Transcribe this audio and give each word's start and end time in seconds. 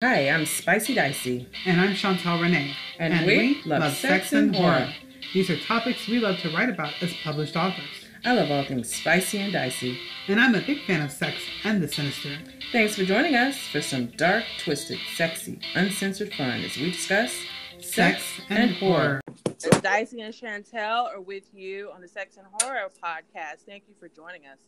Hi, 0.00 0.28
I'm 0.30 0.46
Spicy 0.46 0.94
Dicey. 0.94 1.48
And 1.66 1.80
I'm 1.80 1.92
Chantal 1.92 2.40
Renee. 2.40 2.72
And, 3.00 3.26
we, 3.26 3.60
love, 3.64 3.92
sex 3.94 4.32
and 4.32 4.54
horror. 4.54 4.94
These 5.34 5.50
are 5.50 5.58
topics 5.58 6.06
we 6.06 6.20
love 6.20 6.38
to 6.38 6.50
write 6.50 6.68
about 6.68 6.92
as 7.02 7.12
published 7.24 7.56
authors. 7.56 8.06
I 8.24 8.34
love 8.34 8.48
all 8.48 8.62
things 8.62 8.94
spicy 8.94 9.38
and 9.38 9.52
dicey. 9.52 9.98
And 10.28 10.40
I'm 10.40 10.54
a 10.54 10.60
big 10.60 10.84
fan 10.84 11.02
of 11.02 11.10
sex 11.10 11.38
and 11.64 11.82
the 11.82 11.88
sinister. 11.88 12.38
Thanks 12.70 12.94
for 12.94 13.04
joining 13.04 13.34
us 13.34 13.58
for 13.58 13.80
some 13.80 14.06
dark, 14.16 14.44
twisted, 14.60 15.00
sexy, 15.16 15.58
uncensored 15.74 16.32
fun 16.32 16.60
as 16.62 16.76
we 16.76 16.92
discuss 16.92 17.34
sex, 17.80 18.22
and, 18.50 18.70
horror. 18.76 19.20
As 19.46 19.80
Dicey 19.80 20.20
and 20.20 20.32
Chantel 20.32 21.12
are 21.12 21.20
with 21.20 21.52
you 21.52 21.90
on 21.92 22.02
the 22.02 22.08
Sex 22.08 22.36
and 22.36 22.46
Horror 22.62 22.88
podcast. 23.02 23.62
Thank 23.66 23.82
you 23.88 23.94
for 23.98 24.08
joining 24.08 24.46
us. 24.46 24.58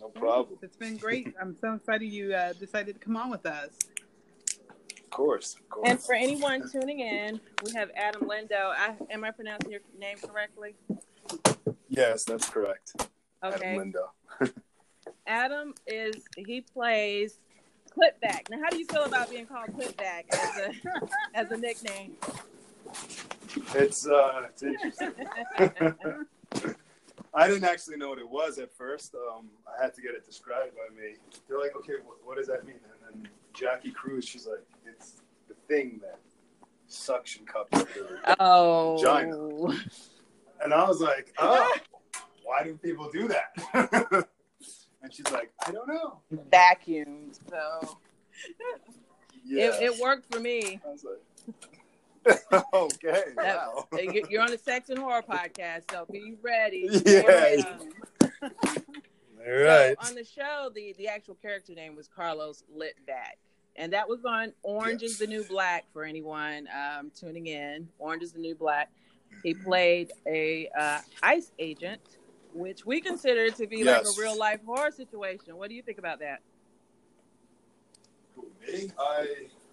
No 0.00 0.08
problem. 0.08 0.58
It's 0.62 0.76
been 0.76 0.96
great. 0.96 1.34
I'm 1.40 1.54
so 1.60 1.74
excited 1.74 2.06
you 2.06 2.34
uh, 2.34 2.54
decided 2.54 2.94
to 2.94 3.00
come 3.00 3.16
on 3.16 3.30
with 3.30 3.44
us. 3.44 3.70
Of 5.04 5.10
course, 5.10 5.56
of 5.56 5.68
course. 5.68 5.88
And 5.88 6.00
for 6.00 6.14
anyone 6.14 6.70
tuning 6.70 7.00
in, 7.00 7.40
we 7.64 7.72
have 7.72 7.90
Adam 7.94 8.22
Lindo. 8.22 8.72
I, 8.74 8.94
am 9.10 9.24
I 9.24 9.30
pronouncing 9.30 9.72
your 9.72 9.80
name 9.98 10.16
correctly? 10.18 10.74
Yes, 11.88 12.24
that's 12.24 12.48
correct. 12.48 12.92
Okay. 13.44 13.74
Adam 13.74 13.92
Lindo. 13.92 14.52
Adam 15.26 15.74
is 15.86 16.14
he 16.36 16.62
plays 16.62 17.38
Clitvac. 17.90 18.48
Now, 18.50 18.58
how 18.62 18.70
do 18.70 18.78
you 18.78 18.86
feel 18.86 19.04
about 19.04 19.30
being 19.30 19.46
called 19.46 19.68
Clitvac 19.76 20.24
as 20.32 20.56
a 20.56 20.72
as 21.34 21.50
a 21.50 21.56
nickname? 21.56 22.14
It's 23.74 24.06
uh, 24.06 24.46
it's 24.48 24.62
interesting. 24.62 25.12
I 27.32 27.46
didn't 27.48 27.64
actually 27.64 27.96
know 27.96 28.08
what 28.08 28.18
it 28.18 28.28
was 28.28 28.58
at 28.58 28.72
first. 28.72 29.14
Um, 29.14 29.48
I 29.66 29.80
had 29.82 29.94
to 29.94 30.02
get 30.02 30.14
it 30.14 30.26
described 30.26 30.72
by 30.74 30.94
me. 30.94 31.14
They're 31.48 31.58
like, 31.60 31.76
okay, 31.76 31.94
what, 32.04 32.16
what 32.24 32.36
does 32.36 32.48
that 32.48 32.64
mean? 32.66 32.76
And 33.08 33.22
then 33.24 33.30
Jackie 33.54 33.92
Cruz, 33.92 34.24
she's 34.24 34.46
like, 34.46 34.64
it's 34.84 35.16
the 35.48 35.54
thing 35.68 36.00
that 36.02 36.18
suction 36.88 37.46
cups 37.46 37.84
your 37.94 38.20
Oh. 38.40 38.96
vagina. 38.96 39.78
And 40.62 40.74
I 40.74 40.86
was 40.86 41.00
like, 41.00 41.32
oh, 41.38 41.72
why 42.42 42.64
do 42.64 42.74
people 42.82 43.08
do 43.10 43.28
that? 43.28 43.52
and 45.02 45.12
she's 45.14 45.30
like, 45.30 45.52
I 45.66 45.70
don't 45.70 45.88
know. 45.88 46.18
Vacuums. 46.50 47.38
So 47.48 47.96
Yeah. 49.44 49.66
it, 49.78 49.82
it 49.92 50.00
worked 50.00 50.32
for 50.34 50.40
me. 50.40 50.80
I 50.84 50.90
was 50.90 51.04
like, 51.04 51.54
okay, 52.74 53.22
wow. 53.36 53.86
You- 53.92 54.26
You're 54.28 54.42
on 54.42 54.50
the 54.50 54.58
Sex 54.58 54.90
and 54.90 54.98
Horror 54.98 55.22
podcast, 55.22 55.90
so 55.90 56.06
be 56.10 56.34
ready. 56.42 56.88
Yeah. 57.06 57.22
Get 57.22 57.26
ready. 57.26 57.64
All 59.46 59.62
right. 59.64 59.96
So 60.02 60.08
on 60.08 60.14
the 60.14 60.24
show, 60.24 60.70
the 60.74 60.94
the 60.98 61.08
actual 61.08 61.34
character 61.36 61.74
name 61.74 61.96
was 61.96 62.08
Carlos 62.08 62.62
Litvack, 62.76 63.38
and 63.76 63.92
that 63.94 64.06
was 64.08 64.24
on 64.26 64.52
Orange 64.62 65.02
is 65.02 65.18
the 65.18 65.26
New 65.26 65.44
Black 65.44 65.86
for 65.92 66.04
anyone 66.04 66.68
um, 66.74 67.10
tuning 67.18 67.46
in. 67.46 67.88
Orange 67.98 68.22
is 68.22 68.32
the 68.32 68.38
New 68.38 68.54
Black. 68.54 68.90
He 69.42 69.54
played 69.54 70.12
a 70.26 70.68
uh, 70.78 70.98
ICE 71.22 71.52
agent, 71.58 72.00
which 72.52 72.84
we 72.84 73.00
consider 73.00 73.48
to 73.50 73.66
be 73.66 73.82
like 73.82 74.02
a 74.04 74.20
real 74.20 74.36
life 74.38 74.60
horror 74.66 74.90
situation. 74.90 75.56
What 75.56 75.70
do 75.70 75.74
you 75.74 75.82
think 75.82 75.98
about 75.98 76.18
that? 76.20 76.40
Me? 78.66 78.90
I 78.98 79.26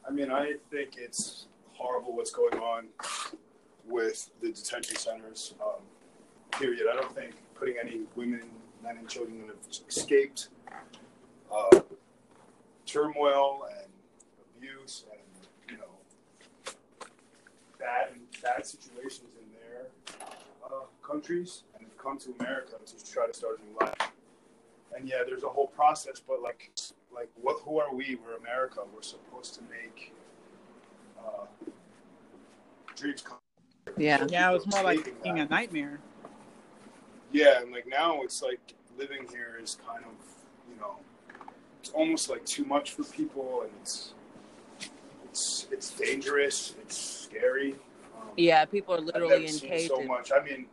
I 0.08 0.12
mean 0.12 0.32
I 0.32 0.54
think 0.72 0.96
it's 0.98 1.48
horrible 1.78 2.16
what's 2.16 2.32
going 2.32 2.58
on 2.60 2.86
with 3.86 4.30
the 4.42 4.52
detention 4.52 4.96
centers. 4.96 5.54
Um, 5.62 5.82
period. 6.52 6.88
I 6.92 6.96
don't 6.96 7.14
think 7.14 7.34
putting 7.56 7.76
any 7.82 8.02
women, 8.16 8.44
men, 8.84 8.98
and 8.98 9.08
children 9.08 9.40
that 9.42 9.48
have 9.48 9.88
escaped 9.88 10.50
uh, 11.52 11.82
turmoil 12.86 13.68
and 13.78 13.92
abuse 14.58 15.06
and 15.12 15.22
you 15.72 15.78
know 15.78 16.74
bad 17.80 18.10
bad 18.42 18.66
situations 18.66 19.32
in 19.42 19.52
their 19.54 19.88
uh, 20.66 20.86
countries 21.06 21.64
and 21.76 21.88
have 21.88 21.98
come 21.98 22.18
to 22.18 22.34
America 22.40 22.74
to 22.86 23.12
try 23.12 23.28
to 23.28 23.34
start 23.34 23.60
a 23.60 23.66
new 23.66 23.78
life. 23.80 24.12
And 24.96 25.08
yeah, 25.08 25.18
there's 25.26 25.44
a 25.44 25.50
whole 25.50 25.68
process, 25.68 26.22
but 26.26 26.42
like 26.42 26.72
like 27.14 27.30
what 27.42 27.58
who 27.62 27.80
are 27.80 27.94
we 27.94 28.18
we're 28.24 28.36
america 28.36 28.82
we're 28.94 29.02
supposed 29.02 29.56
to 29.56 29.62
make 29.64 30.14
uh, 31.20 31.46
dreams 32.98 33.22
come 33.22 33.38
Yeah. 33.96 34.26
Yeah, 34.30 34.50
it 34.50 34.54
was 34.54 34.68
more 34.68 34.84
like 34.84 35.22
being 35.24 35.40
a 35.40 35.46
nightmare. 35.46 36.00
yeah 37.32 37.62
and 37.62 37.72
like 37.72 37.86
now 37.88 38.22
it's 38.24 38.42
like 38.42 38.60
living 38.98 39.26
here 39.30 39.60
is 39.62 39.78
kind 39.88 40.04
of 40.06 40.16
you 40.70 40.80
know 40.80 40.96
it's 41.80 41.90
almost 41.92 42.30
like 42.30 42.44
too 42.46 42.64
much 42.66 42.92
for 42.92 43.04
people 43.04 43.62
and 43.64 43.72
it's 43.82 44.14
it's 45.26 45.68
it's 45.72 45.92
dangerous 45.92 46.76
it's 46.82 46.98
scary 46.98 47.74
um, 48.16 48.28
Yeah, 48.38 48.66
people 48.66 48.94
are 48.96 49.00
I've 49.00 49.04
literally 49.04 49.30
never 49.30 49.44
in 49.44 49.50
seen 49.50 49.70
cages. 49.70 49.88
so 49.88 50.02
much 50.04 50.32
i 50.32 50.42
mean 50.44 50.66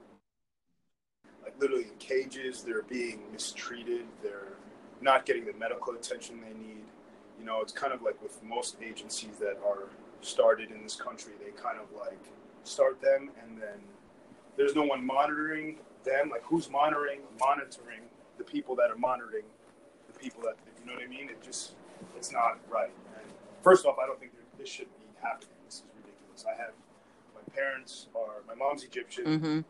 like 1.43 1.55
literally 1.61 1.85
in 1.85 1.97
cages 1.99 2.63
they're 2.63 2.83
being 2.83 3.21
mistreated 3.33 4.05
they're 4.23 4.55
not 5.01 5.27
getting 5.27 5.45
the 5.45 5.53
medical 5.55 5.93
attention 5.95 6.41
they 6.41 6.55
need 6.67 6.85
you 7.39 7.45
know 7.45 7.61
it's 7.61 7.73
kind 7.73 7.93
of 7.93 8.01
like 8.03 8.21
with 8.23 8.43
most 8.43 8.77
agencies 8.83 9.37
that 9.41 9.59
are 9.67 9.89
started 10.25 10.71
in 10.71 10.83
this 10.83 10.97
country 10.97 11.33
they 11.43 11.51
kind 11.51 11.79
of 11.79 11.87
like 11.99 12.19
start 12.65 13.01
them 13.01 13.31
and 13.43 13.61
then 13.61 13.79
there's 14.57 14.75
no 14.75 14.83
one 14.83 15.05
monitoring 15.05 15.79
them. 16.05 16.31
Like 16.31 16.43
who's 16.45 16.71
monitoring 16.71 17.21
monitoring 17.41 18.03
the 18.39 18.45
people 18.45 18.77
that 18.77 18.91
are 18.91 18.97
monitoring 18.97 19.45
the 20.13 20.19
people 20.19 20.43
that 20.43 20.57
you 20.81 20.87
know 20.87 20.95
what 20.95 21.03
i 21.03 21.07
mean? 21.07 21.29
It 21.29 21.43
just 21.43 21.73
it's 22.17 22.33
not 22.33 22.59
right. 22.69 22.93
And 23.17 23.27
first 23.63 23.87
off 23.87 23.97
i 24.03 24.07
don't 24.07 24.19
think 24.19 24.33
this 24.59 24.69
should 24.69 24.89
be 24.99 25.07
happening. 25.23 25.51
This 25.67 25.77
is 25.77 25.83
ridiculous. 25.97 26.45
I 26.47 26.57
have 26.61 26.73
my 27.35 27.43
parents 27.55 28.09
are 28.15 28.43
my 28.47 28.55
mom's 28.55 28.85
egyptian. 28.85 29.41
Hmm 29.41 29.61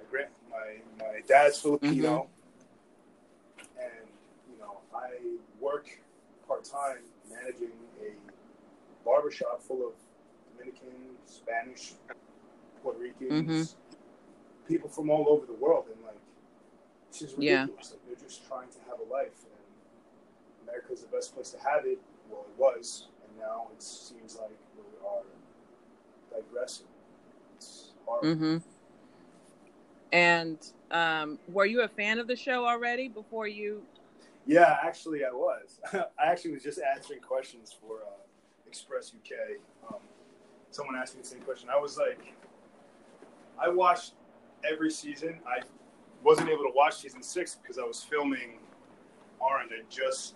my 0.00 0.10
grand 0.10 0.30
my 0.50 1.04
my 1.04 1.20
dad's 1.26 1.58
Filipino, 1.58 2.28
and 3.78 4.08
you 4.50 4.58
know 4.58 4.78
I 4.94 5.10
work 5.60 5.88
part 6.46 6.64
time 6.64 6.98
managing 7.30 7.72
barbershop 9.10 9.60
full 9.60 9.86
of 9.86 9.94
Dominican, 10.56 11.16
Spanish, 11.26 11.94
Puerto 12.82 13.00
Ricans, 13.00 13.76
people 14.68 14.88
from 14.88 15.10
all 15.10 15.26
over 15.28 15.46
the 15.46 15.54
world, 15.54 15.86
and 15.92 16.04
like 16.04 16.14
it's 17.08 17.18
just 17.18 17.36
Yeah. 17.36 17.62
ridiculous. 17.62 17.90
Like 17.92 18.06
they're 18.06 18.28
just 18.28 18.46
trying 18.46 18.68
to 18.70 18.78
have 18.88 19.00
a 19.00 19.12
life, 19.12 19.44
and 19.44 20.68
America's 20.68 21.00
the 21.00 21.08
best 21.08 21.34
place 21.34 21.50
to 21.50 21.58
have 21.58 21.84
it. 21.86 21.98
Well, 22.30 22.46
it 22.48 22.56
was, 22.58 23.08
and 23.24 23.36
now 23.38 23.66
it 23.74 23.82
seems 23.82 24.36
like 24.36 24.56
we 24.76 24.84
are 25.06 26.40
digressing. 26.40 26.86
It's 27.56 27.92
horrible. 28.06 28.34
hmm 28.34 28.56
And 30.12 30.58
um, 30.92 31.38
were 31.48 31.66
you 31.66 31.82
a 31.82 31.88
fan 31.88 32.20
of 32.20 32.28
the 32.28 32.36
show 32.36 32.64
already 32.64 33.08
before 33.08 33.48
you? 33.48 33.82
Yeah, 34.46 34.78
actually, 34.82 35.24
I 35.24 35.30
was. 35.32 35.80
I 35.92 36.26
actually 36.30 36.52
was 36.52 36.62
just 36.62 36.80
answering 36.80 37.20
questions 37.20 37.72
for 37.72 37.96
uh, 37.96 38.29
Express 38.74 39.12
UK. 39.16 39.56
Um, 39.88 39.96
someone 40.70 40.94
asked 40.94 41.16
me 41.16 41.22
the 41.22 41.26
same 41.28 41.40
question. 41.40 41.68
I 41.74 41.78
was 41.78 41.98
like, 41.98 42.20
I 43.60 43.68
watched 43.68 44.12
every 44.70 44.92
season. 44.92 45.40
I 45.44 45.62
wasn't 46.22 46.48
able 46.50 46.62
to 46.62 46.72
watch 46.72 46.98
season 46.98 47.20
six 47.22 47.56
because 47.60 47.78
I 47.78 47.82
was 47.82 48.04
filming 48.04 48.58
Orange. 49.40 49.72
I 49.72 49.82
just 49.90 50.34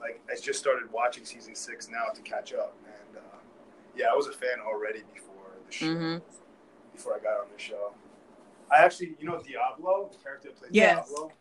like 0.00 0.20
I 0.30 0.38
just 0.40 0.60
started 0.60 0.90
watching 0.92 1.24
season 1.24 1.56
six 1.56 1.88
now 1.90 2.12
to 2.14 2.22
catch 2.22 2.52
up, 2.52 2.76
and 2.86 3.16
uh, 3.18 3.36
yeah, 3.96 4.06
I 4.12 4.14
was 4.14 4.28
a 4.28 4.32
fan 4.32 4.60
already 4.64 5.02
before 5.12 5.50
the 5.66 5.72
show. 5.72 5.86
Mhm. 5.86 6.22
Before 6.94 7.14
I 7.16 7.18
got 7.18 7.40
on 7.40 7.46
the 7.54 7.60
show, 7.60 7.92
I 8.70 8.84
actually, 8.84 9.16
you 9.18 9.26
know, 9.26 9.42
Diablo, 9.42 10.10
the 10.12 10.18
character 10.22 10.48
that 10.48 10.58
plays 10.58 10.70
Yes. 10.72 11.08
Diablo. 11.08 11.32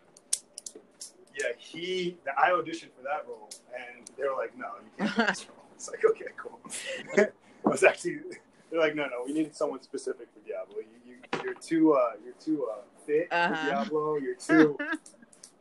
Yeah, 1.39 1.47
he. 1.59 2.17
I 2.37 2.49
auditioned 2.49 2.91
for 2.97 3.03
that 3.03 3.25
role, 3.27 3.49
and 3.75 4.09
they 4.17 4.23
were 4.23 4.35
like, 4.35 4.57
"No, 4.57 4.67
you 4.83 5.05
can't 5.05 5.15
do 5.17 5.25
this 5.25 5.47
role." 5.47 5.57
It's 5.81 5.89
like, 5.89 6.05
okay, 6.05 6.27
cool. 6.37 6.59
it 7.17 7.33
was 7.63 7.83
actually 7.83 8.19
they're 8.69 8.79
like, 8.79 8.93
"No, 8.93 9.05
no, 9.07 9.23
we 9.25 9.33
needed 9.33 9.55
someone 9.55 9.81
specific 9.81 10.27
for 10.31 10.39
Diablo. 10.47 10.75
You, 10.77 11.13
you 11.13 11.41
you're 11.43 11.55
too, 11.55 11.93
uh, 11.93 12.11
you're 12.23 12.35
too 12.35 12.69
uh, 12.71 12.81
fit 13.07 13.27
Uh-huh. 13.31 13.55
for 13.55 13.65
Diablo. 13.65 14.17
You're 14.17 14.35
too, 14.39 14.77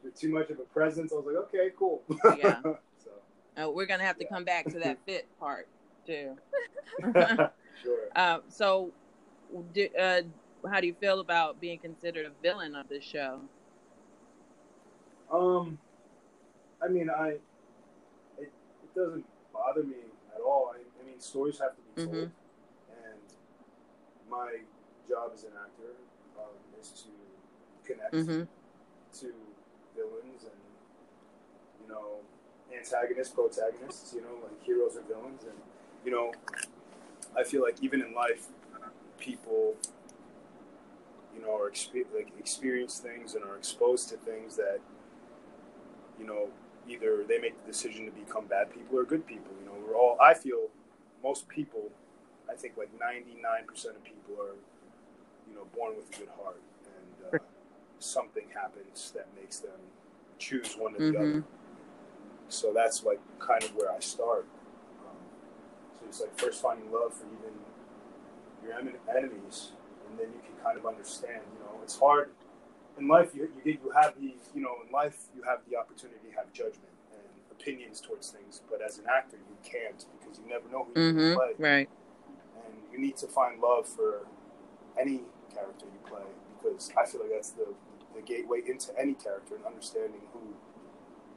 you're 0.03 0.13
too 0.13 0.29
much 0.29 0.51
of 0.51 0.59
a 0.59 0.65
presence." 0.65 1.11
I 1.11 1.17
was 1.17 1.25
like, 1.25 1.37
"Okay, 1.37 1.71
cool." 1.79 2.03
Yeah. 2.39 2.61
so 3.03 3.11
Uh, 3.57 3.71
we're 3.71 3.87
gonna 3.87 4.05
have 4.05 4.19
to 4.19 4.27
come 4.27 4.45
back 4.45 4.69
to 4.69 4.81
that 4.81 4.99
fit 5.07 5.27
part 5.39 5.67
too. 6.07 6.37
sure. 7.83 8.11
Uh, 8.15 8.41
so, 8.51 8.93
do, 9.73 9.89
uh, 9.99 10.21
how 10.71 10.83
do 10.83 10.87
you 10.87 10.95
feel 11.01 11.21
about 11.21 11.59
being 11.63 11.79
considered 11.79 12.27
a 12.27 12.31
villain 12.43 12.75
of 12.75 12.91
this 12.91 13.05
show? 13.05 13.41
Um, 15.33 15.79
I 16.83 16.89
mean, 16.89 17.09
I 17.09 17.39
it, 18.39 18.53
it 18.83 18.95
doesn't 18.95 19.25
bother 19.53 19.83
me 19.83 19.97
at 21.21 21.37
all. 21.37 21.43
I, 21.43 21.45
I 21.45 21.53
mean, 21.53 21.55
stories 21.55 21.59
have 21.61 21.77
to 21.77 21.83
be 21.83 22.05
told, 22.05 22.17
Mhm. 22.17 22.33
and 23.05 23.21
my 24.29 24.61
job 25.09 25.33
as 25.35 25.45
an 25.45 25.53
actor 25.63 25.95
um, 26.39 26.81
is 26.81 26.93
to 27.03 27.09
connect 27.85 28.15
Mhm. 28.15 28.47
to 29.13 29.35
villains 29.97 30.45
and 30.45 30.61
you 31.83 31.89
know 31.89 32.21
antagonists, 32.73 33.35
protagonists. 33.35 34.15
You 34.15 34.23
know, 34.23 34.37
like 34.43 34.63
heroes 34.63 34.97
or 34.97 35.03
villains, 35.03 35.45
and 35.45 35.61
you 36.05 36.11
know, 36.11 36.33
I 37.37 37.45
feel 37.45 37.63
like 37.63 37.83
even 37.83 38.01
in 38.03 38.15
life, 38.15 38.49
people, 39.19 39.77
you 41.35 41.43
know, 41.43 41.55
are 41.57 41.71
expe- 41.71 42.07
like 42.15 42.33
experience 42.39 42.99
things 43.01 43.35
and 43.35 43.45
are 43.45 43.57
exposed 43.57 44.09
to 44.11 44.17
things 44.17 44.57
that, 44.57 44.81
you 46.19 46.25
know, 46.27 46.51
either 46.89 47.23
they 47.25 47.39
make 47.39 47.61
the 47.65 47.71
decision 47.71 48.07
to 48.07 48.13
become 48.13 48.47
bad 48.47 48.73
people 48.73 48.99
or 48.99 49.05
good 49.05 49.27
people. 49.27 49.53
You 49.61 49.67
know, 49.67 49.75
we're 49.87 49.95
all. 49.95 50.17
I 50.21 50.33
feel 50.35 50.71
most 51.23 51.49
people, 51.49 51.91
I 52.51 52.55
think 52.55 52.77
like 52.77 52.91
ninety 52.99 53.37
nine 53.41 53.67
percent 53.67 53.97
of 53.97 54.05
people 54.05 54.35
are, 54.41 54.57
you 55.49 55.55
know, 55.55 55.67
born 55.77 55.97
with 55.97 56.15
a 56.15 56.19
good 56.21 56.29
heart, 56.43 56.61
and 56.87 57.35
uh, 57.35 57.39
something 57.99 58.45
happens 58.55 59.13
that 59.15 59.29
makes 59.41 59.59
them 59.61 59.79
choose 60.39 60.75
one 60.77 60.95
or 60.95 60.99
the 60.99 61.17
Mhm. 61.17 61.17
other. 61.17 61.45
So 62.49 62.73
that's 62.73 63.05
like 63.05 63.21
kind 63.39 63.63
of 63.63 63.75
where 63.77 63.93
I 63.93 64.01
start. 64.01 64.47
Um, 65.07 65.17
so 65.99 66.07
it's 66.07 66.21
like 66.21 66.39
first 66.39 66.61
finding 66.63 66.91
love 66.91 67.15
for 67.15 67.27
even 67.27 67.55
your 68.65 68.79
em- 68.79 68.99
enemies, 69.17 69.73
and 70.09 70.19
then 70.19 70.29
you 70.35 70.41
can 70.41 70.57
kind 70.65 70.79
of 70.79 70.87
understand. 70.87 71.43
You 71.55 71.61
know, 71.65 71.81
it's 71.83 71.99
hard 71.99 72.31
in 72.99 73.09
life. 73.09 73.35
You 73.35 73.43
you 73.57 73.73
get 73.73 73.83
you 73.85 73.91
have 73.91 74.15
the 74.21 74.35
you 74.55 74.61
know 74.63 74.77
in 74.87 74.93
life 74.93 75.17
you 75.37 75.43
have 75.43 75.61
the 75.71 75.77
opportunity 75.77 76.29
to 76.31 76.37
have 76.37 76.53
judgment 76.53 76.90
opinions 77.61 78.01
towards 78.01 78.31
things, 78.31 78.63
but 78.71 78.81
as 78.83 78.99
an 78.99 79.05
actor 79.15 79.37
you 79.37 79.57
can't 79.63 80.05
because 80.19 80.39
you 80.39 80.49
never 80.49 80.69
know 80.69 80.85
who 80.85 81.01
you're 81.01 81.13
going 81.13 81.25
hmm 81.25 81.31
to 81.33 81.37
play, 81.37 81.53
Right. 81.59 81.89
and 82.67 82.75
you 82.93 82.99
need 82.99 83.17
to 83.19 83.27
find 83.27 83.61
love 83.61 83.87
for 83.87 84.27
any 84.99 85.23
character 85.53 85.87
you 85.87 86.01
play 86.09 86.23
because 86.57 86.91
I 86.97 87.07
feel 87.07 87.21
like 87.23 87.31
that's 87.33 87.51
the 87.51 87.67
the 88.15 88.23
gateway 88.23 88.61
into 88.67 88.91
any 88.99 89.15
character 89.15 89.55
and 89.55 89.65
understanding 89.65 90.21
who 90.33 90.41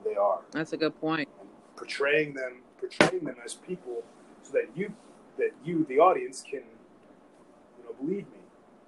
they 0.04 0.16
are 0.16 0.42
That's 0.52 0.74
a 0.74 0.78
good 0.78 1.00
point. 1.00 1.30
and 1.40 1.48
portraying 1.76 2.34
them 2.34 2.62
portraying 2.80 3.26
them 3.26 3.36
as 3.46 3.54
people 3.54 4.04
so 4.42 4.54
that 4.54 4.68
you 4.76 4.92
that 5.38 5.52
you 5.64 5.86
the 5.88 6.00
audience 6.00 6.42
can 6.42 6.64
you 7.78 7.84
know 7.86 7.94
believe 8.00 8.26
me 8.32 8.40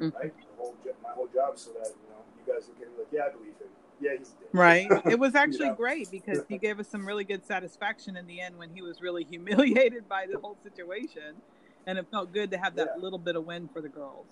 Mm. 0.02 0.14
right 0.14 0.34
whole 0.58 0.76
my 1.02 1.10
whole 1.12 1.28
job 1.28 1.58
so 1.58 1.72
that 1.72 1.88
you 1.88 2.10
know 2.10 2.20
you 2.38 2.44
guys 2.54 2.66
can 2.66 2.76
be 2.76 2.98
like 3.00 3.08
yeah 3.14 3.28
I 3.28 3.30
believe 3.30 3.56
him 3.62 3.70
yeah 4.00 4.12
he's 4.18 4.30
dead 4.30 4.50
Right. 4.54 4.90
It 5.12 5.20
was 5.20 5.36
actually 5.36 5.70
know? 5.70 5.76
great 5.76 6.10
because 6.10 6.44
he 6.48 6.58
gave 6.58 6.80
us 6.80 6.88
some 6.90 7.06
really 7.06 7.26
good 7.26 7.46
satisfaction 7.46 8.16
in 8.16 8.26
the 8.26 8.40
end 8.40 8.58
when 8.58 8.70
he 8.70 8.82
was 8.82 9.02
really 9.02 9.24
humiliated 9.30 10.08
by 10.08 10.28
the 10.32 10.40
whole 10.40 10.58
situation. 10.64 11.42
And 11.88 11.98
it 12.00 12.08
felt 12.10 12.32
good 12.32 12.52
to 12.52 12.58
have 12.58 12.76
that 12.78 12.94
Yeah. 12.96 13.02
little 13.02 13.20
bit 13.20 13.36
of 13.36 13.46
win 13.46 13.68
for 13.68 13.82
the 13.82 13.90
girls. 13.90 14.28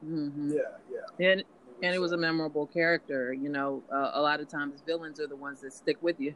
hmm 0.00 0.52
yeah 0.52 0.62
yeah 0.90 1.26
And 1.26 1.44
and 1.82 1.94
it 1.94 2.00
was 2.00 2.12
a 2.12 2.16
memorable 2.16 2.66
character. 2.66 3.32
You 3.32 3.48
know, 3.48 3.84
uh, 3.92 4.10
a 4.14 4.20
lot 4.20 4.40
of 4.40 4.48
times 4.48 4.82
villains 4.84 5.20
are 5.20 5.28
the 5.28 5.36
ones 5.36 5.60
that 5.60 5.72
stick 5.72 5.96
with 6.00 6.18
you, 6.20 6.34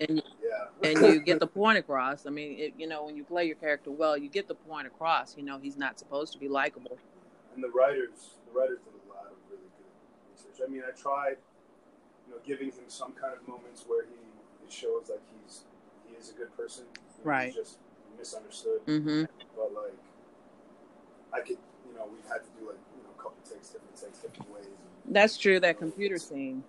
and 0.00 0.22
yeah 0.42 0.88
and 0.88 1.06
you 1.06 1.20
get 1.20 1.40
the 1.40 1.46
point 1.46 1.78
across. 1.78 2.26
I 2.26 2.30
mean, 2.30 2.58
it, 2.58 2.74
you 2.76 2.86
know, 2.88 3.04
when 3.04 3.16
you 3.16 3.24
play 3.24 3.44
your 3.46 3.56
character 3.56 3.90
well, 3.90 4.16
you 4.16 4.28
get 4.28 4.48
the 4.48 4.54
point 4.54 4.86
across. 4.86 5.36
You 5.36 5.44
know, 5.44 5.58
he's 5.58 5.76
not 5.76 5.98
supposed 5.98 6.32
to 6.32 6.38
be 6.38 6.48
likable. 6.48 6.98
and 7.54 7.62
the 7.62 7.70
writers 7.70 8.38
the 8.46 8.58
writers 8.58 8.78
did 8.84 8.94
a 8.94 9.08
lot 9.12 9.26
of 9.26 9.36
really 9.50 9.68
good 9.76 9.90
research 10.30 10.50
I 10.64 10.68
mean 10.70 10.82
I 10.86 10.90
tried 10.92 11.36
you 12.26 12.34
know 12.34 12.40
giving 12.46 12.68
him 12.68 12.84
some 12.88 13.12
kind 13.12 13.34
of 13.34 13.46
moments 13.48 13.84
where 13.86 14.04
he 14.04 14.16
it 14.64 14.72
shows 14.72 15.10
like 15.10 15.20
he's 15.42 15.64
he 16.08 16.14
is 16.16 16.30
a 16.30 16.34
good 16.34 16.54
person 16.56 16.84
you 16.94 17.24
know, 17.24 17.30
Right. 17.30 17.46
he's 17.46 17.54
just 17.54 17.78
misunderstood 18.18 18.80
hmm 18.86 19.24
but 19.56 19.72
like 19.74 19.94
I 21.34 21.40
could, 21.40 21.56
you 21.88 21.94
know, 21.96 22.06
we've 22.12 22.24
had 22.28 22.44
to 22.44 22.50
do 22.60 22.66
like 22.68 22.76
you 22.96 23.02
know 23.02 23.10
a 23.18 23.22
couple 23.22 23.38
takes, 23.48 23.68
different 23.70 23.96
takes, 23.96 24.18
different 24.18 24.52
ways. 24.52 24.66
And, 24.66 25.14
That's 25.14 25.38
true. 25.38 25.58
That 25.60 25.78
computer 25.78 26.18
scene. 26.18 26.62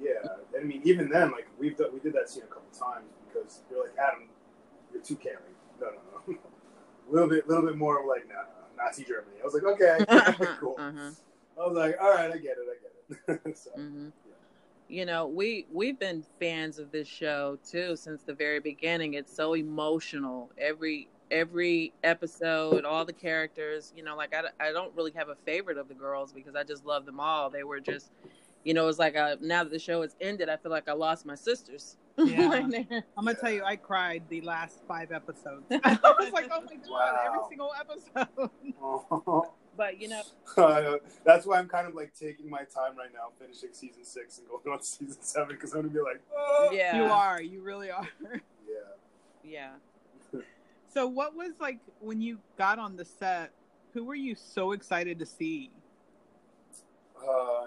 yeah, 0.00 0.10
I 0.58 0.62
mean, 0.62 0.82
even 0.84 1.08
then, 1.08 1.32
like 1.32 1.46
we've 1.58 1.76
done, 1.76 1.88
we 1.92 2.00
did 2.00 2.12
that 2.12 2.28
scene 2.28 2.42
a 2.42 2.46
couple 2.46 2.68
times 2.78 3.06
because 3.26 3.62
you're 3.70 3.82
like, 3.84 3.96
Adam, 3.96 4.28
you're 4.92 5.02
too 5.02 5.16
caring. 5.16 5.38
No, 5.80 5.86
no, 5.88 5.92
no, 6.28 6.34
a 6.36 7.10
little 7.12 7.28
bit, 7.28 7.48
little 7.48 7.64
bit 7.64 7.76
more 7.76 8.04
like, 8.06 8.28
nah, 8.28 8.44
Nazi 8.76 9.04
Germany. 9.04 9.36
I 9.40 9.44
was 9.44 9.54
like, 9.54 9.64
okay, 9.64 10.04
cool. 10.60 10.76
uh-huh. 10.78 11.10
I 11.60 11.66
was 11.66 11.76
like, 11.76 11.96
all 12.00 12.10
right, 12.10 12.30
I 12.30 12.38
get 12.38 12.56
it, 12.58 12.66
I 12.70 13.28
get 13.36 13.40
it. 13.46 13.56
so, 13.58 13.70
hmm 13.76 14.08
You 14.88 15.06
know, 15.06 15.26
we 15.26 15.66
we've 15.72 15.98
been 15.98 16.24
fans 16.40 16.78
of 16.78 16.90
this 16.92 17.08
show 17.08 17.58
too 17.68 17.96
since 17.96 18.22
the 18.22 18.34
very 18.34 18.60
beginning. 18.60 19.14
It's 19.14 19.34
so 19.34 19.54
emotional. 19.54 20.50
Every 20.58 21.08
every 21.30 21.92
episode, 22.02 22.84
all 22.84 23.04
the 23.04 23.12
characters. 23.12 23.92
You 23.96 24.02
know, 24.04 24.16
like 24.16 24.34
I, 24.34 24.42
I 24.68 24.72
don't 24.72 24.94
really 24.94 25.12
have 25.12 25.28
a 25.28 25.36
favorite 25.46 25.78
of 25.78 25.88
the 25.88 25.94
girls 25.94 26.32
because 26.32 26.54
I 26.54 26.64
just 26.64 26.84
love 26.84 27.06
them 27.06 27.20
all. 27.20 27.50
They 27.50 27.64
were 27.64 27.80
just, 27.80 28.10
you 28.64 28.74
know, 28.74 28.88
it's 28.88 28.98
like 28.98 29.14
a, 29.14 29.38
now 29.40 29.64
that 29.64 29.70
the 29.72 29.78
show 29.78 30.02
has 30.02 30.16
ended, 30.20 30.48
I 30.48 30.56
feel 30.56 30.70
like 30.72 30.88
I 30.88 30.92
lost 30.92 31.24
my 31.26 31.34
sisters. 31.34 31.96
Yeah. 32.24 32.46
Right. 32.48 32.86
I'm 33.18 33.24
gonna 33.24 33.34
tell 33.34 33.50
you, 33.50 33.64
I 33.64 33.74
cried 33.76 34.22
the 34.28 34.40
last 34.42 34.82
five 34.86 35.10
episodes. 35.10 35.66
I 35.70 35.98
was 36.02 36.32
like, 36.32 36.48
oh 36.52 36.60
my 36.62 36.76
god, 36.76 36.88
Wow. 36.88 37.22
every 37.26 37.40
single 37.48 37.70
episode. 37.80 38.50
But 39.76 40.00
you 40.00 40.08
know, 40.08 40.22
That's 41.24 41.46
why 41.46 41.58
I'm 41.58 41.68
kind 41.68 41.86
of 41.86 41.94
like 41.94 42.12
taking 42.14 42.48
my 42.48 42.58
time 42.58 42.96
right 42.96 43.12
now, 43.12 43.30
finishing 43.40 43.70
season 43.72 44.04
six 44.04 44.38
and 44.38 44.46
going 44.48 44.60
on 44.76 44.82
season 44.82 45.16
seven 45.20 45.56
because 45.56 45.72
I'm 45.72 45.82
gonna 45.82 45.92
be 45.92 46.00
like, 46.00 46.20
oh. 46.36 46.70
yeah, 46.72 46.96
You 46.96 47.04
are, 47.04 47.42
you 47.42 47.62
really 47.62 47.90
are. 47.90 48.08
yeah. 48.24 48.40
yeah. 49.44 49.70
So, 50.92 51.08
what 51.08 51.34
was 51.34 51.54
like 51.58 51.80
when 51.98 52.20
you 52.20 52.38
got 52.56 52.78
on 52.78 52.94
the 52.94 53.04
set? 53.04 53.50
Who 53.94 54.04
were 54.04 54.14
you 54.14 54.36
so 54.36 54.70
excited 54.70 55.18
to 55.18 55.26
see? 55.26 55.72
Uh, 57.18 57.66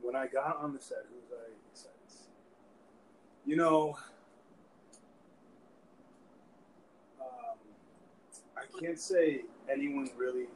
when 0.00 0.16
I 0.16 0.26
got 0.26 0.56
on 0.56 0.72
the 0.72 0.80
set, 0.80 1.04
who 1.10 1.16
was 1.16 1.28
I 1.32 1.52
excited 1.70 1.98
to 2.08 2.14
see? 2.14 2.30
You 3.44 3.56
know, 3.56 3.98
um, 7.20 7.58
I 8.56 8.80
can't 8.80 8.98
say 8.98 9.42
anyone 9.70 10.08
really. 10.16 10.46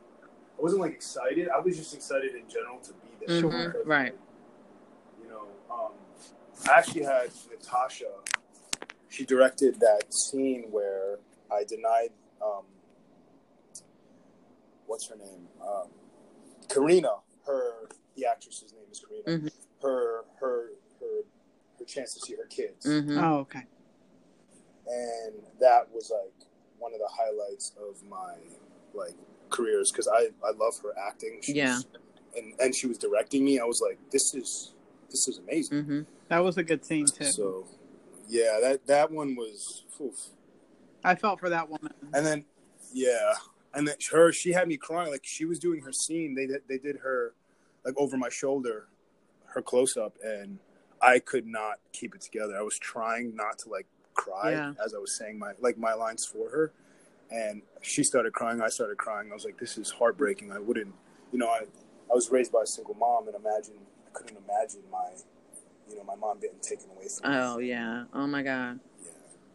I 0.59 0.63
wasn't 0.63 0.81
like 0.83 0.93
excited. 0.93 1.49
I 1.49 1.61
was 1.61 1.77
just 1.77 1.95
excited 1.95 2.35
in 2.35 2.49
general 2.49 2.79
to 2.81 2.93
be 2.95 3.09
there. 3.27 3.43
Mhm, 3.43 3.67
because, 3.73 3.87
right. 3.87 4.15
You 5.23 5.29
know, 5.29 5.47
um, 5.71 5.93
I 6.69 6.79
actually 6.79 7.05
had 7.05 7.31
Natasha. 7.51 8.11
She 9.09 9.25
directed 9.25 9.79
that 9.81 10.13
scene 10.13 10.65
where 10.71 11.19
I 11.51 11.65
denied. 11.65 12.11
Um, 12.43 12.65
what's 14.87 15.09
her 15.09 15.17
name? 15.17 15.49
Um, 15.63 15.89
Karina. 16.69 17.19
Her 17.47 17.89
the 18.15 18.27
actress's 18.27 18.73
name 18.73 18.85
is 18.91 19.01
Karina. 19.01 19.25
Mhm. 19.25 19.53
Her 19.81 20.25
her 20.41 20.71
her 21.01 21.23
her 21.79 21.85
chance 21.85 22.13
to 22.15 22.21
see 22.21 22.35
her 22.35 22.45
kids, 22.47 22.85
hmm 22.85 23.17
Oh, 23.19 23.39
okay. 23.39 23.65
and 24.87 25.35
that 25.61 25.91
was 25.93 26.11
like 26.11 26.47
one 26.79 26.93
of 26.93 26.99
the 26.99 27.09
highlights 27.09 27.73
of 27.79 28.03
my 28.05 28.35
like 28.93 29.15
careers 29.51 29.91
because 29.91 30.09
I 30.09 30.29
I 30.45 30.51
love 30.59 30.79
her 30.83 30.95
acting. 31.09 31.39
She 31.43 31.53
Yeah. 31.55 31.75
was, 31.75 31.87
and 32.37 32.55
and 32.61 32.75
she 32.75 32.87
was 32.87 32.99
directing 32.99 33.45
me. 33.45 33.59
I 33.59 33.65
was 33.65 33.81
like, 33.81 33.99
this 34.11 34.35
is 34.35 34.73
this 35.11 35.29
is 35.29 35.39
amazing. 35.39 35.83
hmm 35.85 36.01
That 36.29 36.41
was 36.41 36.59
a 36.59 36.63
good 36.63 36.85
scene 36.85 37.07
too. 37.07 37.25
So 37.25 37.67
yeah, 38.29 38.59
that 38.63 38.87
that 38.87 39.11
one 39.11 39.35
was. 39.37 39.85
Oof. 40.01 40.29
I 41.05 41.15
felt 41.15 41.41
for 41.41 41.49
that 41.49 41.69
woman. 41.69 41.93
And 42.13 42.27
then, 42.27 42.45
yeah, 42.93 43.35
and 43.75 43.87
then 43.87 43.95
her, 44.11 44.33
she 44.33 44.53
had 44.53 44.69
me 44.69 44.77
crying. 44.77 45.11
Like 45.11 45.25
she 45.25 45.45
was 45.45 45.59
doing 45.59 45.81
her 45.83 45.93
scene. 45.93 46.35
They 46.35 46.47
did, 46.47 46.63
they 46.69 46.79
did 46.79 46.97
her 46.99 47.35
like 47.85 47.95
over 47.97 48.17
my 48.17 48.29
shoulder, 48.29 48.89
her 49.47 49.63
close 49.63 49.97
up, 49.97 50.17
and 50.25 50.59
I 51.01 51.21
could 51.21 51.47
not 51.47 51.79
keep 51.93 52.15
it 52.15 52.21
together. 52.21 52.57
I 52.57 52.63
was 52.63 52.79
trying 52.79 53.35
not 53.37 53.59
to 53.61 53.69
like 53.71 53.87
cry 54.15 54.51
Yeah. 54.53 54.73
as 54.85 54.95
I 54.95 54.99
was 54.99 55.17
saying 55.17 55.39
my 55.39 55.53
like 55.61 55.79
my 55.79 55.95
lines 55.95 56.25
for 56.27 56.51
her, 56.51 56.73
and 57.31 57.63
she 57.83 58.03
started 58.05 58.33
crying. 58.33 58.61
I 58.61 58.69
started 58.69 58.99
crying. 58.99 59.31
I 59.31 59.35
was 59.35 59.45
like, 59.45 59.59
this 59.59 59.79
is 59.79 59.91
heartbreaking. 59.91 60.53
I 60.53 60.59
wouldn't, 60.59 60.95
you 61.33 61.39
know, 61.39 61.49
I 61.49 61.61
I 62.11 62.15
was 62.15 62.31
raised 62.31 62.53
by 62.53 62.63
a 62.63 62.67
single 62.67 62.95
mom, 62.95 63.27
and 63.29 63.37
imagine 63.37 63.75
I 64.07 64.11
couldn't 64.13 64.39
imagine 64.49 64.83
my, 64.91 65.11
you 65.89 65.97
know, 65.97 66.05
my 66.05 66.15
mom 66.15 66.41
getting 66.41 66.61
taken 66.61 66.87
away 66.91 67.07
from 67.09 67.31
me. 67.31 67.37
Oh 67.39 67.59
yeah. 67.59 68.05
Oh 68.15 68.27
my 68.27 68.43
God. 68.43 68.81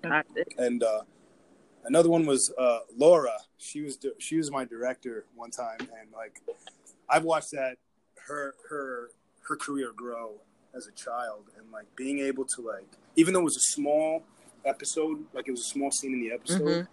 Yeah 0.03 0.21
and 0.57 0.83
uh, 0.83 1.01
another 1.85 2.09
one 2.09 2.25
was 2.25 2.53
uh, 2.57 2.79
Laura. 2.97 3.37
She 3.57 3.81
was 3.81 3.97
she 4.19 4.37
was 4.37 4.51
my 4.51 4.65
director 4.65 5.25
one 5.35 5.51
time, 5.51 5.79
and 5.79 6.11
like 6.13 6.41
I've 7.09 7.23
watched 7.23 7.51
that 7.51 7.77
her 8.27 8.55
her 8.69 9.09
her 9.47 9.55
career 9.55 9.91
grow 9.95 10.41
as 10.75 10.87
a 10.87 10.91
child, 10.91 11.45
and 11.57 11.71
like 11.71 11.85
being 11.95 12.19
able 12.19 12.45
to 12.45 12.61
like 12.61 12.87
even 13.15 13.33
though 13.33 13.41
it 13.41 13.45
was 13.45 13.57
a 13.57 13.71
small 13.73 14.23
episode, 14.65 15.23
like 15.33 15.47
it 15.47 15.51
was 15.51 15.61
a 15.61 15.69
small 15.69 15.91
scene 15.91 16.13
in 16.13 16.21
the 16.21 16.31
episode, 16.31 16.87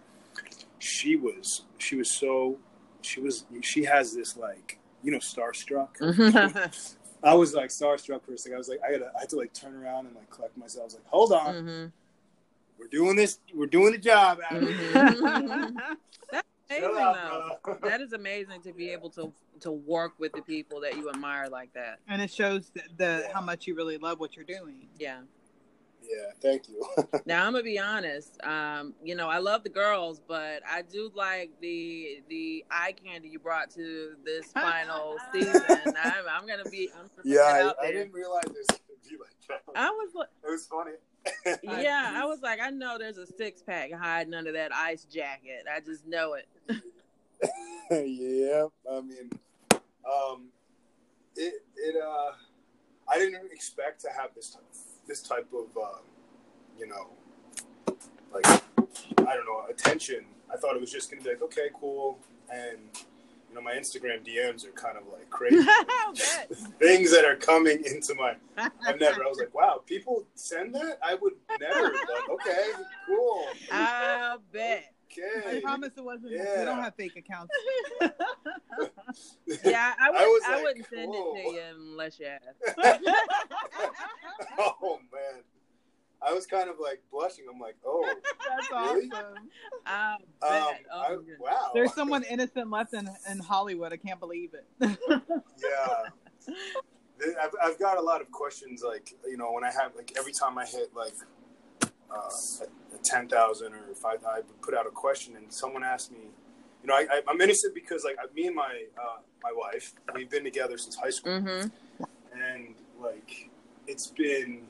she 0.81 1.15
was 1.15 1.65
she 1.77 1.95
was 1.95 2.11
so 2.17 2.57
she 3.01 3.19
was 3.21 3.45
she 3.61 3.83
has 3.85 4.13
this 4.15 4.35
like 4.37 4.79
you 5.03 5.11
know 5.11 5.19
starstruck. 5.19 5.89
I 7.23 7.35
was 7.35 7.53
like 7.53 7.69
starstruck 7.69 8.23
for 8.23 8.33
a 8.33 8.37
second. 8.37 8.55
I 8.55 8.57
was 8.57 8.67
like 8.69 8.79
I 8.85 8.91
gotta 8.91 9.11
I 9.15 9.21
had 9.21 9.29
to 9.29 9.37
like 9.37 9.53
turn 9.53 9.75
around 9.75 10.07
and 10.07 10.15
like 10.15 10.29
collect 10.29 10.57
myself. 10.57 10.83
I 10.83 10.85
was 10.85 10.93
like, 10.95 11.05
hold 11.07 11.31
on 11.33 11.55
hmm 11.63 11.85
we're 12.79 12.87
doing 12.87 13.15
this. 13.15 13.37
We're 13.53 13.67
doing 13.67 13.91
the 13.91 13.99
job. 13.99 14.39
Mhm. 14.51 15.75
That's 16.31 16.47
amazing 16.71 16.97
up, 16.97 17.61
though. 17.63 17.77
That 17.83 18.01
is 18.01 18.13
amazing 18.13 18.61
to 18.63 18.73
be 18.73 18.89
able 18.89 19.11
to 19.11 19.31
to 19.59 19.71
work 19.71 20.13
with 20.17 20.33
the 20.33 20.41
people 20.41 20.81
that 20.81 20.97
you 20.97 21.07
admire 21.09 21.47
like 21.47 21.71
that. 21.73 21.99
and 22.07 22.19
it 22.23 22.31
shows 22.31 22.71
the, 22.73 22.81
the 22.97 23.29
how 23.31 23.41
much 23.41 23.67
you 23.67 23.75
really 23.75 23.99
love 23.99 24.19
what 24.19 24.35
you're 24.35 24.45
doing. 24.45 24.87
Yeah. 24.97 25.19
Yeah, 26.01 26.31
thank 26.41 26.67
you. 26.67 26.83
Now 27.25 27.45
I'm 27.45 27.53
gonna 27.53 27.63
be 27.63 27.79
honest. 27.79 28.41
Um, 28.43 28.93
you 29.03 29.15
know, 29.15 29.29
I 29.29 29.37
love 29.37 29.63
the 29.63 29.69
girls, 29.69 30.19
but 30.27 30.61
I 30.67 30.81
do 30.81 31.11
like 31.15 31.51
the 31.61 32.21
the 32.29 32.65
eye 32.71 32.93
candy 32.93 33.29
you 33.29 33.39
brought 33.39 33.69
to 33.71 34.13
this 34.25 34.47
final 34.53 35.17
season. 35.31 35.61
I'm, 35.69 36.25
I'm 36.29 36.47
gonna 36.47 36.69
be. 36.69 36.89
I'm 36.97 37.09
gonna 37.15 37.23
yeah, 37.23 37.71
I, 37.81 37.87
I 37.87 37.91
didn't 37.91 38.13
realize 38.13 38.43
this 38.47 38.67
would 38.89 39.09
be 39.09 39.17
like 39.17 39.35
that. 39.47 39.61
I 39.75 39.89
was 39.89 40.09
like, 40.15 40.29
It 40.43 40.49
was 40.49 40.67
funny. 40.67 40.91
yeah, 41.83 42.13
I 42.15 42.25
was 42.25 42.41
like, 42.41 42.59
I 42.59 42.71
know 42.71 42.97
there's 42.97 43.17
a 43.17 43.27
six 43.27 43.61
pack 43.61 43.91
hiding 43.93 44.33
under 44.33 44.51
that 44.53 44.73
ice 44.73 45.05
jacket. 45.05 45.65
I 45.73 45.79
just 45.79 46.07
know 46.07 46.33
it. 46.33 46.47
yeah, 47.91 48.65
I 48.91 49.01
mean, 49.01 49.29
um, 49.71 50.47
it 51.35 51.53
it 51.75 51.95
uh, 52.01 52.31
I 53.07 53.17
didn't 53.19 53.51
expect 53.51 54.01
to 54.01 54.09
have 54.09 54.31
this 54.35 54.51
type 54.51 54.63
this 55.07 55.21
type 55.21 55.47
of 55.53 55.77
uh, 55.77 55.97
you 56.79 56.87
know, 56.87 57.07
like 58.33 58.45
I 58.47 59.35
don't 59.35 59.45
know 59.45 59.65
attention. 59.69 60.25
I 60.51 60.57
thought 60.57 60.75
it 60.75 60.81
was 60.81 60.91
just 60.91 61.09
gonna 61.09 61.23
be 61.23 61.29
like, 61.29 61.41
okay, 61.41 61.69
cool, 61.79 62.19
and 62.51 62.79
you 63.49 63.55
know, 63.55 63.61
my 63.61 63.73
Instagram 63.73 64.25
DMs 64.25 64.65
are 64.65 64.71
kind 64.71 64.97
of 64.97 65.03
like 65.11 65.29
crazy. 65.29 65.57
Things 66.79 67.11
that 67.11 67.25
are 67.25 67.35
coming 67.35 67.83
into 67.85 68.15
my, 68.15 68.35
I've 68.57 68.99
never. 68.99 69.23
I 69.23 69.27
was 69.27 69.37
like, 69.37 69.53
wow, 69.53 69.81
people 69.85 70.25
send 70.35 70.73
that. 70.75 70.99
I 71.03 71.15
would 71.15 71.33
never. 71.59 71.91
Like, 71.91 72.29
okay, 72.29 72.67
cool, 73.07 73.45
I 73.71 74.37
bet. 74.51 74.93
I 75.47 75.59
promise 75.61 75.91
it 75.97 76.03
wasn't. 76.03 76.31
We 76.31 76.37
Yeah. 76.37 76.65
don't 76.65 76.79
have 76.83 76.95
fake 76.95 77.15
accounts. 77.17 77.53
Yeah, 79.65 79.93
I, 79.99 80.09
would, 80.09 80.19
I 80.19 80.25
was 80.25 80.41
I 80.47 80.53
like, 80.55 80.63
wouldn't 80.63 80.87
send 80.89 81.11
cool. 81.11 81.33
it 81.35 81.43
to 81.43 81.53
you 81.53 81.61
unless 81.75 82.19
you 82.19 82.27
asked. 82.27 82.77
oh 84.57 84.99
man, 85.11 85.41
I 86.21 86.33
was 86.33 86.45
kind 86.45 86.69
of 86.69 86.77
like 86.81 87.01
blushing. 87.11 87.45
I'm 87.51 87.59
like, 87.59 87.75
oh, 87.85 88.07
That's 88.47 88.71
Really? 88.71 89.09
awesome. 89.11 89.25
Um, 89.85 90.17
oh, 90.41 90.73
I, 90.93 91.17
wow. 91.39 91.71
There's 91.73 91.93
someone 91.93 92.23
innocent 92.23 92.69
left 92.69 92.93
in, 92.93 93.09
in 93.29 93.39
Hollywood. 93.39 93.91
I 93.91 93.97
can't 93.97 94.19
believe 94.19 94.51
it. 94.53 94.65
Yeah, 94.79 96.53
I've, 97.41 97.51
I've 97.61 97.79
got 97.79 97.97
a 97.97 98.01
lot 98.01 98.21
of 98.21 98.31
questions. 98.31 98.83
Like 98.87 99.13
you 99.27 99.37
know, 99.37 99.51
when 99.51 99.63
I 99.65 99.71
have 99.71 99.95
like 99.95 100.13
every 100.17 100.31
time 100.33 100.57
I 100.57 100.65
hit 100.65 100.91
like 100.95 101.13
uh, 102.13 102.29
a, 102.61 102.95
a 102.95 102.97
ten 103.03 103.27
thousand 103.27 103.73
or 103.73 103.93
five, 103.95 104.19
I 104.27 104.37
would 104.37 104.61
put 104.61 104.73
out 104.73 104.85
a 104.87 104.91
question, 104.91 105.35
and 105.35 105.51
someone 105.51 105.83
asked 105.83 106.11
me. 106.11 106.19
You 106.83 106.87
know, 106.87 106.95
I, 106.95 107.05
I, 107.11 107.21
I'm 107.27 107.39
innocent 107.39 107.75
because 107.75 108.03
like 108.03 108.17
me 108.33 108.47
and 108.47 108.55
my 108.55 108.85
uh, 108.97 109.19
my 109.43 109.51
wife, 109.55 109.93
we've 110.15 110.29
been 110.29 110.43
together 110.43 110.77
since 110.77 110.95
high 110.95 111.11
school. 111.11 111.33
Mm-hmm. 111.33 112.03
and 112.39 112.73
like 113.01 113.49
it's 113.87 114.07
been 114.07 114.61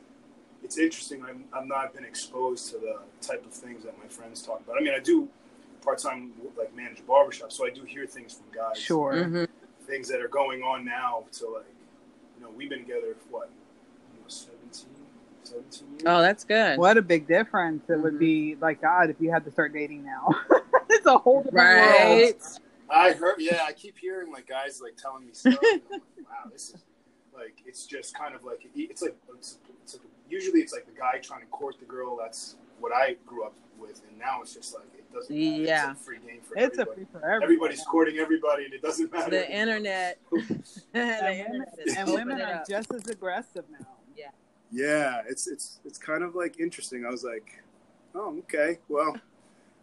it's 0.63 0.77
interesting 0.77 1.23
I'm, 1.23 1.43
i'm 1.53 1.67
not 1.67 1.93
been 1.93 2.05
exposed 2.05 2.69
to 2.71 2.77
the 2.77 2.99
type 3.21 3.45
of 3.45 3.51
things 3.53 3.83
that 3.83 3.97
my 3.99 4.07
friends 4.07 4.41
talk 4.41 4.61
about 4.61 4.77
i 4.77 4.81
mean 4.81 4.93
i 4.93 4.99
do 4.99 5.27
part-time 5.83 6.31
like 6.57 6.73
manage 6.75 6.99
a 6.99 7.03
barbershop 7.03 7.51
so 7.51 7.65
i 7.65 7.69
do 7.69 7.83
hear 7.83 8.05
things 8.05 8.33
from 8.33 8.45
guys 8.55 8.77
Sure. 8.77 9.13
Mm-hmm. 9.13 9.43
things 9.85 10.07
that 10.09 10.21
are 10.21 10.27
going 10.29 10.61
on 10.63 10.85
now 10.85 11.23
to 11.33 11.47
like 11.49 11.65
you 12.37 12.43
know 12.43 12.49
we've 12.55 12.69
been 12.69 12.79
together 12.79 13.15
for 13.21 13.39
what 13.39 13.49
you 14.13 14.21
know, 14.21 14.27
17 14.27 14.69
17 14.71 14.87
years 14.89 15.40
Oh, 16.05 16.21
that's 16.21 16.43
good. 16.43 16.77
What 16.79 16.97
a 16.97 17.01
big 17.01 17.27
difference 17.27 17.89
it 17.89 17.99
would 17.99 18.13
Mhm. 18.15 18.19
be. 18.19 18.55
Like 18.59 18.81
God, 18.81 19.09
if 19.09 19.17
you 19.19 19.31
had 19.31 19.43
to 19.45 19.51
start 19.51 19.73
dating 19.73 20.03
now, 20.03 20.29
it's 20.89 21.05
a 21.05 21.17
whole 21.17 21.43
different 21.43 21.79
world. 21.81 22.21
Right. 22.21 22.59
i 22.89 23.11
heard 23.13 23.35
yeah 23.39 23.63
i 23.65 23.71
keep 23.71 23.97
hearing 23.97 24.29
like 24.33 24.45
guys 24.47 24.81
like 24.83 24.97
telling 24.97 25.25
me 25.25 25.31
stuff 25.33 25.55
I'm 25.63 25.81
like, 25.89 26.01
wow 26.29 26.49
this 26.51 26.71
is 26.73 26.83
like 27.33 27.55
it's 27.65 27.85
just 27.85 28.13
kind 28.17 28.35
of 28.35 28.43
like 28.43 28.67
it's 28.75 29.01
like 29.01 29.15
it's, 29.37 29.59
it's 29.83 29.93
like, 29.93 30.03
usually 30.29 30.59
it's 30.59 30.73
like 30.73 30.85
the 30.85 30.91
guy 30.91 31.19
trying 31.23 31.39
to 31.39 31.45
court 31.47 31.75
the 31.79 31.85
girl 31.85 32.17
that's 32.21 32.57
what 32.81 32.91
i 32.93 33.15
grew 33.25 33.45
up 33.45 33.55
with 33.79 34.01
and 34.09 34.19
now 34.19 34.41
it's 34.41 34.53
just 34.53 34.73
like 34.73 34.83
it 34.93 35.09
doesn't 35.13 35.33
matter. 35.33 35.61
Yeah. 35.63 35.91
it's 35.91 36.01
a 36.01 36.03
free 36.03 36.17
game 36.19 36.41
for 36.41 36.57
It's 36.57 36.77
a 36.77 36.81
everybody 36.81 36.95
free 36.95 37.05
for 37.13 37.17
everybody. 37.25 37.43
everybody's 37.45 37.83
courting 37.83 38.17
everybody 38.17 38.65
and 38.65 38.73
it 38.73 38.81
doesn't 38.81 39.11
matter 39.13 39.29
The 39.31 39.49
internet. 39.49 40.17
the 40.31 40.37
And 40.93 41.21
women, 41.23 41.39
internet 41.45 41.79
is 41.85 41.95
and 41.97 42.11
women 42.11 42.41
are 42.41 42.63
just 42.69 42.93
as 42.93 43.07
aggressive 43.07 43.63
now. 43.71 43.87
Yeah 44.71 45.21
it's 45.27 45.47
it's 45.47 45.79
it's 45.85 45.97
kind 45.97 46.23
of 46.23 46.35
like 46.35 46.59
interesting 46.59 47.05
i 47.05 47.09
was 47.09 47.23
like 47.23 47.63
oh 48.15 48.37
okay 48.39 48.79
well 48.87 49.15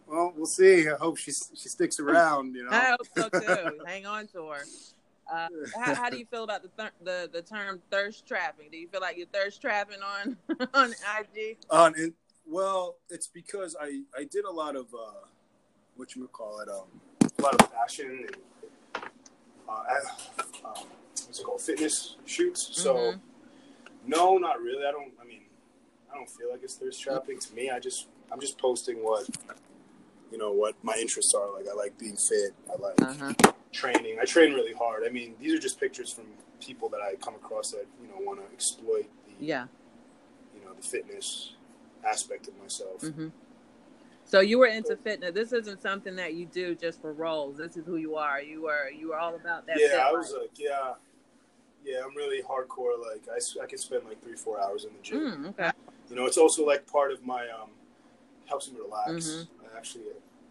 well 0.06 0.32
we'll 0.36 0.46
see 0.46 0.88
i 0.88 0.94
hope 0.98 1.16
she 1.18 1.32
she 1.32 1.68
sticks 1.68 2.00
around 2.00 2.54
you 2.54 2.64
know 2.70 2.76
I 2.76 2.96
hope 2.98 3.06
so 3.14 3.28
too. 3.40 3.80
Hang 3.86 4.06
on 4.06 4.26
to 4.28 4.48
her. 4.48 4.64
Uh, 5.32 5.48
how, 5.82 5.94
how 5.94 6.10
do 6.10 6.16
you 6.18 6.26
feel 6.26 6.44
about 6.44 6.62
the, 6.62 6.70
thir- 6.76 6.90
the 7.02 7.30
the 7.32 7.42
term 7.42 7.80
thirst 7.90 8.26
trapping? 8.26 8.70
Do 8.70 8.76
you 8.78 8.88
feel 8.88 9.00
like 9.00 9.16
you're 9.16 9.26
thirst 9.26 9.60
trapping 9.60 10.00
on 10.02 10.36
on 10.74 10.92
IG? 11.20 11.58
On 11.70 11.94
and 11.96 12.12
well, 12.46 12.96
it's 13.10 13.26
because 13.28 13.76
I 13.80 14.02
I 14.16 14.24
did 14.24 14.44
a 14.44 14.50
lot 14.50 14.76
of 14.76 14.86
uh, 14.94 15.26
what 15.96 16.14
you 16.14 16.22
would 16.22 16.32
call 16.32 16.60
it 16.60 16.68
um 16.68 17.00
a 17.38 17.42
lot 17.42 17.60
of 17.60 17.70
fashion 17.70 18.26
and 18.26 18.36
uh, 19.68 19.72
uh, 19.72 20.68
um, 20.68 20.86
what's 21.26 21.38
it 21.40 21.44
called 21.44 21.60
fitness 21.60 22.16
shoots. 22.24 22.68
So 22.72 22.94
Mhm. 22.94 23.20
No, 24.08 24.38
not 24.38 24.60
really. 24.60 24.84
I 24.86 24.90
don't. 24.90 25.12
I 25.20 25.24
mean, 25.24 25.42
I 26.12 26.16
don't 26.16 26.28
feel 26.28 26.50
like 26.50 26.62
it's 26.62 26.76
thirst 26.76 27.00
trapping 27.02 27.38
to 27.38 27.54
me. 27.54 27.70
I 27.70 27.78
just 27.78 28.08
I'm 28.32 28.40
just 28.40 28.58
posting 28.58 28.96
what 29.04 29.28
you 30.32 30.38
know 30.38 30.52
what 30.52 30.74
my 30.82 30.94
interests 31.00 31.34
are. 31.34 31.52
Like 31.52 31.66
I 31.70 31.74
like 31.74 31.96
being 31.98 32.16
fit. 32.16 32.52
I 32.72 32.76
like 32.80 33.00
Uh-huh. 33.00 33.52
training. 33.72 34.18
I 34.20 34.24
train 34.24 34.52
really 34.54 34.72
hard. 34.72 35.04
I 35.06 35.10
mean, 35.10 35.34
these 35.40 35.52
are 35.54 35.58
just 35.58 35.78
pictures 35.78 36.12
from 36.12 36.24
people 36.60 36.88
that 36.88 37.00
I 37.00 37.14
come 37.16 37.34
across 37.34 37.70
that 37.72 37.86
you 38.02 38.08
know 38.08 38.16
want 38.18 38.40
to 38.40 38.52
exploit 38.52 39.06
the 39.26 39.44
Yeah. 39.44 39.66
you 40.54 40.64
know 40.64 40.72
the 40.74 40.82
fitness 40.82 41.52
aspect 42.04 42.48
of 42.48 42.58
myself. 42.58 43.02
hmm 43.02 43.28
So 44.24 44.40
you 44.40 44.58
were 44.58 44.66
into 44.66 44.96
fitness. 44.96 45.32
This 45.34 45.52
isn't 45.52 45.80
something 45.82 46.16
that 46.16 46.34
you 46.34 46.46
do 46.46 46.74
just 46.74 47.00
for 47.00 47.12
roles. 47.12 47.56
This 47.58 47.76
is 47.76 47.84
who 47.86 47.96
you 47.96 48.16
are. 48.16 48.40
You 48.42 48.66
are 48.68 48.90
you 48.90 49.12
are 49.12 49.18
all 49.18 49.34
about 49.36 49.66
that. 49.66 49.76
yeah, 49.78 49.98
I 50.08 50.12
was 50.12 50.32
life. 50.32 50.42
like, 50.42 50.58
yeah, 50.58 50.94
yeah, 51.84 52.00
I'm 52.04 52.14
really 52.16 52.42
hardcore. 52.42 52.98
Like, 53.00 53.22
I, 53.30 53.62
I 53.62 53.66
can 53.66 53.78
spend 53.78 54.04
like 54.06 54.22
three, 54.22 54.36
four 54.36 54.60
hours 54.60 54.84
in 54.84 54.90
the 54.92 55.02
gym. 55.02 55.18
Mm, 55.20 55.48
okay. 55.50 55.70
You 56.10 56.16
know, 56.16 56.26
it's 56.26 56.38
also 56.38 56.64
like 56.66 56.86
part 56.86 57.12
of 57.12 57.24
my 57.24 57.48
um, 57.48 57.70
helps 58.46 58.70
me 58.70 58.78
relax. 58.80 59.10
Mhm. 59.10 59.48
I 59.62 59.76
actually 59.76 60.04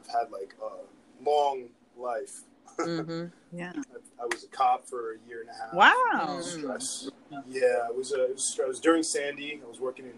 have 0.07 0.21
had 0.21 0.31
like 0.31 0.55
a 0.61 1.23
long 1.23 1.69
life. 1.97 2.41
hmm 2.79 3.25
Yeah. 3.51 3.71
I, 3.75 4.23
I 4.23 4.25
was 4.25 4.43
a 4.43 4.47
cop 4.47 4.85
for 4.87 5.13
a 5.13 5.17
year 5.27 5.39
and 5.41 5.49
a 5.49 5.53
half. 5.53 5.73
Wow. 5.73 6.37
It 6.39 6.43
Mm. 6.43 6.43
stress. 6.43 7.09
Yeah, 7.47 7.87
it 7.89 7.95
was, 7.95 8.13
uh, 8.13 8.23
it 8.23 8.33
was. 8.33 8.51
stress. 8.51 8.65
It 8.65 8.69
was 8.69 8.79
during 8.79 9.03
Sandy. 9.03 9.61
I 9.63 9.67
was 9.67 9.79
working 9.79 10.05
in 10.05 10.13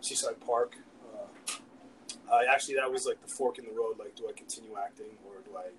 Seaside 0.00 0.40
Park. 0.40 0.76
Uh, 1.12 2.32
I 2.32 2.44
actually 2.46 2.76
that 2.76 2.90
was 2.90 3.06
like 3.06 3.20
the 3.20 3.28
fork 3.28 3.58
in 3.58 3.64
the 3.66 3.72
road. 3.72 3.98
Like, 3.98 4.14
do 4.14 4.28
I 4.28 4.32
continue 4.32 4.76
acting 4.78 5.18
or 5.26 5.40
do 5.44 5.56
I, 5.58 5.70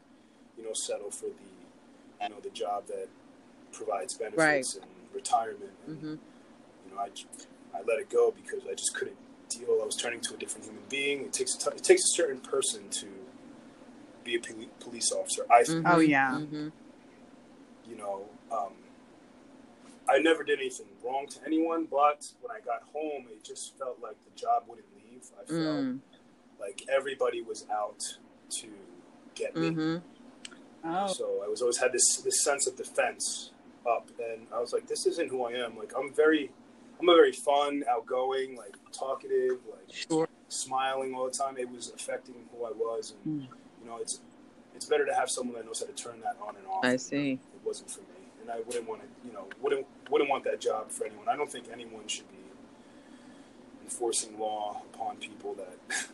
you 0.58 0.63
know, 0.66 0.74
settle 0.74 1.10
for 1.12 1.28
the, 1.28 2.24
you 2.24 2.30
know, 2.30 2.40
the 2.42 2.50
job 2.50 2.88
that 2.88 3.08
provides 3.72 4.13
benefits 4.16 4.75
and 4.75 4.86
retirement? 5.13 5.72
And, 5.88 5.98
hmm 6.00 6.08
You 6.86 6.96
know, 6.96 7.00
I, 7.01 7.10
I 7.78 7.82
let 7.88 8.00
it 8.00 8.10
go 8.10 8.32
because 8.32 8.63
I 8.70 8.74
just 8.74 8.94
couldn't 8.96 9.18
deal. 9.50 9.80
I 9.82 9.86
was 9.86 9.96
turning 9.96 10.20
to 10.22 10.34
a 10.34 10.38
different 10.38 10.66
human 10.66 10.84
being. 10.90 11.22
It 11.22 11.34
takes 11.34 11.56
a 11.56 11.60
t- 11.60 11.75
it 11.78 11.84
takes 11.84 12.04
a 12.06 12.08
certain 12.16 12.40
person 12.40 12.90
to 12.90 13.08
be 14.24 14.36
a 14.36 14.40
poli- 14.40 14.70
police 14.80 15.12
officer. 15.12 15.46
I 15.51 15.63
think 15.63 15.86
Oh, 15.88 16.00
yeah. 16.00 16.40
hmm 16.40 16.70
you 17.90 17.98
know, 17.98 18.25
um, 18.51 18.74
I 20.08 20.20
never 20.20 20.44
did 20.44 20.60
anything 20.60 20.86
wrong 21.04 21.28
to 21.28 21.40
anyone, 21.46 21.86
but 21.90 22.25
when 22.42 22.56
I 22.56 22.60
got 22.63 22.84
home, 22.94 23.25
it 23.32 23.44
just 23.44 23.78
felt 23.78 24.00
like 24.01 24.16
the 24.24 24.32
job 24.40 24.63
wouldn't 24.68 24.88
leave. 24.96 25.24
I 25.40 25.46
felt 25.46 25.60
Mm. 25.60 26.00
like 26.60 26.84
everybody 26.90 27.42
was 27.42 27.66
out 27.72 28.00
to 28.62 28.68
get 29.36 29.56
me. 29.56 29.70
hmm 29.72 29.98
Oh. 30.84 31.08
So 31.13 31.42
I 31.44 31.48
was 31.48 31.62
always 31.62 31.78
had 31.78 31.92
this 31.94 32.18
this 32.18 32.44
sense 32.44 32.66
of 32.68 32.75
defense 32.75 33.51
up, 33.88 34.10
and 34.20 34.48
I 34.54 34.60
was 34.60 34.74
like, 34.74 34.88
this 34.88 35.06
isn't 35.06 35.30
who 35.30 35.44
I 35.46 35.52
am. 35.54 35.78
Like 35.78 35.94
I'm 35.98 36.14
very, 36.14 36.52
I'm 37.00 37.10
a 37.10 37.14
very 37.16 37.32
fun, 37.32 37.84
outgoing, 37.90 38.56
like 38.56 38.76
talkative, 38.92 39.60
like 39.70 39.88
Sure. 39.90 40.28
smiling 40.50 41.14
all 41.16 41.26
the 41.26 41.32
time. 41.32 41.58
It 41.58 41.70
was 41.70 41.92
affecting 41.96 42.36
who 42.56 42.66
I 42.66 42.72
was, 42.72 43.14
and 43.26 43.42
Mm. 43.42 43.48
you 43.82 43.90
know, 43.90 43.98
it's 43.98 44.22
it's 44.76 44.86
better 44.86 45.06
to 45.06 45.14
have 45.14 45.30
someone 45.30 45.56
that 45.56 45.66
knows 45.66 45.80
how 45.80 45.86
to 45.86 45.94
turn 45.94 46.22
that 46.22 46.38
on 46.42 46.56
and 46.56 46.66
off. 46.68 46.84
I 46.86 46.96
see. 46.96 47.34
It 47.34 47.40
wasn't 47.64 47.92
for 47.92 48.00
me, 48.02 48.30
and 48.42 48.50
I 48.50 48.62
wouldn't 48.62 48.88
want 48.88 49.02
to, 49.02 49.08
you 49.28 49.34
know, 49.34 49.48
wouldn't 49.62 49.86
wouldn't 50.10 50.30
want 50.30 50.44
that 50.46 50.60
job 50.62 50.92
for 50.92 51.06
anyone. 51.06 51.28
I 51.28 51.36
don't 51.36 51.52
think 51.52 51.66
anyone 51.72 52.08
should 52.08 52.30
be 52.32 52.38
enforcing 53.84 54.40
law 54.40 54.82
upon 54.94 55.18
people 55.18 55.54
that 55.56 55.78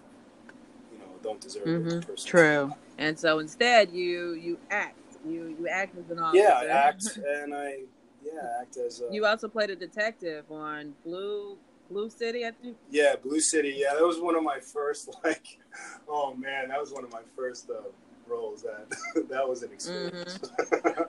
you 0.91 0.97
know 0.99 1.05
don't 1.21 1.39
deserve 1.41 1.65
Mhm. 1.65 2.01
it. 2.01 2.07
Personally. 2.07 2.29
True. 2.29 2.73
And 2.97 3.19
so 3.19 3.39
instead, 3.39 3.91
you 3.91 4.31
you 4.33 4.57
act. 4.69 4.97
You 5.25 5.55
you 5.59 5.67
act 5.67 5.97
as 5.97 6.09
an 6.11 6.19
officer. 6.19 6.43
Yeah, 6.43 6.59
I 6.59 6.65
act 6.67 7.17
and 7.27 7.53
I 7.53 7.79
yeah 8.23 8.59
act 8.61 8.77
as 8.77 9.01
a 9.01 9.13
You 9.13 9.25
also 9.25 9.47
played 9.47 9.69
a 9.69 9.75
detective 9.75 10.45
on 10.51 10.93
Blue 11.05 11.57
Blue 11.89 12.09
City, 12.09 12.45
I 12.45 12.51
think. 12.51 12.77
yeah 12.89 13.15
Blue 13.15 13.39
City. 13.39 13.75
Yeah, 13.77 13.93
that 13.93 14.03
was 14.05 14.19
one 14.19 14.35
of 14.35 14.43
my 14.43 14.59
first 14.59 15.09
like 15.23 15.59
oh 16.07 16.33
man, 16.35 16.69
that 16.69 16.79
was 16.79 16.91
one 16.91 17.03
of 17.03 17.11
my 17.11 17.21
first 17.35 17.69
uh, 17.69 17.81
roles. 18.27 18.63
That 18.63 18.89
that 19.29 19.47
was 19.47 19.63
an 19.63 19.71
experience. 19.71 20.37
Mm-hmm. 20.37 21.01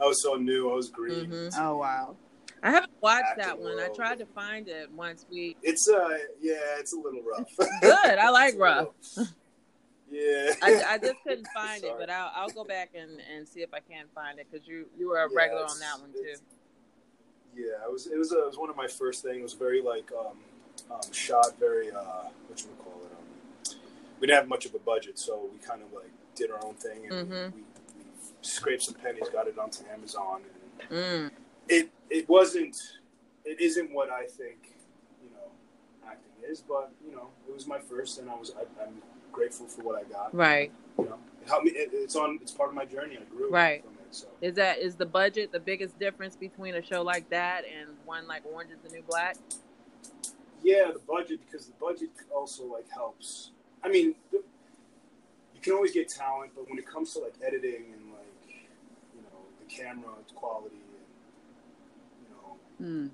I 0.00 0.06
was 0.06 0.22
so 0.22 0.34
new. 0.34 0.70
I 0.70 0.74
was 0.74 0.88
green. 0.90 1.30
Mhm. 1.30 1.54
Oh 1.58 1.78
wow. 1.78 2.16
I 2.62 2.70
haven't 2.70 2.92
watched 3.02 3.24
that 3.36 3.48
acting 3.48 3.64
one. 3.64 3.78
I 3.78 3.88
tried 3.88 4.18
to 4.20 4.26
find 4.26 4.68
it 4.68 4.90
once 4.92 5.26
we. 5.30 5.54
It's 5.62 5.86
uh, 5.88 6.08
yeah, 6.40 6.78
it's 6.78 6.94
a 6.94 6.96
little 6.98 7.20
rough. 7.22 7.50
Good. 7.82 8.18
I 8.18 8.30
like 8.30 8.54
It's 8.54 8.58
little- 8.58 8.94
rough. 9.18 9.28
Yeah. 10.14 10.52
I, 10.62 10.94
I 10.94 10.98
just 11.02 11.22
couldn't 11.24 11.48
find 11.48 11.82
it, 11.82 11.94
but 11.98 12.08
I'll 12.08 12.30
I'll 12.34 12.50
go 12.50 12.64
back 12.64 12.90
and, 12.94 13.20
and 13.34 13.48
see 13.48 13.60
if 13.60 13.74
I 13.74 13.80
can 13.80 14.06
find 14.14 14.38
it 14.38 14.46
because 14.50 14.66
you 14.66 14.86
you 14.96 15.08
were 15.08 15.18
a 15.18 15.28
Yeah, 15.28 15.36
regular 15.36 15.64
on 15.64 15.78
that 15.80 16.00
one 16.00 16.12
too. 16.12 16.34
Yeah, 17.56 17.84
it 17.86 17.92
was 17.92 18.06
it 18.06 18.16
was, 18.18 18.32
uh, 18.32 18.42
it 18.42 18.46
was 18.46 18.58
one 18.58 18.70
of 18.70 18.76
my 18.76 18.86
first 18.86 19.22
things. 19.22 19.38
It 19.38 19.42
was 19.42 19.54
very 19.54 19.82
like 19.82 20.10
um, 20.18 20.38
um, 20.90 21.12
shot 21.12 21.58
very 21.58 21.90
uh, 21.90 22.28
what 22.48 22.60
you 22.60 22.68
call 22.82 23.00
it. 23.04 23.12
Um, 23.16 23.76
we 24.20 24.26
didn't 24.26 24.38
have 24.38 24.48
much 24.48 24.64
of 24.66 24.74
a 24.74 24.78
budget, 24.78 25.18
so 25.18 25.48
we 25.52 25.58
kind 25.58 25.82
of 25.82 25.92
like 25.92 26.10
did 26.34 26.50
our 26.50 26.64
own 26.64 26.74
thing 26.74 27.06
and 27.06 27.30
Mhm. 27.30 27.52
we, 27.54 27.60
we 27.60 27.64
scraped 28.42 28.82
some 28.82 28.94
pennies, 28.94 29.28
got 29.32 29.46
it 29.46 29.58
onto 29.58 29.84
Amazon, 29.92 30.42
and 30.42 30.90
Mm. 30.90 31.30
it 31.68 31.90
it 32.10 32.28
wasn't 32.28 32.76
it 33.44 33.60
isn't 33.60 33.92
what 33.92 34.10
I 34.10 34.26
think 34.26 34.58
you 35.22 35.30
know 35.30 35.50
acting 36.08 36.32
is, 36.48 36.60
but 36.60 36.92
you 37.04 37.12
know 37.14 37.28
it 37.48 37.54
was 37.54 37.66
my 37.66 37.78
first, 37.78 38.18
and 38.18 38.28
I 38.30 38.34
was 38.34 38.52
I, 38.56 38.62
I'm 38.82 39.02
grateful 39.34 39.66
for 39.66 39.82
what 39.82 39.96
I 39.98 40.04
got. 40.08 40.34
Right. 40.34 40.70
You 40.98 41.04
know, 41.04 41.18
it 41.42 41.48
helped 41.48 41.64
me. 41.66 41.72
It, 41.72 41.90
it's 41.92 42.16
on. 42.16 42.38
It's 42.40 42.52
part 42.52 42.70
of 42.70 42.74
my 42.74 42.84
journey. 42.84 43.18
I 43.20 43.24
grew 43.34 43.50
Right. 43.50 43.82
from 43.82 43.92
it. 43.94 43.98
So 44.10 44.26
Is 44.40 44.54
that 44.54 44.78
is 44.78 44.94
the 44.94 45.06
budget 45.06 45.50
the 45.52 45.58
biggest 45.60 45.98
difference 45.98 46.36
between 46.36 46.74
a 46.76 46.82
show 46.82 47.02
like 47.02 47.28
that 47.30 47.64
and 47.64 47.90
one 48.04 48.26
like 48.28 48.42
Orange 48.46 48.70
is 48.70 48.78
the 48.84 48.90
New 48.96 49.02
Black? 49.02 49.36
yeah, 50.62 50.90
the 50.92 51.00
budget 51.00 51.40
because 51.44 51.66
the 51.66 51.74
budget 51.80 52.10
also 52.34 52.64
like 52.64 52.88
helps. 52.90 53.50
I 53.82 53.88
mean, 53.88 54.14
the, 54.30 54.38
you 55.54 55.60
can 55.60 55.72
always 55.74 55.92
get 55.92 56.08
talent, 56.08 56.52
but 56.54 56.68
when 56.70 56.78
it 56.78 56.86
comes 56.86 57.12
to 57.14 57.18
like 57.20 57.34
editing 57.46 57.86
and 57.92 58.12
like 58.12 58.64
you 59.14 59.20
know 59.22 59.40
the 59.60 59.66
camera 59.74 60.10
quality 60.34 60.76
and 60.76 61.04
you 62.22 62.30
know 62.30 62.56
Mm. 62.86 63.10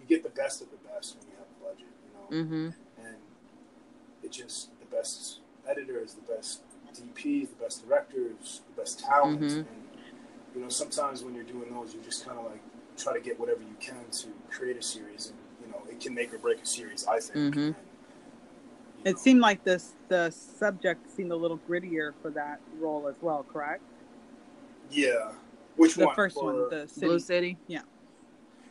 you 0.00 0.06
get 0.06 0.22
the 0.22 0.28
best 0.30 0.60
of 0.62 0.68
the 0.70 0.76
best 0.88 1.16
when 1.16 1.26
you 1.28 1.34
have 1.38 1.48
a 1.48 1.64
budget. 1.72 1.92
You 2.04 2.12
know. 2.38 2.44
Mm-hmm. 2.44 3.04
and 3.06 3.16
it 4.22 4.30
just 4.32 4.68
the 4.90 4.96
best 4.96 5.40
editors, 5.68 6.14
the 6.14 6.32
best 6.32 6.62
DPs, 6.94 7.48
the 7.50 7.56
best 7.64 7.86
directors, 7.86 8.62
the 8.74 8.80
best 8.82 9.00
talent, 9.00 9.40
Mhm. 9.40 9.58
and 9.58 9.66
you 10.54 10.60
know 10.60 10.68
sometimes 10.68 11.22
when 11.22 11.34
you're 11.34 11.44
doing 11.44 11.72
those, 11.72 11.94
you 11.94 12.00
just 12.02 12.24
kind 12.26 12.38
of 12.38 12.46
like 12.46 12.60
try 12.96 13.12
to 13.14 13.20
get 13.20 13.38
whatever 13.38 13.60
you 13.62 13.76
can 13.80 14.04
to 14.10 14.28
create 14.50 14.76
a 14.76 14.82
series, 14.82 15.30
and 15.30 15.38
you 15.64 15.68
know 15.72 15.82
it 15.90 16.00
can 16.00 16.12
make 16.14 16.34
or 16.34 16.38
break 16.38 16.60
a 16.60 16.66
series. 16.66 17.06
I 17.06 17.20
think. 17.20 17.54
Mhm. 17.54 17.66
And, 17.68 17.74
It 19.04 19.12
know, 19.12 19.18
seemed 19.18 19.40
like 19.40 19.64
this 19.64 19.94
the 20.08 20.30
subject 20.30 21.08
seemed 21.10 21.30
a 21.32 21.36
little 21.36 21.58
grittier 21.68 22.12
for 22.20 22.30
that 22.32 22.60
role 22.78 23.06
as 23.08 23.16
well, 23.22 23.44
correct? 23.44 23.82
yeah. 24.90 25.32
Which 25.76 25.96
one 25.96 26.08
was 26.08 26.12
The 26.12 26.16
first 26.16 26.34
For- 26.36 26.44
one, 26.44 26.68
the 26.70 26.88
city. 26.88 27.06
Blue 27.06 27.18
City. 27.20 27.58
Yeah, 27.68 27.82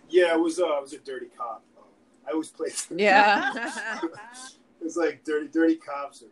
Yeah, 0.09 0.33
it 0.33 0.39
was. 0.39 0.59
Uh, 0.59 0.65
I 0.67 0.79
was 0.79 0.91
a 0.93 0.99
dirty 0.99 1.27
cop. 1.37 1.63
Um, 1.77 1.85
I 2.27 2.31
always 2.31 2.49
played. 2.51 2.73
Yeah. 2.91 3.71
it 4.79 4.83
was 4.83 4.95
like 4.97 5.23
dirty, 5.23 5.47
dirty 5.47 5.75
cops 5.75 6.23
or 6.23 6.27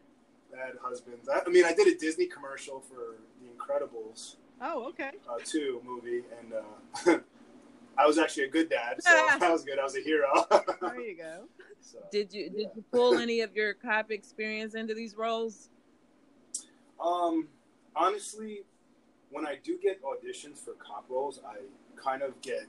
bad 0.56 0.74
husbands. 0.82 1.27
I, 1.30 1.42
I 1.46 1.50
mean, 1.50 1.66
I 1.66 1.74
did 1.74 1.88
a 1.88 1.98
Disney 1.98 2.25
commercial 2.27 2.80
for 2.80 3.16
The 3.42 3.48
Incredibles. 3.50 4.36
oh, 4.62 4.88
okay. 4.89 5.12
uh, 5.30 5.38
two 5.44 5.82
movie, 5.86 6.24
and 6.39 6.54
uh, 6.54 7.20
I 7.98 8.06
was 8.06 8.18
actually 8.18 8.46
a 8.46 8.50
good 8.50 8.70
dad, 8.70 9.01
so 9.01 9.10
that 9.39 9.51
was 9.51 9.63
good. 9.63 9.80
I 9.80 9.84
was 9.84 9.96
a 9.98 10.01
hero. 10.01 10.30
There 10.82 11.01
you 11.01 11.18
go. 11.18 11.44
so, 11.82 11.98
did 12.12 12.34
you 12.34 12.50
did 12.50 12.70
you 12.75 12.84
pull 12.92 13.18
any 13.18 13.42
of 13.42 13.56
your 13.56 13.74
cop 13.74 14.10
experience 14.12 14.74
into 14.75 14.94
these 14.94 15.16
roles? 15.16 15.70
um, 17.04 17.48
honestly, 17.96 18.62
when 19.30 19.46
I 19.46 19.58
do 19.63 19.77
get 19.82 20.01
auditions 20.04 20.58
for 20.58 20.74
cop 20.74 21.06
roles, 21.10 21.39
I 21.48 21.58
kind 22.01 22.22
of 22.22 22.39
get 22.42 22.68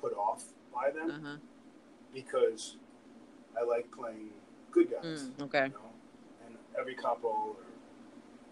put 0.00 0.12
off 0.14 0.44
by 0.74 0.90
them 0.90 1.10
Uh 1.10 1.28
huh. 1.28 1.36
because 2.14 2.76
I 3.58 3.64
like 3.64 3.90
playing 3.90 4.30
good 4.76 4.90
guys. 4.90 5.30
Mm, 5.38 5.42
okay. 5.44 5.64
You 5.64 5.70
know, 5.70 5.90
and 6.46 6.56
every 6.78 6.94
cop 6.94 7.22
role 7.22 7.56
or 7.58 7.64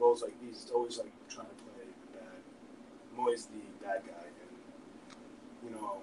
roles 0.06 0.22
like 0.22 0.34
these, 0.40 0.62
it's 0.62 0.70
always 0.72 0.98
like 0.98 1.12
trying 1.28 1.46
to 1.48 1.54
play 1.54 1.84
the 1.84 2.18
bad. 2.18 2.28
I'm 3.12 3.20
always 3.20 3.46
the 3.46 3.84
bad 3.84 4.02
guy, 4.06 4.24
and 4.24 5.14
you 5.64 5.70
know, 5.76 5.98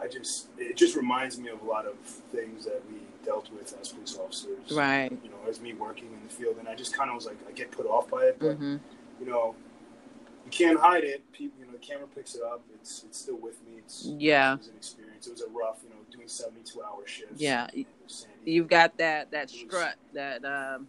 I 0.00 0.06
just 0.08 0.48
it 0.58 0.76
just 0.76 0.96
reminds 0.96 1.38
me 1.38 1.48
of 1.50 1.60
a 1.62 1.64
lot 1.64 1.86
of 1.86 1.96
things 2.32 2.64
that 2.64 2.82
we 2.90 2.98
dealt 3.24 3.50
with 3.52 3.74
as 3.80 3.88
police 3.92 4.16
officers. 4.18 4.72
Right. 4.72 5.10
You 5.24 5.30
know, 5.30 5.36
as 5.48 5.60
me 5.60 5.72
working 5.74 6.06
in 6.12 6.22
the 6.26 6.32
field, 6.32 6.56
and 6.58 6.68
I 6.68 6.74
just 6.74 6.96
kind 6.96 7.10
of 7.10 7.16
was 7.16 7.26
like, 7.26 7.38
I 7.48 7.52
get 7.52 7.70
put 7.70 7.86
off 7.86 8.08
by 8.10 8.22
it, 8.24 8.36
but 8.38 8.52
Mm-hmm. 8.54 8.76
you 9.20 9.26
know, 9.26 9.54
you 10.44 10.50
can't 10.50 10.78
hide 10.78 11.04
it. 11.04 11.20
People, 11.32 11.58
you 11.60 11.66
know, 11.66 11.72
the 11.72 11.78
camera 11.78 12.06
picks 12.14 12.34
it 12.34 12.42
up. 12.42 12.62
It's 12.74 13.04
it's 13.04 13.18
still 13.18 13.36
with 13.36 13.60
me. 13.66 13.78
It's 13.78 14.06
Yeah. 14.18 14.54
It 14.54 14.58
was 14.58 14.68
an 14.68 14.74
experience. 14.76 15.03
It 15.26 15.32
was 15.32 15.42
a 15.42 15.48
rough, 15.48 15.78
you 15.82 15.90
know, 15.90 15.96
doing 16.10 16.28
seventy-two 16.28 16.82
hour 16.82 17.06
shifts. 17.06 17.40
Yeah. 17.40 17.68
It 17.72 17.86
was 18.02 18.26
Sandy. 18.28 18.52
You've 18.52 18.68
got 18.68 18.96
that 18.98 19.30
that 19.30 19.44
was- 19.44 19.52
strut 19.52 19.96
that 20.12 20.44
um 20.44 20.88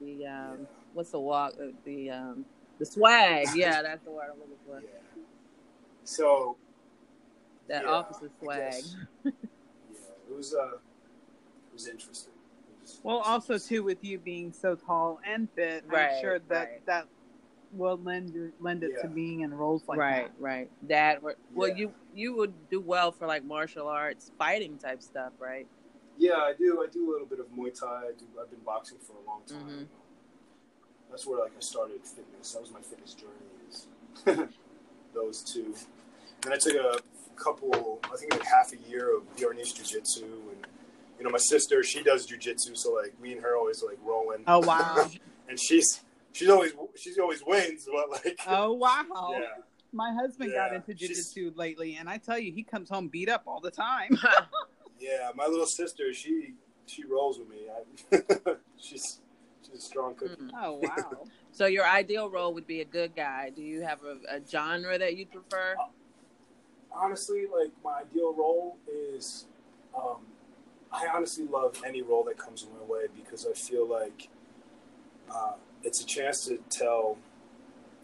the 0.00 0.26
um 0.26 0.58
Yeah. 0.60 0.66
what's 0.94 1.10
the 1.10 1.20
walk 1.20 1.54
uh, 1.60 1.66
the 1.84 2.10
um 2.10 2.44
the 2.78 2.84
swag 2.86 3.48
yeah 3.54 3.80
that's 3.86 4.04
the 4.04 4.10
word 4.10 4.28
I'm 4.32 4.38
looking 4.38 4.56
for 4.66 4.80
Yeah. 4.80 5.22
So 6.04 6.56
that 7.68 7.82
yeah, 7.84 7.90
officer 7.90 8.30
swag 8.40 8.72
guess. 8.72 8.94
yeah, 9.24 9.30
it 10.30 10.36
was 10.36 10.54
uh, 10.54 10.74
it 10.76 10.80
was 11.72 11.88
interesting. 11.88 12.32
Well, 13.02 13.18
also 13.18 13.58
too 13.58 13.82
with 13.82 14.04
you 14.04 14.18
being 14.18 14.52
so 14.52 14.76
tall 14.76 15.18
and 15.26 15.48
fit, 15.56 15.82
Right, 15.88 16.12
I'm 16.14 16.20
sure 16.20 16.38
that 16.38 16.54
right. 16.54 16.86
that 16.86 17.06
will 17.76 17.98
lend 18.02 18.30
your, 18.34 18.50
lend 18.60 18.82
it 18.82 18.92
to 19.02 19.08
Yeah. 19.08 19.14
being 19.14 19.40
in 19.40 19.52
roles 19.54 19.82
like 19.88 19.98
right 19.98 20.30
right 20.38 20.70
that 20.88 21.20
or, 21.22 21.34
well 21.54 21.68
Yeah. 21.68 21.74
you 21.76 21.94
you 22.14 22.36
would 22.36 22.52
do 22.70 22.80
well 22.80 23.12
for 23.12 23.26
like 23.26 23.44
martial 23.44 23.86
arts 23.88 24.30
fighting 24.38 24.78
type 24.78 25.02
stuff 25.02 25.32
right 25.38 25.66
Yeah, 26.18 26.36
I 26.50 26.54
do. 26.58 26.82
I 26.82 26.86
do 26.90 27.08
a 27.08 27.12
little 27.12 27.26
bit 27.26 27.40
of 27.40 27.46
Muay 27.54 27.78
Thai. 27.78 27.86
I 28.08 28.12
do. 28.18 28.24
I've 28.40 28.50
been 28.50 28.60
boxing 28.64 28.96
for 29.06 29.12
a 29.22 29.24
long 29.30 29.42
time. 29.46 29.68
Mhm. 29.68 29.86
That's 31.10 31.26
where 31.26 31.38
like 31.40 31.52
I 31.54 31.60
started 31.60 32.00
fitness. 32.06 32.52
That 32.52 32.62
was 32.62 32.70
my 32.72 32.80
fitness 32.80 33.12
journey. 33.14 33.52
Is 33.68 33.86
those 35.14 35.42
two. 35.42 35.74
Then 36.42 36.52
I 36.54 36.56
took 36.56 36.74
a 36.74 37.00
couple. 37.36 38.00
I 38.04 38.16
think 38.16 38.32
like 38.32 38.44
half 38.44 38.72
a 38.72 38.78
year 38.88 39.14
of 39.16 39.22
Vietnamese 39.36 39.74
jiu-jitsu, 39.74 40.24
and 40.24 40.66
you 41.18 41.24
know 41.24 41.30
my 41.30 41.38
sister 41.38 41.82
she 41.82 42.02
does 42.02 42.24
jiu-jitsu, 42.26 42.74
so 42.74 42.92
like 42.94 43.18
me 43.20 43.32
and 43.32 43.42
her 43.42 43.56
always 43.56 43.82
like 43.82 43.98
rolling. 44.02 44.42
Oh 44.46 44.60
wow! 44.60 45.08
and 45.48 45.60
she's 45.60 46.00
she's 46.36 46.48
always 46.48 46.72
she's 46.96 47.18
always 47.18 47.42
wins, 47.46 47.88
but 47.90 48.10
like 48.10 48.38
oh 48.46 48.72
wow! 48.72 49.30
yeah. 49.32 49.62
My 49.92 50.12
husband 50.12 50.52
got 50.52 50.74
into 50.74 50.96
she's- 50.96 51.34
jujitsu 51.34 51.56
lately, 51.56 51.96
and 51.96 52.08
I 52.08 52.18
tell 52.18 52.38
you, 52.38 52.52
he 52.52 52.62
comes 52.62 52.88
home 52.90 53.08
beat 53.08 53.28
up 53.28 53.42
all 53.46 53.60
the 53.60 53.70
time. 53.70 54.18
Yeah, 54.98 55.30
my 55.34 55.46
little 55.46 55.66
sister, 55.66 56.14
she 56.14 56.54
she 56.86 57.04
rolls 57.04 57.38
with 57.38 57.50
me. 57.50 57.66
I, 57.70 58.54
she's 58.78 59.20
she's 59.62 59.74
a 59.76 59.80
strong 59.80 60.14
cookie. 60.14 60.34
Mm. 60.42 60.50
oh 60.58 60.72
wow! 60.82 61.24
so 61.52 61.66
your 61.66 61.86
ideal 61.86 62.30
role 62.30 62.54
would 62.54 62.66
be 62.66 62.80
a 62.80 62.84
good 62.86 63.14
guy 63.14 63.50
do 63.54 63.60
you 63.60 63.82
have 63.82 63.98
a, 64.04 64.36
a 64.36 64.40
genre 64.48 64.96
that 64.98 65.16
you 65.16 65.26
prefer 65.26 65.76
Honestly, 66.90 67.42
like 67.42 67.70
my 67.84 68.00
ideal 68.10 68.32
role 68.32 68.78
is, 68.90 69.44
um, 69.94 70.16
I 70.90 71.06
honestly 71.12 71.44
love 71.46 71.76
any 71.84 72.00
role 72.00 72.24
that 72.24 72.38
comes 72.38 72.66
my 72.72 72.84
way 72.86 73.02
because 73.14 73.46
I 73.46 73.52
feel 73.52 73.86
like 73.86 74.28
uh, 75.30 75.52
it's 75.86 76.00
a 76.02 76.04
chance 76.06 76.44
to 76.46 76.58
tell 76.68 77.16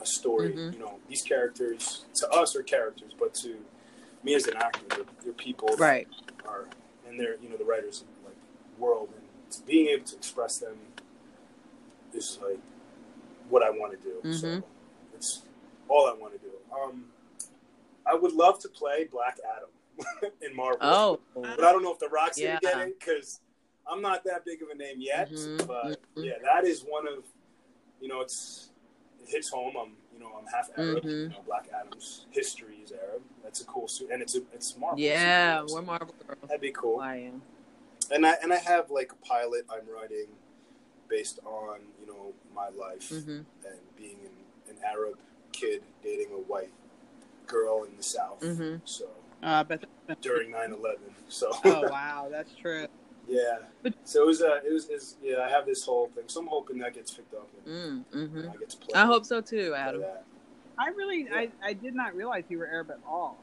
a 0.01 0.07
story. 0.07 0.53
Mhm. 0.55 0.73
You 0.73 0.79
know, 0.79 1.01
these 1.09 1.23
characters 1.23 2.05
to 2.15 2.31
us 2.31 2.55
are 2.57 2.63
characters, 2.63 3.13
but 3.19 3.35
to 3.35 3.63
me 4.23 4.35
as 4.35 4.47
an 4.47 4.57
actor, 4.57 4.87
they're, 4.89 5.05
they're 5.25 5.33
people 5.33 5.69
right 5.77 6.09
are 6.47 6.69
and 7.07 7.19
they're 7.19 7.37
you 7.41 7.49
know 7.49 7.57
the 7.57 7.65
writers 7.65 8.05
like 8.25 8.37
world 8.79 9.09
and 9.17 9.67
being 9.67 9.89
able 9.89 10.05
to 10.05 10.17
express 10.17 10.59
them 10.59 10.77
is 12.15 12.39
like 12.47 12.59
what 13.49 13.63
I 13.63 13.71
want 13.71 13.93
to 13.93 13.99
do. 13.99 14.33
So 14.33 14.47
Mhm. 14.47 14.63
it's 15.15 15.43
all 15.89 16.07
I 16.07 16.13
want 16.15 16.33
to 16.35 16.39
do. 16.39 16.53
Um, 16.73 17.13
I 18.07 18.15
would 18.15 18.33
love 18.33 18.59
to 18.61 18.69
play 18.69 19.05
Black 19.05 19.39
Adam 19.57 20.33
in 20.41 20.55
Marvel. 20.55 20.79
oh 20.83 21.21
but 21.35 21.65
I 21.65 21.73
don't 21.73 21.83
know 21.83 21.93
if 21.93 21.99
The 21.99 22.09
Rock's 22.09 22.39
Yeah. 22.39 22.59
gonna 22.61 22.75
get 22.77 22.89
it 22.89 22.99
because 22.99 23.41
I'm 23.87 24.01
not 24.01 24.23
that 24.25 24.45
big 24.45 24.63
of 24.63 24.69
a 24.69 24.75
name 24.75 25.01
yet. 25.01 25.31
Mhm, 25.31 25.67
But 25.67 26.01
mhm. 26.17 26.25
yeah, 26.25 26.39
that 26.43 26.65
is 26.65 26.83
one 26.83 27.07
of 27.09 27.25
you 28.03 28.09
know 28.09 28.21
it's 28.21 28.69
it 29.23 29.31
hits 29.31 29.49
home. 29.49 29.75
I'm 29.81 29.93
you 30.13 30.19
know 30.19 30.33
I'm 30.39 30.47
half 30.47 30.69
Arab. 30.77 31.05
Mhm. 31.05 31.09
You 31.23 31.29
know 31.29 31.43
Black 31.47 31.69
Adam's 31.75 32.27
history 32.31 32.79
is 32.85 32.93
Arab. 32.93 33.23
That's 33.43 33.61
a 33.63 33.65
cool 33.65 33.89
suit, 33.89 34.11
and 34.13 34.21
it's 34.21 34.35
a 34.37 34.41
it's 34.53 34.77
Marvel. 34.77 34.99
yeah 34.99 35.59
superheroes. 35.59 35.73
we're 35.73 35.83
marvel 35.83 36.15
girls 36.27 36.39
That'd 36.49 36.61
be 36.61 36.73
cool. 36.73 36.99
I 37.01 37.17
am. 37.17 37.43
And 38.11 38.27
I 38.27 38.35
and 38.43 38.53
I 38.53 38.57
have 38.59 38.91
like 38.91 39.13
a 39.13 39.27
pilot 39.27 39.65
I'm 39.71 39.89
writing 39.89 40.27
based 41.09 41.39
on 41.47 41.79
you 42.01 42.07
know 42.07 42.33
my 42.55 42.69
life 42.71 43.09
hmm 43.09 43.41
and 43.65 43.79
being 43.97 44.19
an, 44.25 44.75
an 44.75 44.77
Arab 44.85 45.17
kid 45.53 45.83
dating 46.03 46.33
a 46.33 46.39
white 46.53 46.73
girl 47.47 47.85
in 47.85 47.97
the 47.97 48.03
South. 48.03 48.41
Mhm. 48.41 48.81
So 48.85 49.07
Uh, 49.43 49.63
but 49.65 49.85
during 50.21 50.51
9/11. 50.51 50.97
So 51.29 51.53
oh 51.65 51.83
wow, 51.91 52.29
that's 52.31 52.53
true. 52.55 52.87
Yeah. 53.29 53.59
But- 53.83 53.95
So 54.05 54.23
it 54.23 54.27
was 54.27 54.43
uh, 54.43 54.61
it 54.67 54.73
was, 54.73 54.89
it 54.89 54.95
was 54.95 55.17
yeah. 55.23 55.41
I 55.41 55.49
have 55.49 55.67
this 55.67 55.85
whole 55.85 56.09
thing. 56.09 56.25
So 56.27 56.41
I'm 56.41 56.47
hoping 56.47 56.79
that 56.79 56.95
gets 56.95 57.11
picked 57.13 57.35
up 57.35 57.49
and, 57.67 58.05
mm 58.13 58.31
hmm 58.31 58.39
and 58.39 58.51
I 58.51 58.57
get 58.57 58.71
to 58.71 58.77
play. 58.79 59.01
I 59.01 59.07
hope 59.07 59.25
so 59.25 59.41
too 59.41 59.75
Adam. 59.77 60.03
I 60.79 60.89
really, 60.89 61.29
I, 61.33 61.51
I 61.63 61.75
did 61.75 61.95
not 61.95 62.15
realize 62.17 62.45
you 62.49 62.59
were 62.59 62.67
Arab 62.67 62.91
at 62.91 63.01
all. 63.07 63.39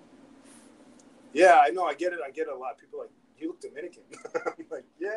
Yeah, 1.33 1.61
I 1.63 1.69
know. 1.69 1.85
I 1.85 1.93
get 1.93 2.11
it. 2.13 2.19
I 2.25 2.31
get 2.31 2.47
it 2.47 2.53
a 2.53 2.55
lot. 2.55 2.79
People 2.79 2.99
are 2.99 3.03
like, 3.03 3.11
you 3.37 3.49
look 3.49 3.61
Dominican. 3.61 4.01
I'm 4.35 4.65
like, 4.71 4.83
yeah. 4.99 5.09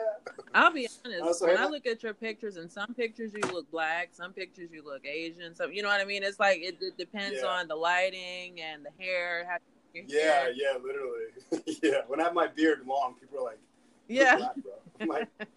I'll 0.54 0.72
be 0.72 0.86
honest. 1.04 1.22
Also, 1.22 1.46
when 1.46 1.56
I- 1.56 1.64
I 1.64 1.68
look 1.68 1.86
at 1.86 2.02
your 2.02 2.12
pictures, 2.14 2.56
and 2.58 2.70
some 2.70 2.94
pictures 2.94 3.32
you 3.34 3.40
look 3.50 3.68
black, 3.70 4.10
some 4.12 4.32
pictures 4.32 4.70
you 4.72 4.84
look 4.84 5.04
Asian. 5.06 5.54
Some, 5.54 5.72
you 5.72 5.82
know 5.82 5.88
what 5.88 6.00
I 6.00 6.04
mean? 6.04 6.22
It's 6.22 6.38
like 6.38 6.58
it, 6.60 6.76
it 6.82 6.96
depends 6.98 7.38
Yeah. 7.42 7.48
on 7.48 7.66
the 7.68 7.74
lighting 7.76 8.60
and 8.60 8.84
the 8.84 8.90
hair. 9.02 9.46
How 9.48 9.56
your 9.94 10.04
Yeah, 10.06 10.20
hair. 10.42 10.52
yeah, 10.52 10.76
literally. 10.82 11.24
yeah. 11.82 12.02
When 12.06 12.20
I 12.20 12.24
have 12.24 12.34
my 12.34 12.46
beard 12.46 12.80
long, 12.86 13.14
people 13.18 13.38
are 13.38 13.44
like, 13.44 13.58
"You 13.58 13.64
look 13.64 13.71
yeah. 14.08 14.36
black, 14.36 14.54
like, 15.06 15.48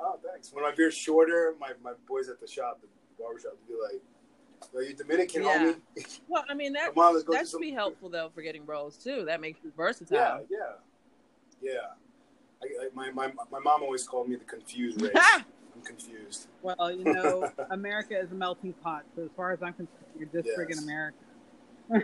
oh, 0.00 0.18
thanks. 0.30 0.52
When 0.52 0.64
my 0.64 0.74
beard's 0.74 0.96
shorter, 0.96 1.54
my, 1.60 1.72
my 1.82 1.92
boys 2.08 2.28
at 2.28 2.40
the 2.40 2.46
shop, 2.46 2.80
the 2.80 2.88
barbershop, 3.22 3.52
be 3.68 3.74
like, 3.74 4.02
are 4.74 4.82
you 4.82 4.94
Dominican, 4.94 5.42
Yeah. 5.44 5.72
homie? 5.96 6.18
Well, 6.28 6.44
I 6.48 6.54
mean 6.54 6.72
that 6.74 6.90
on, 6.96 7.14
that 7.30 7.38
should 7.40 7.48
some. 7.48 7.60
be 7.60 7.72
helpful 7.72 8.10
though 8.10 8.30
for 8.34 8.42
getting 8.42 8.66
roles 8.66 8.96
too. 8.96 9.24
That 9.26 9.40
makes 9.40 9.60
you 9.64 9.70
Yeah, 9.70 9.76
versatile. 9.76 10.46
yeah, 10.50 10.58
yeah. 11.62 11.70
I, 12.62 12.66
I, 12.84 12.88
my, 12.92 13.10
my, 13.12 13.32
my 13.50 13.60
mom 13.60 13.82
always 13.82 14.06
called 14.06 14.28
me 14.28 14.36
the 14.36 14.44
confused 14.44 15.00
race. 15.00 15.12
I'm 15.14 15.82
confused. 15.84 16.48
Well, 16.60 16.90
you 16.90 17.04
know, 17.04 17.50
America 17.70 18.18
is 18.18 18.30
a 18.32 18.34
melting 18.34 18.72
pot. 18.82 19.04
So 19.16 19.22
as 19.22 19.30
far 19.36 19.52
as 19.52 19.62
I'm 19.62 19.74
concerned, 19.74 19.88
you're 20.18 20.28
just 20.28 20.48
Yes. 20.48 20.58
friggin' 20.58 20.82
America. 20.82 21.16
Yeah, 21.90 22.02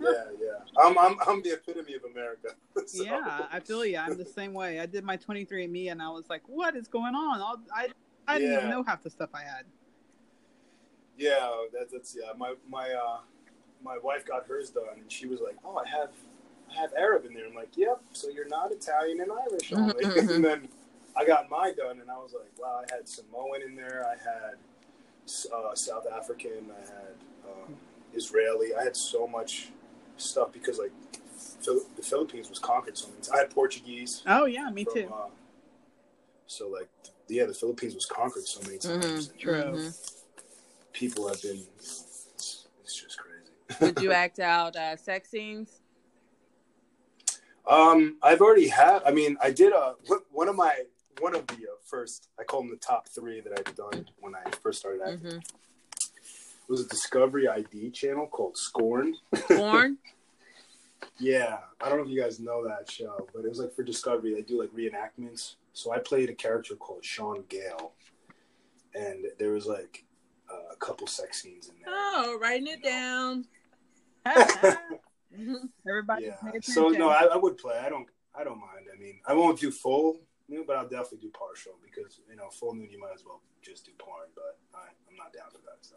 yeah. 0.00 0.82
I'm, 0.82 0.98
I'm, 0.98 1.16
I'm 1.26 1.42
the 1.42 1.50
epitome 1.54 1.94
of 1.94 2.04
America. 2.04 2.48
So- 2.86 3.04
Yeah, 3.04 3.46
I 3.52 3.60
feel 3.60 3.84
you. 3.84 3.98
I'm 3.98 4.16
the 4.16 4.24
same 4.24 4.52
way. 4.52 4.80
I 4.80 4.86
did 4.86 5.04
my 5.04 5.16
23andMe 5.16 5.90
and 5.92 6.00
I 6.02 6.08
was 6.08 6.24
like, 6.28 6.42
what 6.48 6.74
is 6.76 6.88
going 6.88 7.14
on? 7.14 7.40
All, 7.40 7.56
I 7.74 7.88
I 8.26 8.38
didn't 8.38 8.52
even 8.58 8.70
know 8.70 8.82
half 8.82 9.02
the 9.02 9.10
stuff 9.10 9.30
I 9.34 9.42
had. 9.42 9.64
Yeah, 11.18 11.50
that's 11.72 11.92
that's 11.92 12.16
yeah. 12.18 12.32
My 12.36 12.54
my 12.68 12.90
uh 12.92 13.18
my 13.84 13.98
wife 14.02 14.24
got 14.26 14.46
hers 14.46 14.70
done, 14.70 14.84
and 15.00 15.10
she 15.10 15.26
was 15.26 15.40
like, 15.40 15.56
"Oh, 15.64 15.76
I 15.76 15.88
have 15.88 16.10
I 16.70 16.80
have 16.80 16.92
Arab 16.96 17.24
in 17.26 17.34
there." 17.34 17.46
I'm 17.46 17.54
like, 17.54 17.76
"Yep." 17.76 18.00
So 18.12 18.28
you're 18.28 18.48
not 18.48 18.72
Italian 18.72 19.20
and 19.20 19.30
Irish, 19.30 19.72
only. 19.72 20.04
And 20.34 20.44
then 20.44 20.68
I 21.16 21.24
got 21.26 21.50
mine 21.50 21.74
done, 21.76 22.00
and 22.00 22.10
I 22.10 22.16
was 22.16 22.32
like, 22.32 22.50
"Wow!" 22.58 22.82
I 22.88 22.94
had 22.94 23.08
Samoan 23.08 23.62
in 23.66 23.74
there. 23.76 24.06
I 24.06 24.16
had 24.16 24.54
uh, 25.54 25.74
South 25.74 26.06
African. 26.10 26.70
I 26.74 26.80
had 26.80 27.14
um, 27.46 27.76
Israeli. 28.14 28.74
I 28.74 28.82
had 28.84 28.96
so 28.96 29.26
much 29.26 29.68
stuff 30.16 30.52
because 30.52 30.78
like 30.78 30.92
Phil- 31.60 31.86
the 31.96 32.02
Philippines 32.02 32.48
was 32.48 32.58
conquered 32.58 32.96
so 32.96 33.08
many 33.08 33.20
times. 33.20 33.30
I 33.30 33.38
had 33.38 33.50
Portuguese. 33.50 34.22
Oh 34.26 34.44
yeah, 34.46 34.70
me 34.70 34.84
from, 34.84 34.94
too. 34.94 35.08
Uh, 35.12 35.28
so 36.46 36.68
like 36.68 36.88
yeah, 37.28 37.46
the 37.46 37.54
Philippines 37.54 37.94
was 37.94 38.06
conquered 38.06 38.44
so 38.46 38.60
many 38.62 38.78
times. 38.78 39.04
Mhm, 39.04 39.30
and 39.30 39.38
True. 39.38 39.54
mhm. 39.78 39.96
People 40.92 41.28
have 41.28 41.40
been. 41.40 41.62
It's, 41.78 42.66
it's 42.82 42.94
just 43.00 43.18
crazy. 43.18 43.52
Would 43.80 44.00
you 44.02 44.12
act 44.24 44.40
out 44.40 44.76
uh, 44.76 44.96
sex 44.96 45.30
scenes? 45.30 45.80
Um, 47.66 48.16
I've 48.22 48.40
already 48.40 48.68
had. 48.68 49.02
I 49.06 49.12
mean, 49.12 49.36
I 49.40 49.50
did 49.52 49.72
a 49.72 49.94
one- 50.06 50.24
one 50.32 50.48
of 50.48 50.56
my 50.56 50.74
one 51.20 51.36
of 51.36 51.46
the 51.46 51.54
uh, 51.54 51.76
first. 51.84 52.28
I 52.38 52.42
call 52.42 52.62
them 52.62 52.70
the 52.70 52.76
top 52.76 53.08
three 53.08 53.40
that 53.40 53.52
I've 53.56 53.76
done 53.76 54.08
when 54.18 54.34
I 54.34 54.42
first 54.62 54.80
started 54.80 55.02
acting. 55.02 55.30
hmm 55.30 55.38
Was 56.70 56.82
a 56.82 56.88
Discovery 56.88 57.48
ID 57.48 57.90
channel 57.90 58.28
called 58.28 58.56
Scorn. 58.56 59.14
Born. 59.48 59.98
Yeah, 61.18 61.58
I 61.82 61.88
don't 61.88 61.98
know 61.98 62.04
if 62.04 62.10
you 62.10 62.20
guys 62.20 62.40
know 62.40 62.66
that 62.66 62.90
show, 62.90 63.26
but 63.34 63.44
it 63.44 63.48
was 63.48 63.58
like 63.58 63.74
for 63.74 63.82
Discovery. 63.82 64.34
They 64.34 64.42
do 64.42 64.60
like 64.60 64.70
reenactments. 64.70 65.54
So 65.72 65.92
I 65.92 65.98
played 65.98 66.28
a 66.28 66.34
character 66.34 66.76
called 66.76 67.04
Sean 67.04 67.42
Gale, 67.48 67.92
and 68.94 69.24
there 69.38 69.52
was 69.52 69.66
like 69.66 70.04
uh, 70.50 70.72
a 70.72 70.76
couple 70.76 71.06
sex 71.06 71.42
scenes 71.42 71.68
in 71.68 71.74
there. 71.76 71.86
Oh, 71.94 72.38
writing 72.40 72.66
it 72.66 72.82
down. 72.82 73.46
Mhm. 74.26 75.68
Everybody, 75.88 76.26
yeah. 76.26 76.52
So 76.60 76.88
no, 76.88 77.08
I, 77.08 77.24
I 77.32 77.36
would 77.36 77.56
play. 77.56 77.78
I 77.78 77.88
don't. 77.88 78.06
I 78.34 78.44
don't 78.44 78.60
mind. 78.60 78.86
I 78.94 78.98
mean, 78.98 79.20
I 79.26 79.32
won't 79.32 79.58
do 79.58 79.70
full 79.70 80.20
nude, 80.50 80.66
but 80.66 80.76
I'll 80.76 80.88
definitely 80.88 81.18
do 81.18 81.30
partial 81.30 81.72
because 81.82 82.20
you 82.28 82.36
know, 82.36 82.48
full 82.50 82.74
nude 82.74 82.90
you 82.92 82.98
might 83.00 83.14
as 83.14 83.24
well 83.24 83.40
just 83.62 83.86
do 83.86 83.92
porn. 83.98 84.28
But 84.34 84.58
I, 84.74 84.88
I'm 85.08 85.16
not 85.16 85.32
down 85.32 85.50
for 85.50 85.58
that. 85.64 85.78
So 85.80 85.96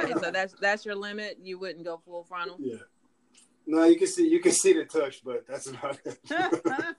Okay, 0.00 0.12
so 0.20 0.30
that's 0.30 0.54
that's 0.60 0.84
your 0.84 0.94
limit. 0.94 1.38
You 1.42 1.58
wouldn't 1.58 1.84
go 1.84 2.00
full 2.04 2.24
frontal. 2.24 2.56
yeah. 2.60 2.76
No, 3.66 3.84
you 3.84 3.96
can 3.96 4.06
see 4.08 4.28
you 4.28 4.40
can 4.40 4.52
see 4.52 4.74
the 4.74 4.84
touch, 4.84 5.22
but 5.24 5.46
that's 5.48 5.66
about 5.68 5.98
it. 6.04 6.18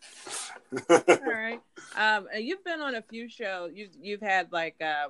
All 0.90 1.32
right. 1.32 1.62
Um, 1.96 2.28
you've 2.36 2.64
been 2.64 2.82
on 2.82 2.96
a 2.96 3.02
few 3.04 3.30
shows. 3.30 3.72
You've 3.76 3.92
you've 4.02 4.22
had 4.22 4.52
like 4.52 4.76
uh, 4.82 5.10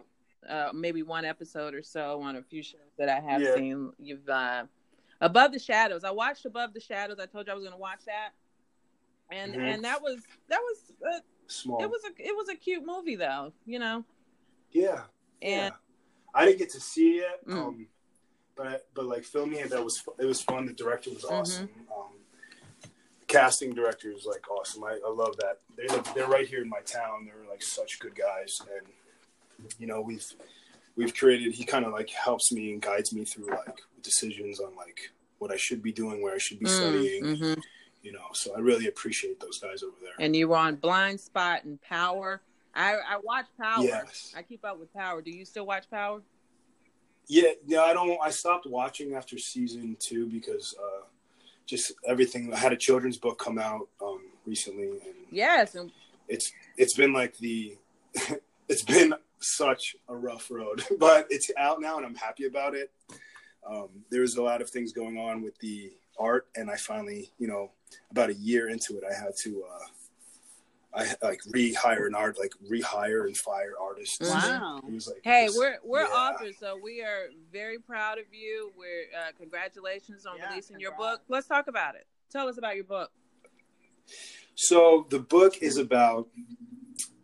uh, 0.51 0.71
maybe 0.73 1.01
one 1.01 1.23
episode 1.23 1.73
or 1.73 1.81
so 1.81 2.21
on 2.21 2.35
a 2.35 2.41
few 2.43 2.61
shows 2.61 2.81
that 2.97 3.07
I 3.09 3.19
have 3.21 3.41
Yeah. 3.41 3.55
seen. 3.55 3.91
You've 3.99 4.27
uh, 4.27 4.65
Above 5.21 5.53
the 5.53 5.59
Shadows. 5.59 6.03
I 6.03 6.11
watched 6.11 6.45
Above 6.45 6.73
the 6.73 6.81
Shadows. 6.81 7.19
I 7.21 7.25
told 7.25 7.47
you 7.47 7.53
I 7.53 7.55
was 7.55 7.63
going 7.63 7.73
to 7.73 7.79
watch 7.79 8.03
that, 8.05 8.31
and 9.31 9.53
Mhm. 9.53 9.75
and 9.75 9.83
that 9.85 10.01
was 10.01 10.21
that 10.49 10.59
was 10.61 10.91
uh, 11.15 11.19
Small. 11.47 11.81
it 11.83 11.89
was 11.89 12.01
a 12.05 12.09
it 12.17 12.35
was 12.35 12.49
a 12.49 12.55
cute 12.55 12.85
movie 12.85 13.15
though. 13.15 13.53
You 13.65 13.79
know, 13.79 14.03
yeah. 14.71 15.01
and 15.41 15.51
yeah. 15.51 15.69
I 16.33 16.45
didn't 16.45 16.59
get 16.59 16.71
to 16.71 16.79
see 16.79 17.17
it, 17.17 17.47
Mm. 17.47 17.53
um, 17.67 17.87
but 18.55 18.87
but 18.93 19.05
like 19.05 19.23
filming 19.23 19.59
it, 19.59 19.69
that 19.69 19.83
was 19.83 20.03
it 20.19 20.25
was 20.25 20.41
fun. 20.41 20.65
The 20.65 20.73
director 20.73 21.09
was 21.11 21.23
Mm-hmm. 21.23 21.33
awesome. 21.33 21.69
Um, 21.95 22.11
the 22.81 23.25
casting 23.27 23.73
director 23.73 24.11
is 24.11 24.25
like 24.25 24.49
awesome. 24.49 24.83
I, 24.83 24.99
I 25.05 25.11
love 25.11 25.35
that. 25.37 25.59
They're 25.77 26.01
they're 26.13 26.27
right 26.27 26.47
here 26.47 26.61
in 26.61 26.69
my 26.69 26.81
town. 26.81 27.25
They're 27.25 27.49
like 27.49 27.61
such 27.63 27.99
good 27.99 28.15
guys, 28.15 28.57
and 28.61 29.67
you 29.79 29.87
know 29.87 30.01
we've 30.01 30.25
we've 30.95 31.13
created. 31.13 31.53
He 31.53 31.63
kind 31.63 31.85
of 31.85 31.91
like 31.93 32.09
helps 32.09 32.51
me 32.51 32.73
and 32.73 32.81
guides 32.81 33.13
me 33.13 33.23
through 33.25 33.47
like 33.49 33.79
decisions 34.01 34.59
on 34.59 34.75
like 34.75 35.11
what 35.37 35.51
I 35.51 35.57
should 35.57 35.81
be 35.83 35.91
doing, 35.91 36.21
where 36.21 36.33
I 36.33 36.37
should 36.37 36.59
be 36.59 36.65
studying. 36.67 37.23
Mhm. 37.23 37.61
You 38.05 38.11
know, 38.11 38.27
so 38.33 38.55
I 38.55 38.59
really 38.59 38.85
appreciate 38.85 39.39
those 39.39 39.57
guys 39.57 39.81
over 39.81 39.95
there. 39.99 40.13
and 40.19 40.35
you 40.35 40.47
were 40.47 40.57
on 40.57 40.75
Blind 40.75 41.19
Spot 41.19 41.63
and 41.63 41.81
Power. 41.81 42.39
I 42.75 42.93
I 42.93 43.17
watch 43.23 43.47
Power. 43.59 43.83
Yes. 43.83 44.31
I 44.37 44.43
keep 44.43 44.63
up 44.63 44.79
with 44.79 44.93
Power. 44.93 45.23
Do 45.23 45.31
you 45.31 45.43
still 45.43 45.65
watch 45.65 45.89
Power? 45.89 46.21
Yeah, 47.27 47.53
yeah, 47.65 47.81
I 47.81 47.93
don't. 47.93 48.19
I 48.21 48.29
stopped 48.29 48.67
watching 48.67 49.15
after 49.15 49.39
season 49.39 49.97
two 49.99 50.27
because 50.27 50.75
uh, 50.79 51.05
just 51.65 51.93
everything. 52.07 52.53
I 52.53 52.57
had 52.57 52.73
a 52.73 52.77
children's 52.77 53.17
book 53.17 53.39
come 53.39 53.57
out 53.57 53.87
um, 53.99 54.21
recently, 54.45 54.89
and 54.89 55.15
Yes, 55.31 55.73
and 55.73 55.91
it's 56.27 56.51
it's 56.77 56.93
been 56.93 57.11
like 57.11 57.35
the 57.37 57.75
it's 58.69 58.83
been 58.83 59.15
such 59.39 59.95
a 60.07 60.15
rough 60.15 60.51
road, 60.51 60.83
but 60.99 61.25
it's 61.31 61.49
out 61.57 61.81
now, 61.81 61.97
and 61.97 62.05
I'm 62.05 62.13
happy 62.13 62.45
about 62.45 62.75
it. 62.75 62.91
Um, 63.67 63.89
there's 64.11 64.35
a 64.35 64.43
lot 64.43 64.61
of 64.61 64.69
things 64.69 64.93
going 64.93 65.17
on 65.17 65.41
with 65.41 65.57
the 65.57 65.91
art, 66.19 66.47
and 66.55 66.69
I 66.69 66.75
finally, 66.75 67.31
you 67.39 67.47
know, 67.47 67.71
about 68.11 68.29
a 68.29 68.33
year 68.35 68.69
into 68.69 68.97
it, 68.97 69.03
I 69.09 69.13
had 69.13 69.35
to. 69.43 69.63
Uh, 69.63 69.85
I 70.97 71.07
like 71.21 71.41
rehire 71.53 72.07
an 72.07 72.15
art, 72.15 72.39
like 72.39 72.53
rehire 72.71 73.25
and 73.25 73.35
fire 73.35 73.73
artists. 73.81 74.17
Wow. 74.21 74.79
It 74.87 74.93
was 74.93 75.07
like, 75.07 75.19
Hey, 75.25 75.43
it's- 75.45 75.57
we're 75.57 75.77
we're 75.83 76.01
yeah. 76.07 76.13
authors, 76.13 76.55
so 76.57 76.79
we 76.81 77.01
are 77.01 77.25
very 77.51 77.79
proud 77.79 78.17
of 78.17 78.23
you. 78.31 78.71
We're 78.77 79.07
uh, 79.19 79.31
congratulations 79.37 80.25
on 80.25 80.37
Yeah, 80.37 80.49
releasing 80.49 80.79
your 80.79 80.95
book. 80.95 81.21
Let's 81.27 81.47
talk 81.47 81.67
about 81.67 81.95
it. 81.95 82.07
Tell 82.31 82.47
us 82.47 82.57
about 82.57 82.75
your 82.75 82.85
book. 82.85 83.11
So 84.55 85.05
the 85.09 85.19
book 85.19 85.57
is 85.61 85.75
about 85.77 86.29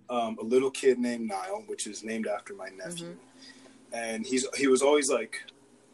um, 0.10 0.38
a 0.41 0.43
little 0.43 0.71
kid 0.71 1.00
named 1.00 1.28
Niall, 1.30 1.63
which 1.67 1.88
is 1.88 2.04
named 2.04 2.28
after 2.28 2.54
my 2.54 2.67
nephew, 2.69 3.15
and 3.93 4.26
he's 4.26 4.45
he 4.58 4.67
was 4.67 4.82
always 4.82 5.10
like 5.10 5.43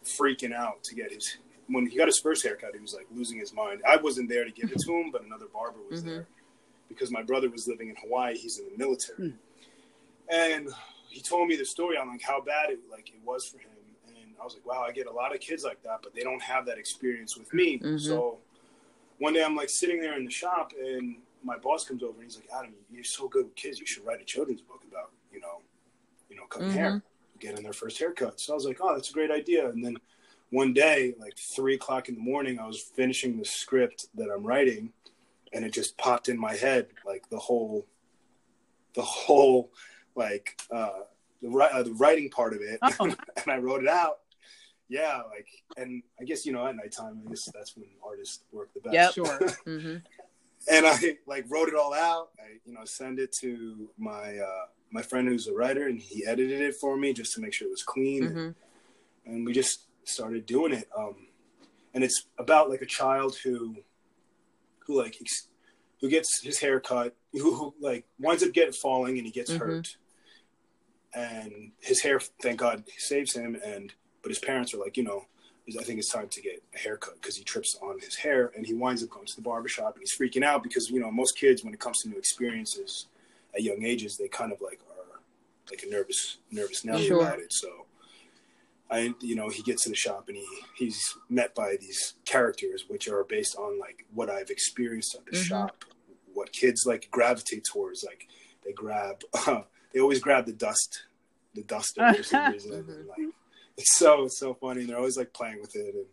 freaking 0.03 0.53
out 0.53 0.83
to 0.85 0.95
get 0.95 1.11
his 1.11 1.37
when 1.67 1.85
he 1.85 1.97
got 1.97 2.07
his 2.07 2.19
first 2.19 2.43
haircut. 2.43 2.73
He 2.73 2.79
was 2.79 2.93
like 2.93 3.07
losing 3.13 3.37
his 3.39 3.53
mind. 3.53 3.81
I 3.87 3.97
wasn't 3.97 4.29
there 4.29 4.45
to 4.45 4.51
give 4.51 4.71
it 4.71 4.79
to 4.79 4.91
him, 4.93 5.11
but 5.11 5.23
another 5.23 5.47
barber 5.47 5.79
was 5.89 6.01
Mhm. 6.03 6.05
there 6.07 6.27
because 6.89 7.11
my 7.11 7.21
brother 7.21 7.49
was 7.49 7.67
living 7.67 7.89
in 7.89 7.95
Hawaii. 7.97 8.37
He's 8.37 8.59
in 8.59 8.69
the 8.71 8.77
military, 8.77 9.33
and 10.29 10.69
he 11.09 11.21
told 11.21 11.47
me 11.47 11.55
the 11.55 11.65
story 11.65 11.97
on 11.97 12.07
like 12.09 12.21
how 12.21 12.41
bad 12.41 12.69
it 12.69 12.79
like 12.89 13.09
it 13.09 13.21
was 13.23 13.47
for 13.47 13.59
him. 13.59 13.71
And 14.07 14.35
I 14.39 14.43
was 14.43 14.53
like, 14.53 14.65
wow, 14.65 14.83
I 14.87 14.91
get 14.91 15.07
a 15.07 15.11
lot 15.11 15.33
of 15.33 15.39
kids 15.41 15.63
like 15.63 15.81
that, 15.83 15.99
but 16.03 16.13
they 16.13 16.21
don't 16.21 16.41
have 16.41 16.65
that 16.67 16.77
experience 16.77 17.37
with 17.37 17.53
me. 17.53 17.79
Mhm. 17.79 17.99
So 17.99 18.39
one 19.19 19.33
day 19.33 19.43
I'm 19.43 19.55
like 19.55 19.69
sitting 19.69 19.99
there 20.01 20.15
in 20.17 20.25
the 20.25 20.31
shop 20.31 20.73
and 20.79 21.21
my 21.43 21.57
boss 21.57 21.85
comes 21.85 22.03
over 22.03 22.13
and 22.15 22.23
he's 22.23 22.35
like, 22.35 22.49
Adam, 22.53 22.75
you're 22.91 23.03
so 23.03 23.27
good 23.27 23.45
with 23.45 23.55
kids. 23.55 23.79
You 23.79 23.85
should 23.85 24.05
write 24.05 24.21
a 24.21 24.25
children's 24.25 24.61
book 24.61 24.83
about, 24.89 25.11
you 25.31 25.39
know, 25.39 25.61
you 26.29 26.35
know, 26.35 26.45
cutting 26.45 26.69
Mhm. 26.69 26.73
hair, 26.73 27.03
getting 27.39 27.63
their 27.63 27.73
first 27.73 27.97
haircut. 27.99 28.39
So 28.39 28.53
I 28.53 28.55
was 28.55 28.65
like, 28.65 28.77
oh, 28.81 28.93
that's 28.93 29.09
a 29.09 29.13
great 29.13 29.31
idea. 29.31 29.69
And 29.69 29.83
then 29.83 29.97
one 30.49 30.73
day, 30.73 31.13
like 31.19 31.37
three 31.37 31.75
o'clock 31.75 32.09
in 32.09 32.15
the 32.15 32.21
morning, 32.21 32.59
I 32.59 32.67
was 32.67 32.79
finishing 32.79 33.37
the 33.37 33.45
script 33.45 34.07
that 34.15 34.29
I'm 34.33 34.43
writing 34.45 34.91
and 35.53 35.65
it 35.65 35.73
just 35.73 35.97
popped 35.97 36.29
in 36.29 36.39
my 36.39 36.55
head, 36.55 36.87
like 37.05 37.29
the 37.29 37.37
whole, 37.37 37.85
the 38.93 39.01
whole, 39.01 39.71
like, 40.15 40.59
uh, 40.71 41.01
the, 41.41 41.49
uh, 41.49 41.83
the 41.83 41.93
writing 41.93 42.29
part 42.29 42.53
of 42.53 42.61
it. 42.61 42.79
Oh. 42.81 43.05
and 43.05 43.15
I 43.47 43.57
wrote 43.57 43.83
it 43.83 43.89
out. 43.89 44.19
Yeah, 44.89 45.21
like, 45.29 45.47
and 45.75 46.01
I 46.19 46.23
guess 46.23 46.45
you 46.45 46.53
know, 46.53 46.65
at 46.65 46.75
nighttime, 46.75 47.21
I 47.25 47.29
guess 47.29 47.49
that's 47.53 47.75
when 47.75 47.87
artists 48.05 48.43
work 48.53 48.73
the 48.73 48.79
best. 48.79 48.93
Yep. 48.93 49.13
Sure. 49.13 49.49
hmm 49.65 49.97
and 50.69 50.85
I 50.85 51.17
like 51.25 51.45
wrote 51.49 51.69
it 51.69 51.75
all 51.75 51.93
out. 51.93 52.29
I, 52.39 52.57
you 52.65 52.73
know, 52.73 52.85
send 52.85 53.19
it 53.19 53.31
to 53.33 53.89
my 53.97 54.37
uh, 54.37 54.65
my 54.91 55.01
friend 55.01 55.27
who's 55.27 55.47
a 55.47 55.53
writer, 55.53 55.87
and 55.87 55.99
he 55.99 56.25
edited 56.25 56.61
it 56.61 56.75
for 56.75 56.97
me 56.97 57.13
just 57.13 57.33
to 57.35 57.41
make 57.41 57.53
sure 57.53 57.67
it 57.67 57.71
was 57.71 57.83
clean. 57.83 58.27
hmm 58.27 58.49
And 59.25 59.45
we 59.45 59.53
just 59.53 59.86
started 60.07 60.45
doing 60.45 60.73
it. 60.73 60.87
Um, 60.97 61.15
and 61.93 62.03
it's 62.03 62.25
about 62.37 62.69
like 62.69 62.81
a 62.81 62.85
child 62.85 63.37
who, 63.43 63.77
who 64.79 64.97
like 65.01 65.17
ex- 65.21 65.47
who 66.01 66.09
gets 66.09 66.41
his 66.43 66.59
hair 66.59 66.79
cut, 66.79 67.15
who, 67.33 67.53
who 67.55 67.73
like 67.79 68.05
winds 68.19 68.43
up 68.43 68.53
getting 68.53 68.73
falling 68.73 69.17
and 69.17 69.25
he 69.25 69.31
gets 69.31 69.51
Mhm. 69.51 69.57
hurt, 69.59 69.97
and 71.13 71.71
his 71.79 72.01
hair, 72.01 72.19
thank 72.41 72.59
God, 72.59 72.83
saves 72.97 73.33
him. 73.35 73.55
And 73.65 73.93
but 74.21 74.29
his 74.29 74.39
parents 74.39 74.73
are 74.73 74.77
like, 74.77 74.97
you 74.97 75.03
know, 75.03 75.25
I 75.79 75.83
think 75.83 75.99
it's 75.99 76.11
time 76.11 76.27
to 76.29 76.41
get 76.41 76.63
a 76.75 76.77
haircut 76.77 77.15
because 77.15 77.35
he 77.35 77.43
trips 77.43 77.77
on 77.81 77.99
his 77.99 78.15
hair 78.15 78.51
and 78.55 78.65
he 78.65 78.73
winds 78.73 79.03
up 79.03 79.09
going 79.09 79.25
to 79.25 79.35
the 79.35 79.41
barbershop 79.41 79.95
and 79.95 80.01
he's 80.01 80.15
freaking 80.17 80.43
out 80.43 80.63
because 80.63 80.89
you 80.89 80.99
know 80.99 81.11
most 81.11 81.37
kids 81.37 81.61
when 81.63 81.73
it 81.73 81.79
comes 81.79 81.97
to 82.03 82.09
new 82.09 82.17
experiences 82.17 83.07
at 83.53 83.63
young 83.63 83.83
ages 83.83 84.15
they 84.17 84.29
kind 84.29 84.53
of 84.53 84.61
like 84.61 84.79
are 84.91 85.19
like 85.69 85.83
a 85.83 85.89
nervous 85.89 86.37
nervous 86.51 86.85
Nelly 86.85 87.07
Sure. 87.07 87.21
about 87.21 87.39
it. 87.39 87.51
So 87.51 87.85
I 88.89 89.13
you 89.21 89.35
know 89.35 89.49
he 89.49 89.61
gets 89.63 89.83
to 89.83 89.89
the 89.89 89.95
shop 89.95 90.29
and 90.29 90.37
he 90.37 90.45
he's 90.75 91.15
met 91.29 91.53
by 91.53 91.75
these 91.79 92.13
characters 92.25 92.85
which 92.87 93.07
are 93.07 93.23
based 93.23 93.55
on 93.57 93.79
like 93.79 94.05
what 94.13 94.29
I've 94.29 94.49
experienced 94.49 95.15
at 95.15 95.25
the 95.25 95.31
Mhm. 95.37 95.43
shop, 95.43 95.85
what 96.33 96.51
kids 96.53 96.85
like 96.85 97.09
gravitate 97.11 97.65
towards. 97.71 98.03
Like 98.03 98.27
they 98.63 98.71
grab 98.71 99.21
they 99.93 99.99
always 99.99 100.19
grab 100.21 100.45
the 100.45 100.53
dust 100.53 101.03
the 101.53 101.63
duster 101.63 102.13
for 102.13 102.23
some 102.23 102.51
reason. 102.51 102.73
and, 102.73 103.07
like 103.07 103.17
it's 103.77 103.95
so 103.97 104.23
it's 104.25 104.39
so 104.39 104.53
funny. 104.53 104.81
And 104.81 104.89
they're 104.89 104.97
always 104.97 105.17
like 105.17 105.33
playing 105.33 105.59
with 105.61 105.75
it, 105.75 105.93
and 105.95 106.05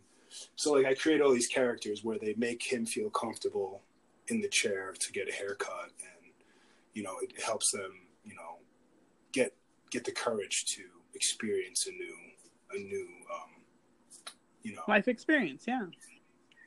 so 0.55 0.73
like 0.73 0.85
I 0.85 0.93
create 0.95 1.21
all 1.21 1.31
these 1.33 1.47
characters 1.47 2.03
where 2.03 2.17
they 2.19 2.33
make 2.37 2.61
him 2.63 2.85
feel 2.85 3.09
comfortable 3.09 3.81
in 4.27 4.41
the 4.41 4.49
chair 4.49 4.93
to 4.99 5.11
get 5.13 5.29
a 5.29 5.33
haircut, 5.33 5.91
and 6.01 6.31
you 6.93 7.03
know 7.03 7.15
it 7.21 7.31
helps 7.41 7.71
them 7.71 7.91
you 8.25 8.35
know 8.35 8.57
get 9.31 9.53
get 9.91 10.03
the 10.03 10.11
courage 10.11 10.65
to 10.75 10.83
experience 11.13 11.87
a 11.87 11.91
new 11.91 12.15
a 12.75 12.79
new 12.79 13.07
um 13.33 13.49
you 14.63 14.73
know 14.75 14.81
Life 14.87 15.07
experience, 15.07 15.63
yeah. 15.67 15.85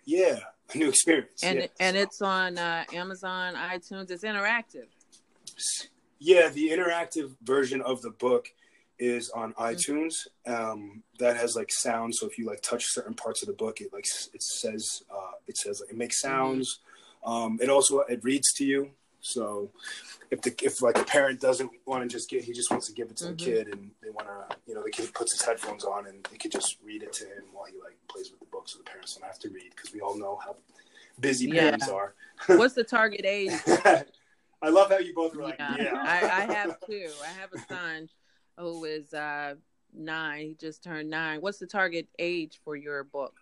yeah 0.04 0.38
a 0.74 0.78
new 0.78 0.88
experience 0.88 1.42
And 1.42 1.58
yeah. 1.60 1.66
and 1.80 1.96
So- 1.96 2.02
it's 2.02 2.22
on 2.22 2.58
uh, 2.58 2.84
Amazon, 2.92 3.54
iTunes. 3.54 4.10
It's 4.10 4.24
interactive. 4.24 4.86
Yeah, 6.20 6.48
the 6.48 6.70
interactive 6.70 7.34
version 7.42 7.80
of 7.82 8.02
the 8.02 8.10
book 8.10 8.48
is 8.98 9.30
on 9.30 9.52
Mm-hmm. 9.54 9.62
iTunes. 9.62 10.14
Um, 10.46 11.02
that 11.18 11.36
has 11.36 11.54
like 11.56 11.70
sound. 11.72 12.14
So 12.14 12.26
if 12.26 12.38
you 12.38 12.46
like 12.46 12.60
touch 12.62 12.84
certain 12.86 13.14
parts 13.14 13.42
of 13.42 13.46
the 13.48 13.54
book, 13.54 13.80
it 13.80 13.92
like 13.92 14.04
it 14.34 14.42
says 14.42 15.02
uh, 15.10 15.32
it 15.46 15.56
says 15.56 15.80
like, 15.80 15.90
it 15.90 15.96
makes 15.96 16.22
Mm-hmm. 16.22 16.34
sounds. 16.34 16.80
Um, 17.24 17.58
it 17.62 17.68
also 17.68 18.00
it 18.00 18.20
reads 18.22 18.52
to 18.54 18.64
you. 18.64 18.90
So 19.20 19.70
if 20.30 20.40
the 20.42 20.54
if 20.62 20.80
like 20.82 20.98
a 20.98 21.04
parent 21.04 21.40
doesn't 21.40 21.70
want 21.86 22.02
to 22.02 22.08
just 22.08 22.28
get, 22.30 22.44
he 22.44 22.52
just 22.52 22.70
wants 22.70 22.86
to 22.86 22.92
give 22.92 23.10
it 23.10 23.16
to 23.18 23.24
Mhm. 23.24 23.38
the 23.38 23.44
kid, 23.44 23.68
and 23.68 23.90
they 24.02 24.10
want 24.10 24.28
to, 24.28 24.56
you 24.66 24.74
know, 24.74 24.82
the 24.82 24.90
kid 24.90 25.12
puts 25.14 25.32
his 25.32 25.42
headphones 25.42 25.84
on 25.84 26.06
and 26.06 26.24
they 26.30 26.36
could 26.36 26.52
just 26.52 26.76
read 26.84 27.02
it 27.02 27.12
to 27.14 27.24
him 27.24 27.44
while 27.52 27.66
he 27.66 27.78
like 27.80 27.96
plays 28.08 28.30
with 28.30 28.40
the 28.40 28.46
book, 28.46 28.68
so 28.68 28.78
the 28.78 28.84
parents 28.84 29.14
don't 29.16 29.26
have 29.26 29.38
to 29.40 29.48
read 29.50 29.70
because 29.74 29.92
we 29.92 30.00
all 30.00 30.16
know 30.16 30.36
how 30.44 30.56
busy 31.20 31.46
Yeah. 31.50 31.62
parents 31.62 31.88
are. 31.88 32.14
What's 32.46 32.74
the 32.74 32.84
target 32.84 33.22
age? 33.24 33.52
I 34.60 34.70
love 34.70 34.90
how 34.90 34.98
you 34.98 35.14
both 35.14 35.34
were 35.36 35.42
like, 35.44 35.58
Yeah, 35.58 35.76
yeah. 35.78 36.02
I, 36.02 36.42
I 36.42 36.52
have 36.52 36.78
two. 36.86 37.10
I 37.24 37.28
have 37.28 37.52
a 37.52 37.58
son 37.68 38.08
who 38.56 38.84
is 38.84 39.12
uh, 39.14 39.54
nine. 39.92 40.46
He 40.48 40.54
just 40.54 40.82
turned 40.82 41.10
nine. 41.10 41.40
What's 41.40 41.58
the 41.58 41.66
target 41.66 42.08
age 42.18 42.60
for 42.64 42.74
your 42.76 43.04
book? 43.04 43.34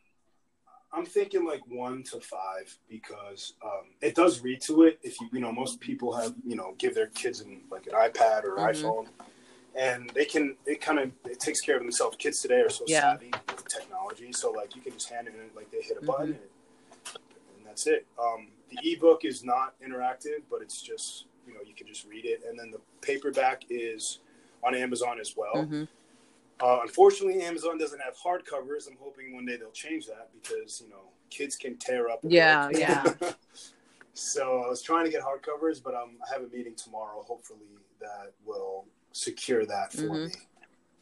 I'm 0.97 1.05
thinking 1.05 1.45
like 1.45 1.61
one 1.69 2.03
to 2.05 2.21
five 2.21 2.75
because 2.89 3.53
um, 3.63 3.91
it 4.01 4.15
does 4.15 4.41
read 4.41 4.63
to 4.63 4.85
it. 4.85 4.99
If 5.03 5.21
you 5.21 5.29
you 5.31 5.41
know 5.41 5.53
most 5.53 5.79
people 5.79 6.17
have 6.17 6.33
you 6.45 6.57
know 6.57 6.75
give 6.79 6.95
their 6.95 7.09
kids 7.09 7.41
an, 7.41 7.61
like 7.71 7.87
an 7.87 7.93
iPad 7.93 8.45
or 8.45 8.57
Mhm. 8.57 8.73
iPhone, 8.73 9.07
and 9.75 10.11
they 10.15 10.25
can 10.25 10.57
it 10.65 10.81
kind 10.81 10.99
of 10.99 11.13
it 11.27 11.39
takes 11.39 11.61
care 11.61 11.77
of 11.77 11.83
themselves. 11.83 12.17
Kids 12.17 12.41
today 12.41 12.61
are 12.63 12.71
so 12.71 12.85
Yeah. 12.87 13.01
savvy 13.13 13.31
with 13.49 13.69
technology, 13.69 14.33
so 14.33 14.51
like 14.51 14.75
you 14.75 14.81
can 14.81 14.95
just 14.95 15.11
hand 15.11 15.29
it 15.29 15.35
in 15.35 15.55
like 15.55 15.71
they 15.71 15.83
hit 15.83 15.99
a 15.99 16.03
button 16.03 16.29
and, 16.29 16.41
and 17.57 17.67
that's 17.67 17.87
it. 17.87 18.07
Um, 18.19 18.49
the 18.71 18.79
ebook 18.93 19.27
is 19.27 19.45
not 19.45 19.75
interactive, 19.81 20.45
but 20.51 20.63
it's 20.63 20.81
just 20.81 21.27
you 21.47 21.53
know 21.53 21.61
you 21.61 21.75
can 21.75 21.87
just 21.87 22.07
read 22.07 22.25
it, 22.25 22.41
and 22.49 22.59
then 22.59 22.71
the 22.71 22.81
paperback 23.03 23.65
is 23.69 24.21
on 24.65 24.75
Amazon 24.75 25.21
as 25.21 25.35
well. 25.37 25.65
hmm 25.67 25.85
Uh, 26.61 26.79
unfortunately, 26.83 27.43
Amazon 27.43 27.77
doesn't 27.79 28.01
have 28.01 28.15
hardcovers. 28.17 28.89
I'm 28.89 28.97
hoping 28.99 29.35
one 29.35 29.45
day 29.45 29.57
they'll 29.57 29.71
change 29.73 30.07
that 30.07 30.31
because 30.33 30.81
you 30.83 30.89
know 30.89 31.11
kids 31.31 31.57
can 31.57 31.77
tear 31.77 32.09
up. 32.09 32.21
Yeah, 32.23 32.69
book. 32.69 32.79
yeah. 32.79 33.05
so 34.15 34.63
I 34.65 34.69
was 34.69 34.83
trying 34.83 35.05
to 35.05 35.11
get 35.11 35.23
hardcovers, 35.23 35.83
but 35.83 35.95
um, 35.95 36.17
I 36.29 36.33
have 36.33 36.43
a 36.43 36.49
meeting 36.49 36.75
tomorrow. 36.75 37.23
Hopefully, 37.27 37.61
that 38.01 38.33
will 38.45 38.87
secure 39.13 39.67
that 39.67 39.93
for 39.93 40.03
Mhm. 40.03 40.29
me 40.29 40.33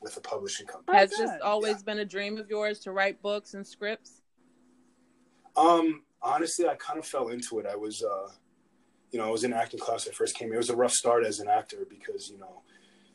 with 0.00 0.16
a 0.16 0.20
publishing 0.20 0.66
company. 0.66 0.98
Has 0.98 1.12
Oh, 1.14 1.22
this 1.22 1.30
good. 1.30 1.40
always 1.42 1.82
been 1.82 1.98
a 2.00 2.04
dream 2.04 2.36
of 2.36 2.50
yours 2.50 2.80
to 2.80 2.90
write 2.92 3.22
books 3.22 3.54
and 3.54 3.66
scripts? 3.66 4.22
Um, 5.56 6.02
honestly, 6.20 6.66
I 6.66 6.74
kind 6.74 6.98
of 6.98 7.06
fell 7.06 7.28
into 7.28 7.60
it. 7.60 7.66
I 7.66 7.76
was, 7.76 8.02
uh, 8.02 8.28
you 9.12 9.18
know, 9.20 9.26
I 9.26 9.30
was 9.30 9.44
in 9.44 9.52
acting 9.52 9.78
class. 9.78 10.04
when 10.04 10.12
I 10.12 10.16
first 10.16 10.36
came. 10.36 10.52
It 10.52 10.56
was 10.56 10.68
a 10.70 10.76
rough 10.76 10.92
start 10.92 11.24
as 11.24 11.38
an 11.38 11.48
actor 11.48 11.86
because 11.88 12.28
you 12.28 12.38
know, 12.38 12.62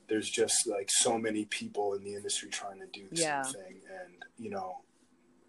there's 0.10 0.30
just 0.30 0.67
like 0.67 0.89
so 0.91 1.17
many 1.17 1.45
people 1.45 1.93
in 1.93 2.04
the 2.04 2.15
industry 2.15 2.50
trying 2.50 2.80
to 2.80 2.88
do 2.88 3.08
the 3.10 3.17
Yeah. 3.17 3.43
same 3.43 3.54
thing, 3.54 3.82
and 4.04 4.13
you 4.38 4.50
know, 4.50 4.80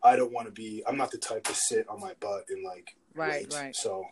I 0.03 0.16
don't 0.16 0.33
want 0.33 0.46
to 0.46 0.53
be. 0.53 0.83
I'm 0.87 0.96
not 0.96 1.11
the 1.11 1.18
type 1.18 1.44
to 1.44 1.55
sit 1.55 1.88
on 1.88 2.01
my 2.01 2.14
butt 2.20 2.44
and 2.51 2.64
like 2.64 2.94
Right, 3.14 3.42
wait. 3.42 3.55
right. 3.55 3.75
So, 3.77 4.05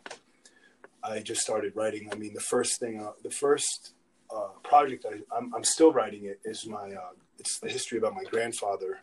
I 1.05 1.21
just 1.21 1.43
started 1.43 1.77
writing. 1.77 2.09
I 2.13 2.17
mean, 2.17 2.35
the 2.35 2.41
first 2.41 2.81
thing, 2.81 3.01
uh, 3.01 3.13
the 3.23 3.31
first 3.31 3.93
uh, 4.35 4.49
project 4.65 5.07
I, 5.09 5.21
I'm, 5.37 5.55
I'm 5.55 5.65
still 5.65 5.93
writing 5.93 6.25
it 6.25 6.41
is 6.45 6.67
my. 6.67 6.91
Uh, 6.93 7.11
it's 7.39 7.61
the 7.61 7.69
history 7.69 7.99
about 7.99 8.15
my 8.15 8.25
grandfather 8.25 8.99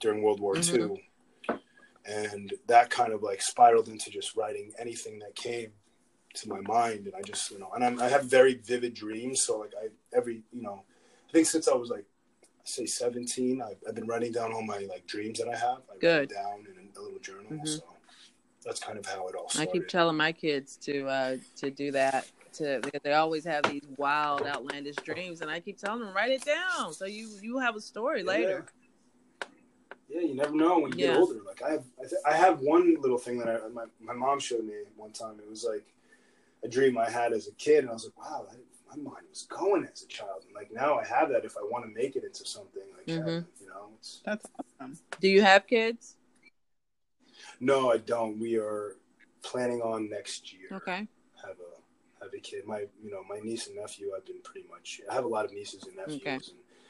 during 0.00 0.22
World 0.22 0.40
War 0.40 0.56
Mhm. 0.56 0.98
II 0.98 1.58
and 2.04 2.54
that 2.66 2.88
kind 2.90 3.12
of 3.12 3.22
like 3.22 3.42
spiraled 3.42 3.88
into 3.88 4.10
just 4.10 4.34
writing 4.36 4.72
anything 4.78 5.18
that 5.18 5.34
came 5.34 5.72
to 6.34 6.48
my 6.48 6.60
mind 6.60 7.06
and 7.06 7.14
i 7.16 7.22
just 7.22 7.50
you 7.50 7.58
know 7.58 7.70
and 7.74 7.84
I'm, 7.84 8.00
i 8.00 8.08
have 8.08 8.24
very 8.24 8.54
vivid 8.54 8.94
dreams 8.94 9.42
so 9.42 9.58
like 9.58 9.72
i 9.82 9.88
every 10.16 10.42
you 10.52 10.62
know 10.62 10.82
i 11.28 11.32
think 11.32 11.46
since 11.46 11.68
i 11.68 11.74
was 11.74 11.88
like 11.90 12.04
say 12.64 12.84
17 12.86 13.62
i've, 13.62 13.76
I've 13.88 13.94
been 13.94 14.06
writing 14.06 14.32
down 14.32 14.52
all 14.52 14.62
my 14.62 14.78
like 14.88 15.06
dreams 15.06 15.38
that 15.38 15.48
i 15.48 15.56
have 15.56 15.78
i 15.90 15.98
Good. 16.00 16.28
down 16.28 16.66
in 16.66 16.90
a 16.96 17.00
little 17.00 17.18
journal 17.18 17.50
Mhm. 17.50 17.66
so 17.66 17.82
that's 18.64 18.80
kind 18.80 18.98
of 18.98 19.06
how 19.06 19.26
it 19.28 19.34
all 19.34 19.48
I 19.58 19.64
keep 19.66 19.88
telling 19.88 20.16
my 20.16 20.32
kids 20.32 20.76
to 20.82 21.06
uh, 21.06 21.36
to 21.56 21.70
do 21.70 21.92
that. 21.92 22.26
To 22.54 22.80
because 22.82 23.00
they 23.02 23.12
always 23.14 23.44
have 23.44 23.64
these 23.64 23.86
wild, 23.96 24.46
outlandish 24.46 24.96
dreams, 24.96 25.40
and 25.42 25.50
I 25.50 25.60
keep 25.60 25.78
telling 25.78 26.00
them 26.04 26.14
write 26.14 26.32
it 26.32 26.44
down 26.44 26.92
so 26.92 27.06
you 27.06 27.28
you 27.40 27.58
have 27.58 27.76
a 27.76 27.80
story 27.80 28.22
later. 28.22 28.66
yeah, 30.08 30.20
you 30.22 30.34
never 30.34 30.54
know 30.54 30.80
when 30.80 30.92
you 30.92 30.98
Yeah. 30.98 31.12
get 31.12 31.20
older 31.20 31.40
like 31.46 31.62
i 31.62 31.70
have 31.70 31.84
I, 31.98 32.02
th- 32.02 32.22
I 32.26 32.34
have 32.34 32.60
one 32.60 32.96
little 33.00 33.18
thing 33.18 33.38
that 33.38 33.48
I, 33.48 33.68
my, 33.68 33.84
my 34.00 34.12
mom 34.12 34.40
showed 34.40 34.64
me 34.64 34.74
one 34.96 35.12
time 35.12 35.38
it 35.38 35.48
was 35.48 35.64
like 35.64 35.86
a 36.64 36.68
dream 36.68 36.98
i 36.98 37.08
had 37.08 37.32
as 37.32 37.46
a 37.48 37.52
kid 37.52 37.78
and 37.80 37.90
i 37.90 37.92
was 37.92 38.04
like 38.04 38.16
wow 38.18 38.46
I, 38.50 38.54
my 38.96 39.02
mind 39.10 39.26
was 39.28 39.42
going 39.42 39.86
as 39.92 40.02
a 40.02 40.06
child 40.06 40.44
and 40.46 40.54
like 40.54 40.70
now 40.72 40.98
i 40.98 41.04
have 41.04 41.28
that 41.30 41.44
if 41.44 41.56
i 41.56 41.60
want 41.62 41.84
to 41.84 41.90
make 41.90 42.16
it 42.16 42.24
into 42.24 42.44
something 42.46 42.82
like 42.96 43.06
Mhm. 43.06 43.24
that, 43.24 43.44
you 43.60 43.66
know 43.68 43.90
it's 43.96 44.20
That's 44.24 44.46
awesome. 44.80 44.98
Do 45.20 45.28
you 45.28 45.42
have 45.42 45.66
kids? 45.66 46.16
no 47.60 47.90
i 47.92 47.96
don't 47.98 48.38
we 48.38 48.56
are 48.56 48.96
planning 49.42 49.80
on 49.82 50.08
next 50.08 50.52
year 50.52 50.68
Okay. 50.72 51.06
have 51.44 51.56
a 51.58 52.24
have 52.24 52.32
a 52.34 52.40
kid 52.40 52.66
my 52.66 52.80
you 53.02 53.10
know 53.10 53.22
my 53.28 53.38
niece 53.40 53.66
and 53.68 53.76
nephew 53.76 54.12
i've 54.16 54.26
been 54.26 54.40
pretty 54.42 54.66
much 54.68 55.00
i 55.10 55.14
have 55.14 55.24
a 55.24 55.28
lot 55.28 55.44
of 55.44 55.52
nieces 55.52 55.84
and 55.84 55.96
nephews 55.96 56.20
Okay. 56.22 56.34
and 56.34 56.42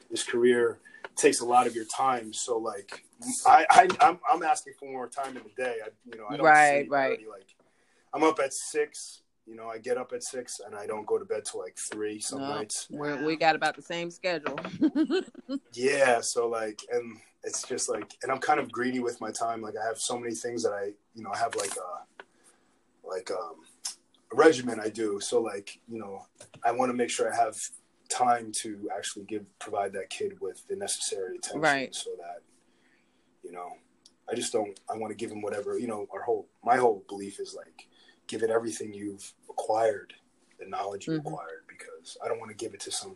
this 0.09 0.23
career 0.23 0.79
takes 1.15 1.39
a 1.41 1.45
lot 1.45 1.67
of 1.67 1.75
your 1.75 1.85
time 1.85 2.33
so 2.33 2.57
like 2.57 3.03
i, 3.45 3.65
I 3.69 3.87
i'm 4.01 4.19
i'm 4.31 4.43
asking 4.43 4.73
for 4.79 4.85
more 4.85 5.07
time 5.07 5.37
in 5.37 5.43
the 5.43 5.61
day 5.61 5.77
i 5.85 5.89
you 6.05 6.17
know 6.17 6.25
i 6.29 6.37
don't 6.37 6.45
Right, 6.45 6.79
sleep. 6.81 6.91
Right. 6.91 7.07
already, 7.07 7.27
like 7.29 7.55
i'm 8.13 8.23
up 8.23 8.39
at 8.39 8.53
six 8.53 9.21
you 9.49 9.55
know 9.55 9.67
i 9.67 9.77
get 9.79 9.97
up 9.97 10.11
at 10.13 10.21
six 10.23 10.61
and 10.65 10.75
i 10.75 10.85
don't 10.85 11.07
go 11.07 11.17
to 11.17 11.25
bed 11.25 11.43
till 11.43 11.59
like 11.59 11.75
three 11.77 12.19
some 12.19 12.39
No, 12.39 12.49
nights 12.55 12.87
We're, 12.91 13.25
we 13.25 13.35
got 13.35 13.55
about 13.55 13.75
the 13.75 13.81
same 13.81 14.11
schedule. 14.11 14.59
yeah 15.73 16.21
so 16.21 16.47
like 16.47 16.79
and 16.91 17.17
it's 17.43 17.63
just 17.63 17.89
like 17.89 18.15
and 18.21 18.31
i'm 18.31 18.37
kind 18.39 18.59
of 18.59 18.71
greedy 18.71 18.99
with 18.99 19.19
my 19.21 19.31
time 19.31 19.61
like 19.61 19.73
i 19.81 19.85
have 19.87 19.97
so 19.97 20.17
many 20.19 20.35
things 20.35 20.61
that 20.63 20.71
i 20.73 20.91
you 21.15 21.23
know 21.23 21.31
i 21.33 21.37
have 21.37 21.55
like 21.55 21.73
a 21.77 23.07
like 23.07 23.31
um 23.31 23.55
a 24.31 24.35
regimen 24.35 24.79
i 24.79 24.89
do 24.89 25.19
so 25.19 25.41
like 25.41 25.79
you 25.87 25.97
know 25.99 26.25
i 26.63 26.71
want 26.71 26.89
to 26.89 26.93
make 26.95 27.09
sure 27.09 27.33
i 27.33 27.35
have 27.35 27.57
time 28.09 28.51
to 28.51 28.89
actually 28.95 29.25
give 29.25 29.45
provide 29.59 29.93
that 29.93 30.09
kid 30.09 30.39
with 30.41 30.65
the 30.67 30.75
necessary 30.75 31.37
attention 31.37 31.61
Right. 31.61 31.93
so 31.95 32.11
that 32.19 32.41
you 33.43 33.51
know 33.51 33.69
i 34.29 34.35
just 34.35 34.51
don't 34.53 34.79
i 34.91 34.97
want 34.97 35.11
to 35.11 35.15
give 35.15 35.31
him 35.31 35.41
whatever 35.41 35.77
you 35.79 35.87
know 35.87 36.07
our 36.13 36.21
whole 36.21 36.47
my 36.63 36.77
whole 36.77 37.03
belief 37.07 37.39
is 37.39 37.55
like 37.55 37.87
give 38.29 38.43
it 38.43 38.49
everything 38.49 38.93
you've 38.93 39.33
acquired 39.49 40.13
the 40.59 40.65
knowledge 40.65 41.07
you've 41.07 41.17
Mhm. 41.21 41.25
acquired 41.25 41.63
because 41.67 42.17
i 42.23 42.27
don't 42.29 42.39
want 42.39 42.49
to 42.51 42.55
give 42.55 42.73
it 42.73 42.79
to 42.79 42.91
some 42.91 43.15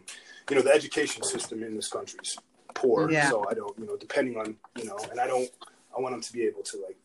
you 0.49 0.55
know 0.57 0.61
the 0.61 0.73
education 0.73 1.23
system 1.23 1.63
in 1.63 1.75
this 1.75 1.87
country 1.87 2.19
is 2.21 2.37
poor 2.73 3.09
Yeah. 3.09 3.29
so 3.29 3.47
i 3.49 3.53
don't 3.53 3.77
you 3.79 3.85
know 3.85 3.95
depending 3.95 4.35
on 4.37 4.57
you 4.75 4.85
know 4.85 4.97
and 5.11 5.19
i 5.21 5.27
don't 5.27 5.49
i 5.95 6.01
want 6.01 6.13
them 6.13 6.21
to 6.21 6.33
be 6.33 6.43
able 6.43 6.63
to 6.63 6.77
like 6.81 6.97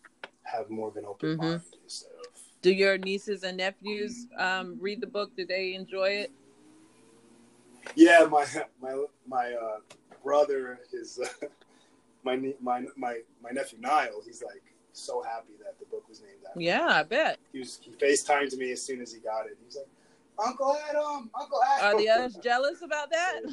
have 0.43 0.71
more 0.71 0.89
of 0.89 0.97
an 0.97 1.05
open 1.05 1.37
Mhm. 1.37 1.39
mind 1.39 1.63
instead 1.85 2.11
of 2.25 2.27
Do 2.63 2.73
your 2.73 2.99
nieces 2.99 3.45
and 3.45 3.57
nephews 3.59 4.27
um, 4.37 4.77
read 4.81 5.01
the 5.01 5.07
book? 5.07 5.31
Do 5.37 5.47
they 5.47 5.75
enjoy 5.75 6.09
it? 6.25 6.33
Yeah, 7.95 8.25
my 8.29 8.45
my 8.81 9.05
my 9.27 9.53
uh, 9.53 9.79
brother, 10.25 10.81
his 10.91 11.21
uh, 11.21 11.47
my 12.25 12.35
my 12.61 12.87
my 12.97 13.21
my 13.41 13.51
nephew 13.51 13.79
Niall. 13.81 14.23
He's 14.27 14.43
like 14.43 14.65
so 14.99 15.23
happy 15.23 15.55
that 15.65 15.79
the 15.79 15.87
book 15.87 16.09
was 16.09 16.21
named 16.21 16.35
after. 16.47 16.59
Him. 16.59 16.67
Yeah, 16.67 16.87
I 16.89 17.03
bet. 17.03 17.39
He 17.53 17.61
was 17.61 17.79
he 17.83 17.91
FaceTimed 17.93 18.57
me 18.57 18.73
as 18.73 18.83
soon 18.83 19.01
as 19.01 19.13
he 19.13 19.21
got 19.21 19.47
it. 19.47 19.57
He 19.59 19.65
was 19.65 19.77
like, 19.77 19.89
Uncle 20.47 20.77
Adam, 20.89 21.31
Uncle 21.39 21.61
Adam. 21.77 21.87
Are 21.87 21.99
the 21.99 22.09
others 22.15 22.37
jealous 22.43 22.83
about 22.83 23.11
that? 23.11 23.41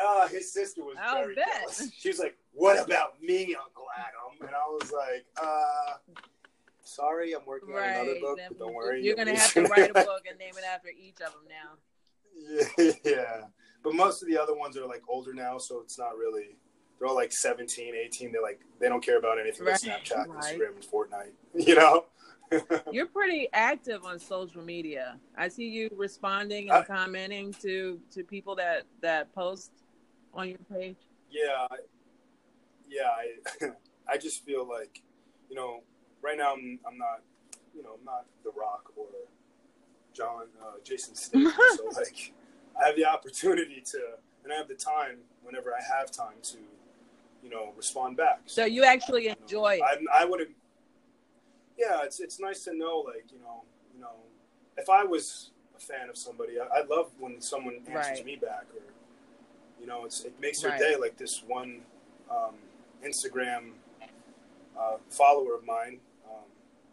Uh, 0.00 0.28
his 0.28 0.52
sister 0.52 0.84
was 0.84 0.96
I'll 1.02 1.22
very 1.24 1.34
bet. 1.34 1.48
jealous. 1.62 1.90
She 1.98 2.08
was 2.08 2.20
like, 2.20 2.36
"What 2.52 2.78
about 2.78 3.20
me, 3.20 3.56
Uncle 3.60 3.86
Adam?" 3.98 4.46
And 4.46 4.54
I 4.54 4.68
was 4.68 4.92
like, 4.92 5.26
"Uh, 5.36 6.22
sorry, 6.84 7.32
I'm 7.32 7.44
working 7.44 7.74
on 7.74 7.82
another 7.82 8.14
book, 8.20 8.36
then 8.38 8.50
but 8.50 8.58
don't 8.60 8.74
worry, 8.74 9.04
You're 9.04 9.16
gonna 9.16 9.36
have 9.36 9.52
to 9.54 9.62
write 9.64 9.90
a 9.90 9.94
book 9.94 10.22
and 10.28 10.38
name 10.38 10.54
it 10.56 10.64
after 10.72 10.88
each 10.88 11.20
of 11.20 11.32
them 11.32 11.48
now. 11.48 12.68
yeah, 12.78 12.92
yeah, 13.04 13.40
but 13.82 13.92
most 13.94 14.22
of 14.22 14.28
the 14.28 14.38
other 14.38 14.54
ones 14.54 14.76
are 14.76 14.86
like 14.86 15.02
older 15.08 15.34
now, 15.34 15.58
so 15.58 15.80
it's 15.80 15.98
not 15.98 16.16
really. 16.16 16.56
They're 16.98 17.08
all 17.08 17.14
like 17.14 17.32
17, 17.32 17.94
18. 17.94 18.32
They're 18.32 18.42
like 18.42 18.60
they 18.80 18.88
don't 18.88 19.02
care 19.04 19.18
about 19.18 19.38
anything 19.38 19.66
Right. 19.66 19.78
but 19.82 19.90
Snapchat, 19.90 20.26
Right. 20.28 20.58
Instagram, 20.58 20.74
and 20.74 20.84
Fortnite. 20.84 21.32
You 21.66 21.74
know. 21.76 22.04
You're 22.92 23.06
pretty 23.06 23.48
active 23.52 24.04
on 24.04 24.18
social 24.18 24.62
media. 24.62 25.18
I 25.36 25.48
see 25.48 25.68
you 25.68 25.90
responding 25.94 26.70
and 26.70 26.78
Uh, 26.78 26.84
commenting 26.84 27.52
to 27.62 28.00
to 28.12 28.24
people 28.24 28.54
that 28.56 28.84
that 29.02 29.32
post 29.34 29.70
on 30.32 30.48
your 30.48 30.58
page. 30.72 30.96
Yeah, 31.30 31.66
I- 31.70 31.76
yeah. 32.88 33.10
I 33.10 33.72
I 34.12 34.16
just 34.16 34.44
feel 34.46 34.66
like, 34.66 35.02
you 35.50 35.56
know, 35.56 35.82
right 36.22 36.38
now 36.38 36.54
I'm 36.54 36.78
I'm 36.86 36.96
not, 36.96 37.20
you 37.74 37.82
know, 37.82 37.96
I'm 37.98 38.04
not 38.04 38.24
The 38.44 38.50
Rock 38.52 38.90
or 38.96 39.06
John 40.14 40.46
uh, 40.62 40.78
Jason 40.82 41.14
Statham. 41.14 41.52
so 41.76 41.84
like, 41.94 42.32
I 42.82 42.86
have 42.86 42.96
the 42.96 43.04
opportunity 43.04 43.82
to, 43.92 44.00
and 44.42 44.52
I 44.52 44.56
have 44.56 44.68
the 44.68 44.74
time 44.74 45.18
whenever 45.42 45.72
I 45.74 45.82
have 45.98 46.10
time 46.10 46.38
to, 46.44 46.58
you 47.48 47.54
know, 47.54 47.72
respond 47.76 48.16
back. 48.16 48.40
So 48.46 48.64
you 48.64 48.84
actually 48.84 49.24
you 49.24 49.28
know, 49.30 49.36
enjoy 49.42 49.80
it. 49.80 49.82
I 50.12 50.22
I 50.22 50.24
would 50.24 50.40
have. 50.40 50.48
Yeah, 51.78 52.00
it's 52.02 52.20
it's 52.20 52.40
nice 52.40 52.64
to 52.64 52.76
know, 52.76 53.04
like 53.06 53.26
you 53.32 53.38
know, 53.38 53.62
you 53.94 54.00
know, 54.00 54.12
if 54.76 54.88
I 54.90 55.04
was 55.04 55.50
a 55.76 55.80
fan 55.80 56.08
of 56.10 56.16
somebody, 56.16 56.54
I, 56.60 56.80
I 56.80 56.84
love 56.84 57.10
when 57.18 57.40
someone 57.40 57.76
answers 57.86 58.18
Right. 58.18 58.24
me 58.24 58.36
back, 58.36 58.66
or 58.74 58.82
you 59.80 59.86
know, 59.86 60.04
it's 60.04 60.24
it 60.24 60.38
makes 60.40 60.60
their 60.60 60.72
Right. 60.72 60.80
day. 60.80 60.96
Like 60.96 61.16
this 61.16 61.42
one 61.46 61.82
um, 62.30 62.54
Instagram 63.04 63.72
uh, 64.78 64.96
follower 65.08 65.54
of 65.54 65.64
mine, 65.64 66.00
um, 66.28 66.44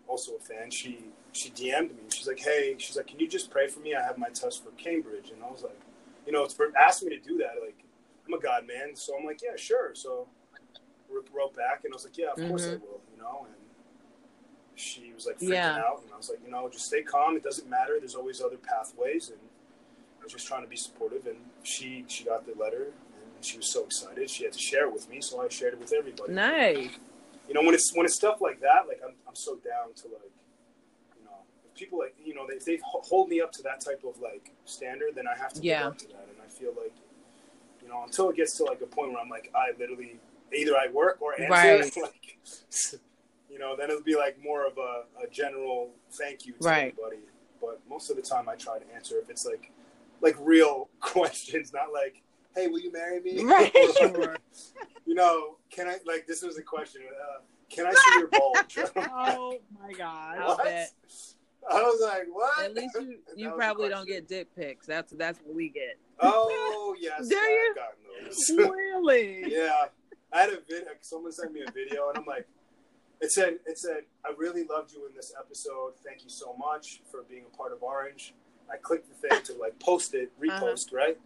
also 0.08 0.36
a 0.36 0.40
fan. 0.40 0.70
She 0.72 1.00
she 1.34 1.50
DM'd 1.50 1.92
me. 1.96 2.04
She's 2.10 2.28
like, 2.28 2.40
"Hey, 2.40 2.76
she's 2.78 2.96
like, 2.96 3.08
can 3.08 3.20
you 3.20 3.28
just 3.28 3.50
pray 3.50 3.68
for 3.68 3.80
me? 3.82 3.96
I 3.96 4.04
have 4.04 4.18
my 4.18 4.30
test 4.30 4.64
for 4.64 4.70
Cambridge." 4.72 5.32
And 5.32 5.44
I 5.44 5.52
was 5.52 5.64
like, 5.64 5.80
you 6.26 6.32
know, 6.32 6.44
it's 6.44 6.54
for 6.54 6.72
asked 6.78 7.04
me 7.04 7.10
to 7.10 7.20
do 7.20 7.38
that. 7.40 7.56
Like, 7.62 7.84
I'm 8.28 8.34
a 8.34 8.40
God 8.40 8.66
man, 8.68 8.96
so 8.96 9.18
I'm 9.18 9.26
like, 9.26 9.42
yeah, 9.42 9.56
sure. 9.58 9.94
So 9.96 10.28
wrote- 11.10 11.56
back, 11.56 11.84
and 11.86 11.94
I 11.94 11.96
was 11.96 12.04
like, 12.06 12.18
yeah, 12.18 12.32
of 12.32 12.36
course 12.50 12.68
I 12.68 12.72
Mhm. 12.76 12.82
will. 12.82 13.02
You 13.16 13.22
know, 13.22 13.46
and 13.48 13.56
she 14.76 15.14
was 15.14 15.26
like 15.26 15.38
freaking 15.38 15.50
Yeah. 15.54 15.78
out, 15.86 16.02
and 16.04 16.12
I 16.14 16.18
was 16.18 16.30
like, 16.30 16.40
you 16.44 16.52
know, 16.52 16.68
just 16.70 16.86
stay 16.86 17.02
calm. 17.02 17.38
It 17.38 17.44
doesn't 17.44 17.70
matter. 17.70 17.98
There's 18.00 18.16
always 18.16 18.42
other 18.42 18.58
pathways, 18.58 19.30
and 19.30 19.40
I 20.20 20.24
was 20.24 20.34
just 20.34 20.48
trying 20.48 20.64
to 20.64 20.68
be 20.68 20.76
supportive. 20.76 21.28
And 21.28 21.38
she 21.64 22.04
she 22.08 22.24
got 22.26 22.46
the 22.46 22.54
letter, 22.56 22.86
and 23.36 23.46
she 23.46 23.58
was 23.58 23.72
so 23.72 23.84
excited. 23.86 24.30
She 24.30 24.44
had 24.44 24.54
to 24.54 24.60
share 24.60 24.86
it 24.88 24.94
with 24.94 25.08
me, 25.10 25.22
so 25.22 25.42
I 25.42 25.48
shared 25.50 25.74
it 25.74 25.80
with 25.80 25.94
everybody. 25.94 26.34
Nice. 26.34 26.90
You 27.48 27.54
know, 27.54 27.62
when 27.62 27.74
it's 27.74 27.94
when 27.96 28.06
it's 28.06 28.16
stuff 28.16 28.42
like 28.42 28.60
that, 28.62 28.88
like 28.88 29.02
I'm 29.04 29.16
I'm 29.28 29.36
so 29.36 29.56
down 29.58 29.94
to 29.94 30.08
like, 30.08 30.32
you 31.18 31.24
know, 31.24 31.38
if 31.66 31.74
people 31.76 32.00
like 32.00 32.16
you 32.22 32.34
know 32.34 32.46
they, 32.48 32.56
if 32.56 32.66
they 32.66 32.80
hold 32.84 33.30
me 33.30 33.40
up 33.40 33.52
to 33.54 33.62
that 33.64 33.80
type 33.82 34.04
of 34.04 34.20
like 34.20 34.52
standard, 34.66 35.16
then 35.16 35.28
I 35.28 35.36
have 35.38 35.54
to 35.54 35.62
Yeah. 35.62 35.84
live 35.86 35.94
up 35.94 35.98
to 36.00 36.08
that. 36.08 36.28
And 36.30 36.42
I 36.44 36.48
feel 36.50 36.74
like, 36.74 36.94
you 37.82 37.88
know, 37.88 38.04
until 38.04 38.30
it 38.30 38.36
gets 38.36 38.58
to 38.58 38.64
like 38.66 38.82
a 38.82 38.88
point 38.88 39.12
where 39.14 39.22
I'm 39.22 39.30
like, 39.30 39.52
I 39.56 39.72
literally 39.78 40.20
either 40.54 40.74
I 40.78 40.88
work 40.92 41.22
or 41.22 41.34
answer, 41.40 41.52
Right. 41.52 41.98
like, 42.02 42.38
you 43.50 43.60
know, 43.60 43.76
then 43.76 43.90
it'll 43.90 44.02
be 44.04 44.16
like 44.16 44.42
more 44.44 44.66
of 44.66 44.78
a, 44.78 45.04
a 45.24 45.28
general 45.32 45.92
thank 46.14 46.46
you 46.46 46.54
to 46.54 46.60
Right. 46.62 46.94
everybody. 46.98 47.22
But 47.62 47.82
most 47.90 48.10
of 48.10 48.16
the 48.16 48.22
time, 48.22 48.50
I 48.50 48.56
try 48.56 48.80
to 48.80 48.86
answer 48.94 49.16
if 49.18 49.30
it's 49.30 49.46
like 49.46 49.72
like 50.22 50.36
real 50.40 50.90
questions, 51.00 51.74
not 51.74 51.92
like, 51.94 52.22
hey, 52.56 52.68
will 52.68 52.80
you 52.80 52.92
marry 52.92 53.22
me? 53.22 53.44
Right. 53.44 53.72
Or, 54.02 54.38
you 55.06 55.14
know, 55.16 55.58
can 55.70 55.88
I 55.88 55.98
like 56.06 56.26
this 56.28 56.42
was 56.42 56.58
a 56.58 56.62
question. 56.64 57.02
Uh, 57.10 57.42
can 57.70 57.86
I 57.88 57.92
see 57.92 58.20
your 58.20 58.28
bulge? 58.28 58.78
Oh 58.98 59.58
my 59.82 59.92
god. 59.94 60.38
What? 60.40 60.68
I 61.68 61.82
was 61.82 62.00
like, 62.02 62.28
what? 62.32 62.64
At 62.66 62.74
least 62.76 62.96
you 63.02 63.18
you 63.36 63.52
probably 63.52 63.90
don't 63.90 64.08
get 64.08 64.28
dick 64.28 64.48
pics. 64.56 64.86
That's 64.86 65.12
that's 65.14 65.40
what 65.44 65.56
we 65.56 65.70
get. 65.70 65.98
Oh 66.20 66.96
yes, 67.00 67.28
Do 67.28 67.36
I've 67.38 67.50
you? 67.50 67.76
those. 68.26 68.52
Really? 68.56 69.44
yeah, 69.48 69.86
I 70.36 70.42
had 70.42 70.50
a 70.50 70.60
video. 70.70 70.90
Someone 71.00 71.32
sent 71.32 71.54
me 71.54 71.62
a 71.66 71.72
video, 71.72 72.10
and 72.10 72.18
I'm 72.18 72.26
like, 72.26 72.46
it 73.22 73.32
said, 73.32 73.60
it 73.66 73.78
said, 73.80 74.02
I 74.26 74.34
really 74.38 74.66
loved 74.66 74.92
you 74.92 75.08
in 75.08 75.16
this 75.16 75.34
episode. 75.40 75.94
Thank 76.06 76.24
you 76.26 76.30
so 76.30 76.54
much 76.58 77.00
for 77.10 77.24
being 77.30 77.44
a 77.52 77.58
part 77.58 77.72
of 77.72 77.82
Orange. 77.82 78.34
I 78.70 78.76
clicked 78.76 79.08
the 79.08 79.30
thing 79.30 79.42
to 79.46 79.54
like 79.62 79.80
post 79.80 80.14
it, 80.14 80.32
Uh-huh. 80.38 80.66
repost, 80.66 80.92
right? 80.94 81.18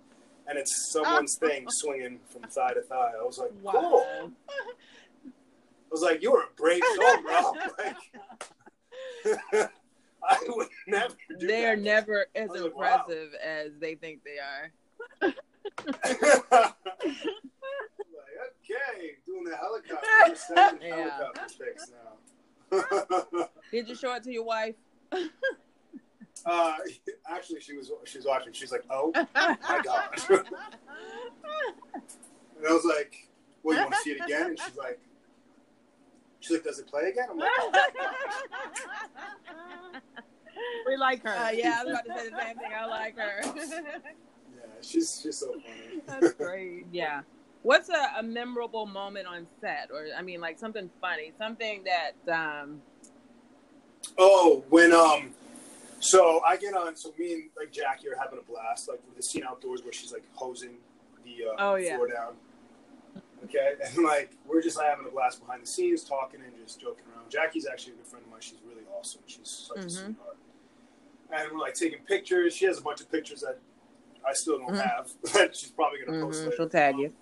And 0.47 0.59
it's 0.59 0.91
someone's 0.91 1.35
thing 1.39 1.65
swinging 1.69 2.19
from 2.29 2.43
thigh 2.43 2.73
to 2.73 2.81
thigh. 2.81 3.13
I 3.19 3.23
was 3.23 3.39
like, 3.39 3.51
Wow. 3.63 3.71
cool. 3.71 4.31
I 4.47 5.91
was 5.91 6.01
like, 6.03 6.21
you 6.21 6.31
were 6.31 6.41
a 6.43 6.49
brave 6.55 6.83
soul, 6.95 7.21
bro. 7.23 7.53
Like, 7.79 7.97
I 10.29 10.37
would 10.49 10.67
never 10.85 11.15
do 11.39 11.47
They 11.47 11.65
are 11.65 11.75
never 11.75 12.27
as 12.35 12.49
I 12.49 12.53
was 12.53 12.61
like, 12.61 12.75
wow. 12.75 12.99
impressive 13.07 13.29
as 13.43 13.71
they 13.79 13.95
think 13.95 14.19
they 14.23 14.37
are. 14.37 14.71
Like, 18.69 18.95
okay, 18.95 19.11
doing 19.25 19.43
the 19.43 19.55
helicopter. 19.55 20.07
We're 20.27 20.35
sending 20.35 20.87
Yeah. 20.89 21.09
helicopter 21.11 21.65
pics 21.65 21.91
now. 21.91 23.49
Did 23.71 23.87
you 23.89 23.95
show 23.95 24.13
it 24.13 24.23
to 24.23 24.31
your 24.31 24.43
wife? 24.45 24.75
uh, 26.45 26.73
actually, 27.27 27.61
she 27.61 27.75
was 27.75 27.91
she 28.05 28.17
was 28.19 28.25
watching. 28.27 28.53
She's 28.53 28.71
like, 28.71 28.83
"Oh 28.89 29.11
my 29.35 29.81
god!" 29.83 30.09
and 30.29 30.45
I 32.67 32.71
was 32.71 32.85
like, 32.85 33.27
"Well, 33.63 33.75
you 33.75 33.81
want 33.83 33.93
to 33.95 33.99
see 34.01 34.11
it 34.11 34.21
again?" 34.23 34.47
And 34.49 34.59
she's 34.59 34.77
like, 34.77 34.99
"She's 36.41 36.51
like, 36.57 36.63
does 36.63 36.77
it 36.79 36.87
play 36.87 37.09
again?" 37.09 37.25
I'm 37.31 37.37
like, 37.37 37.49
"Oh 37.59 37.71
we 40.85 40.95
like 40.97 41.23
her. 41.23 41.29
Uh, 41.29 41.49
yeah, 41.51 41.77
I 41.79 41.83
was 41.85 41.93
about 41.93 42.05
to 42.05 42.13
say 42.21 42.29
the 42.29 42.37
same 42.39 42.57
thing. 42.57 42.71
I 42.77 42.85
like 42.85 43.17
her. 43.17 43.41
Yeah, 43.45 44.01
she's 44.81 45.19
she's 45.23 45.37
so 45.37 45.53
funny. 45.53 46.01
That's 46.05 46.33
great. 46.33 46.85
yeah. 46.91 47.21
What's 47.61 47.89
a, 47.89 48.11
a 48.19 48.23
memorable 48.23 48.85
moment 48.85 49.27
on 49.27 49.45
set, 49.59 49.89
or 49.91 50.05
I 50.17 50.21
mean, 50.21 50.39
like 50.39 50.57
something 50.57 50.89
funny, 51.01 51.33
something 51.37 51.83
that 51.85 52.33
um, 52.33 52.81
Oh, 54.17 54.63
when 54.69 54.91
um, 54.93 55.31
so 55.99 56.41
I 56.47 56.55
get 56.57 56.73
on. 56.73 56.95
So 56.95 57.13
me 57.17 57.33
and 57.33 57.43
like 57.57 57.71
Jackie 57.71 58.07
are 58.09 58.17
having 58.17 58.39
a 58.39 58.41
blast, 58.49 58.87
like 58.87 59.01
with 59.05 59.17
the 59.17 59.23
scene 59.23 59.43
outdoors 59.47 59.83
where 59.83 59.91
she's 59.93 60.11
like 60.13 60.23
hosing 60.33 60.77
the 61.25 61.47
uh, 61.51 61.55
Oh, 61.59 61.75
yeah. 61.75 61.95
floor 61.95 62.07
down. 62.07 62.33
Okay, 63.43 63.73
and 63.85 64.05
like 64.05 64.31
we're 64.47 64.61
just 64.61 64.77
like, 64.77 64.87
having 64.87 65.05
a 65.05 65.09
blast 65.11 65.41
behind 65.41 65.61
the 65.63 65.67
scenes, 65.67 66.03
talking 66.03 66.39
and 66.41 66.53
just 66.65 66.79
joking 66.79 67.03
around. 67.13 67.29
Jackie's 67.29 67.67
actually 67.67 67.93
a 67.93 67.95
good 67.97 68.07
friend 68.07 68.25
of 68.25 68.31
mine. 68.31 68.41
She's 68.41 68.59
really 68.67 68.83
awesome. 68.97 69.21
She's 69.27 69.49
such 69.67 69.77
a 69.77 69.85
Mhm. 69.85 69.89
sweetheart. 69.89 70.37
And 71.31 71.51
we're 71.51 71.59
like 71.59 71.75
taking 71.75 71.99
pictures. 72.05 72.55
She 72.55 72.65
has 72.65 72.79
a 72.79 72.81
bunch 72.81 73.01
of 73.01 73.11
pictures 73.11 73.41
that 73.41 73.59
I 74.27 74.33
still 74.33 74.57
don't 74.59 74.75
Mhm. 74.75 74.81
have 74.81 75.11
that 75.33 75.55
she's 75.55 75.71
probably 75.71 75.99
gonna 76.05 76.19
post 76.25 76.41
mhm, 76.41 76.45
later. 76.45 76.55
she'll 76.55 76.69
tag 76.69 76.97
you. 76.97 77.13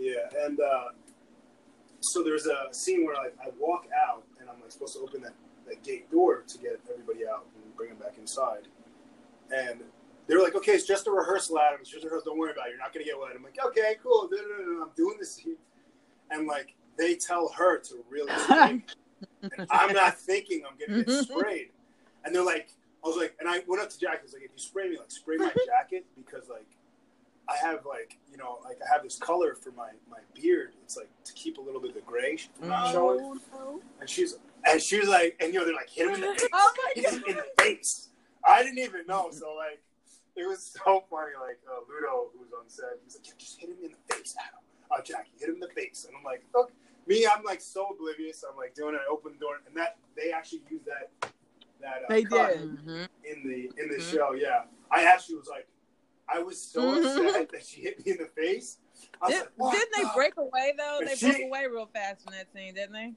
Yeah, 0.00 0.44
and 0.46 0.58
uh, 0.58 0.84
so 2.00 2.22
there's 2.22 2.46
a 2.46 2.68
scene 2.72 3.04
where 3.04 3.14
like 3.14 3.36
I 3.42 3.50
walk 3.58 3.86
out 3.94 4.24
and 4.40 4.48
I'm 4.48 4.60
like 4.60 4.72
supposed 4.72 4.94
to 4.94 5.00
open 5.00 5.20
that, 5.22 5.34
that 5.68 5.82
gate 5.82 6.10
door 6.10 6.42
to 6.48 6.58
get 6.58 6.80
everybody 6.90 7.26
out 7.28 7.46
and 7.54 7.76
bring 7.76 7.90
them 7.90 7.98
back 7.98 8.14
inside. 8.18 8.66
And 9.54 9.80
they're 10.26 10.42
like, 10.42 10.54
okay, 10.54 10.72
it's 10.72 10.86
just 10.86 11.06
a 11.06 11.10
rehearsal, 11.10 11.58
Adam. 11.58 11.80
It's 11.82 11.90
just 11.90 12.04
a 12.04 12.06
rehearsal. 12.06 12.32
Don't 12.32 12.38
worry 12.38 12.52
about 12.52 12.68
it. 12.68 12.70
You're 12.70 12.78
not 12.78 12.94
gonna 12.94 13.04
get 13.04 13.18
wet. 13.18 13.32
I'm 13.36 13.42
like, 13.42 13.58
okay, 13.66 13.96
cool. 14.02 14.28
No, 14.32 14.38
no, 14.38 14.72
no. 14.72 14.82
I'm 14.84 14.90
doing 14.96 15.16
this. 15.18 15.34
scene. 15.34 15.56
And 16.30 16.46
like 16.46 16.74
they 16.96 17.16
tell 17.16 17.48
her 17.56 17.78
to 17.78 18.04
really 18.08 18.32
and 18.50 18.82
I'm 19.70 19.92
not 19.92 20.18
thinking 20.18 20.62
I'm 20.64 20.76
gonna 20.78 21.04
get 21.04 21.12
sprayed. 21.24 21.68
And 22.24 22.34
they're 22.34 22.44
like, 22.44 22.70
I 23.04 23.08
was 23.08 23.16
like, 23.16 23.34
and 23.40 23.48
I 23.48 23.62
went 23.66 23.82
up 23.82 23.90
to 23.90 23.98
Jack. 23.98 24.18
I 24.20 24.22
was 24.22 24.32
like, 24.32 24.42
if 24.42 24.50
you 24.54 24.58
spray 24.58 24.88
me, 24.88 24.98
like 24.98 25.10
spray 25.10 25.36
my 25.36 25.52
jacket 25.66 26.06
because 26.16 26.48
like 26.48 26.66
I 27.50 27.56
have 27.56 27.84
like 27.86 28.16
you 28.30 28.36
know 28.36 28.58
like 28.64 28.78
I 28.86 28.92
have 28.92 29.02
this 29.02 29.18
color 29.18 29.54
for 29.54 29.70
my 29.72 29.90
my 30.08 30.18
beard. 30.34 30.72
It's 30.84 30.96
like 30.96 31.08
to 31.24 31.32
keep 31.32 31.58
a 31.58 31.60
little 31.60 31.80
bit 31.80 31.90
of 31.90 31.94
the 31.96 32.02
gray 32.02 32.36
from 32.36 32.68
not 32.68 32.88
Oh, 32.88 32.92
showing. 32.92 33.40
no. 33.52 33.80
And 34.00 34.08
she's 34.08 34.36
and 34.64 34.80
she 34.80 34.98
was 35.00 35.08
like, 35.08 35.36
and 35.40 35.52
you 35.52 35.58
know 35.60 35.64
they're 35.66 35.74
like 35.74 35.90
hit 35.90 36.08
him 36.08 36.14
in 36.14 36.20
the 36.20 36.34
face, 36.38 36.48
Oh 36.52 36.72
my 36.76 36.92
hit 37.02 37.12
him 37.12 37.24
in 37.26 37.36
the 37.36 37.44
face. 37.62 38.08
I 38.46 38.62
didn't 38.62 38.78
even 38.78 39.06
know. 39.06 39.30
So 39.32 39.54
like 39.54 39.82
it 40.36 40.46
was 40.46 40.62
so 40.62 41.04
funny. 41.10 41.32
Like 41.40 41.58
uh, 41.68 41.80
Ludo, 41.88 42.30
who 42.32 42.40
was 42.40 42.50
on 42.58 42.68
set, 42.68 42.84
he's 43.04 43.16
like, 43.16 43.26
yeah, 43.26 43.32
just 43.38 43.58
hit 43.60 43.70
him 43.70 43.76
in 43.82 43.90
the 44.06 44.14
face, 44.14 44.34
Adam. 44.38 44.60
Oh, 44.92 45.00
Jackie, 45.04 45.30
hit 45.38 45.48
him 45.48 45.56
in 45.56 45.60
the 45.60 45.68
face. 45.68 46.06
And 46.08 46.16
I'm 46.16 46.24
like, 46.24 46.42
okay. 46.54 46.72
Me, 47.06 47.26
I'm 47.26 47.42
like 47.44 47.60
so 47.60 47.88
oblivious. 47.88 48.44
I'm 48.48 48.56
like 48.56 48.74
doing 48.74 48.94
it. 48.94 49.00
I 49.06 49.10
open 49.12 49.32
the 49.32 49.38
door, 49.38 49.56
and 49.66 49.76
that 49.76 49.96
they 50.16 50.30
actually 50.32 50.62
used 50.70 50.84
that 50.86 51.10
that 51.80 52.02
uh, 52.04 52.08
They 52.08 52.22
cut 52.22 52.52
did. 52.52 52.78
Mhm. 52.86 53.08
in 53.24 53.42
the 53.48 53.82
in 53.82 53.88
the 53.88 53.96
Mhm. 53.96 54.12
show. 54.12 54.32
Yeah, 54.32 54.64
I 54.92 55.04
actually 55.04 55.36
was 55.36 55.48
like, 55.48 55.66
I 56.32 56.38
was 56.40 56.60
so 56.60 56.80
Mhm. 56.82 57.26
upset 57.26 57.50
that 57.52 57.64
she 57.66 57.80
hit 57.82 58.04
me 58.04 58.12
in 58.12 58.18
the 58.18 58.26
face. 58.26 58.78
I 59.20 59.26
was 59.26 59.34
Did, 59.34 59.48
like, 59.58 59.72
didn't 59.74 59.92
they 59.96 60.02
the-" 60.04 60.10
break 60.14 60.36
away 60.36 60.74
though? 60.76 61.00
They 61.04 61.14
She- 61.16 61.30
broke 61.30 61.42
away 61.42 61.66
real 61.66 61.86
fast 61.86 62.26
in 62.26 62.32
that 62.32 62.52
scene, 62.52 62.74
didn't 62.74 62.92
they? 62.92 63.14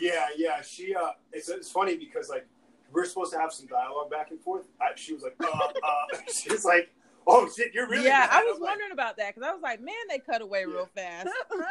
Yeah, 0.00 0.28
yeah. 0.36 0.60
She 0.62 0.94
uh, 0.94 1.12
it's 1.32 1.48
it's 1.48 1.70
funny 1.70 1.96
because 1.96 2.28
like 2.28 2.46
we're 2.90 3.04
supposed 3.04 3.32
to 3.32 3.38
have 3.38 3.52
some 3.52 3.66
dialogue 3.66 4.10
back 4.10 4.30
and 4.30 4.40
forth. 4.40 4.66
I, 4.80 4.94
she 4.96 5.12
was 5.14 5.22
like, 5.22 5.34
uh, 5.40 5.46
uh. 5.46 6.06
she 6.32 6.50
was 6.50 6.64
like, 6.64 6.90
oh 7.26 7.48
shit, 7.54 7.74
you're 7.74 7.88
really. 7.88 8.04
yeah, 8.04 8.26
bad." 8.26 8.40
I 8.40 8.44
was 8.44 8.56
I'm 8.56 8.62
like, 8.62 8.70
wondering 8.70 8.92
about 8.92 9.16
that 9.18 9.34
because 9.34 9.48
I 9.48 9.52
was 9.52 9.62
like, 9.62 9.80
man, 9.80 9.94
they 10.08 10.18
cut 10.20 10.40
away 10.42 10.64
real 10.64 10.86
fast. 10.94 11.28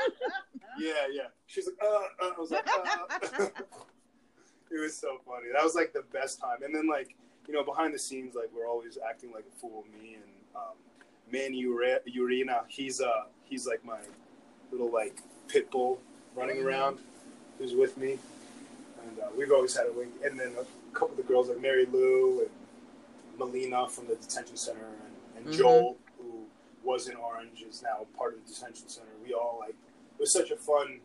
Yeah, 0.79 1.05
yeah. 1.11 1.27
She's 1.45 1.67
like, 1.67 1.75
uh, 1.83 1.85
uh. 2.25 2.31
I 2.35 2.39
was 2.39 2.49
like, 2.49 2.67
uh. 2.67 3.47
it 4.71 4.79
was 4.79 4.97
so 4.97 5.19
funny. 5.25 5.47
That 5.53 5.63
was 5.63 5.75
like 5.75 5.93
the 5.93 6.01
best 6.11 6.39
time. 6.39 6.63
And 6.63 6.73
then 6.73 6.87
like 6.87 7.15
you 7.47 7.53
know 7.53 7.63
behind 7.63 7.93
the 7.93 7.99
scenes, 7.99 8.35
like 8.35 8.49
we're 8.55 8.67
always 8.67 8.97
acting 9.07 9.31
like 9.31 9.45
a 9.51 9.59
fool. 9.59 9.85
Me 10.01 10.15
and 10.15 10.23
um, 10.55 10.75
Manny 11.31 11.63
Urena. 11.63 12.61
He's 12.67 13.01
uh 13.01 13.25
he's 13.43 13.67
like 13.67 13.83
my 13.85 13.99
little 14.71 14.91
like 14.91 15.17
pit 15.47 15.69
bull 15.71 15.99
running 16.35 16.57
Mhm. 16.57 16.65
around. 16.65 16.99
Who's 17.59 17.75
with 17.75 17.97
me, 17.97 18.17
and 19.03 19.19
uh, 19.19 19.27
we've 19.37 19.51
always 19.51 19.75
had 19.75 19.85
a 19.87 19.91
wing. 19.93 20.11
And 20.25 20.39
then 20.39 20.53
a 20.59 20.65
couple 20.95 21.11
of 21.11 21.17
the 21.17 21.23
girls 21.23 21.49
like 21.49 21.61
Mary 21.61 21.85
Lou 21.85 22.41
and 22.41 22.49
Melina 23.37 23.87
from 23.89 24.07
the 24.07 24.15
detention 24.15 24.57
center, 24.57 24.85
and, 25.35 25.45
and 25.45 25.45
Mhm. 25.53 25.57
Joel 25.57 25.97
who 26.17 26.45
was 26.83 27.07
in 27.07 27.15
Orange 27.15 27.61
is 27.61 27.81
now 27.83 28.05
part 28.17 28.33
of 28.33 28.45
the 28.45 28.53
detention 28.53 28.89
center. 28.89 29.09
We 29.23 29.33
all 29.33 29.57
like 29.59 29.71
it 29.75 30.19
was 30.19 30.31
such 30.33 30.51
a 30.51 30.55
fun 30.57 30.99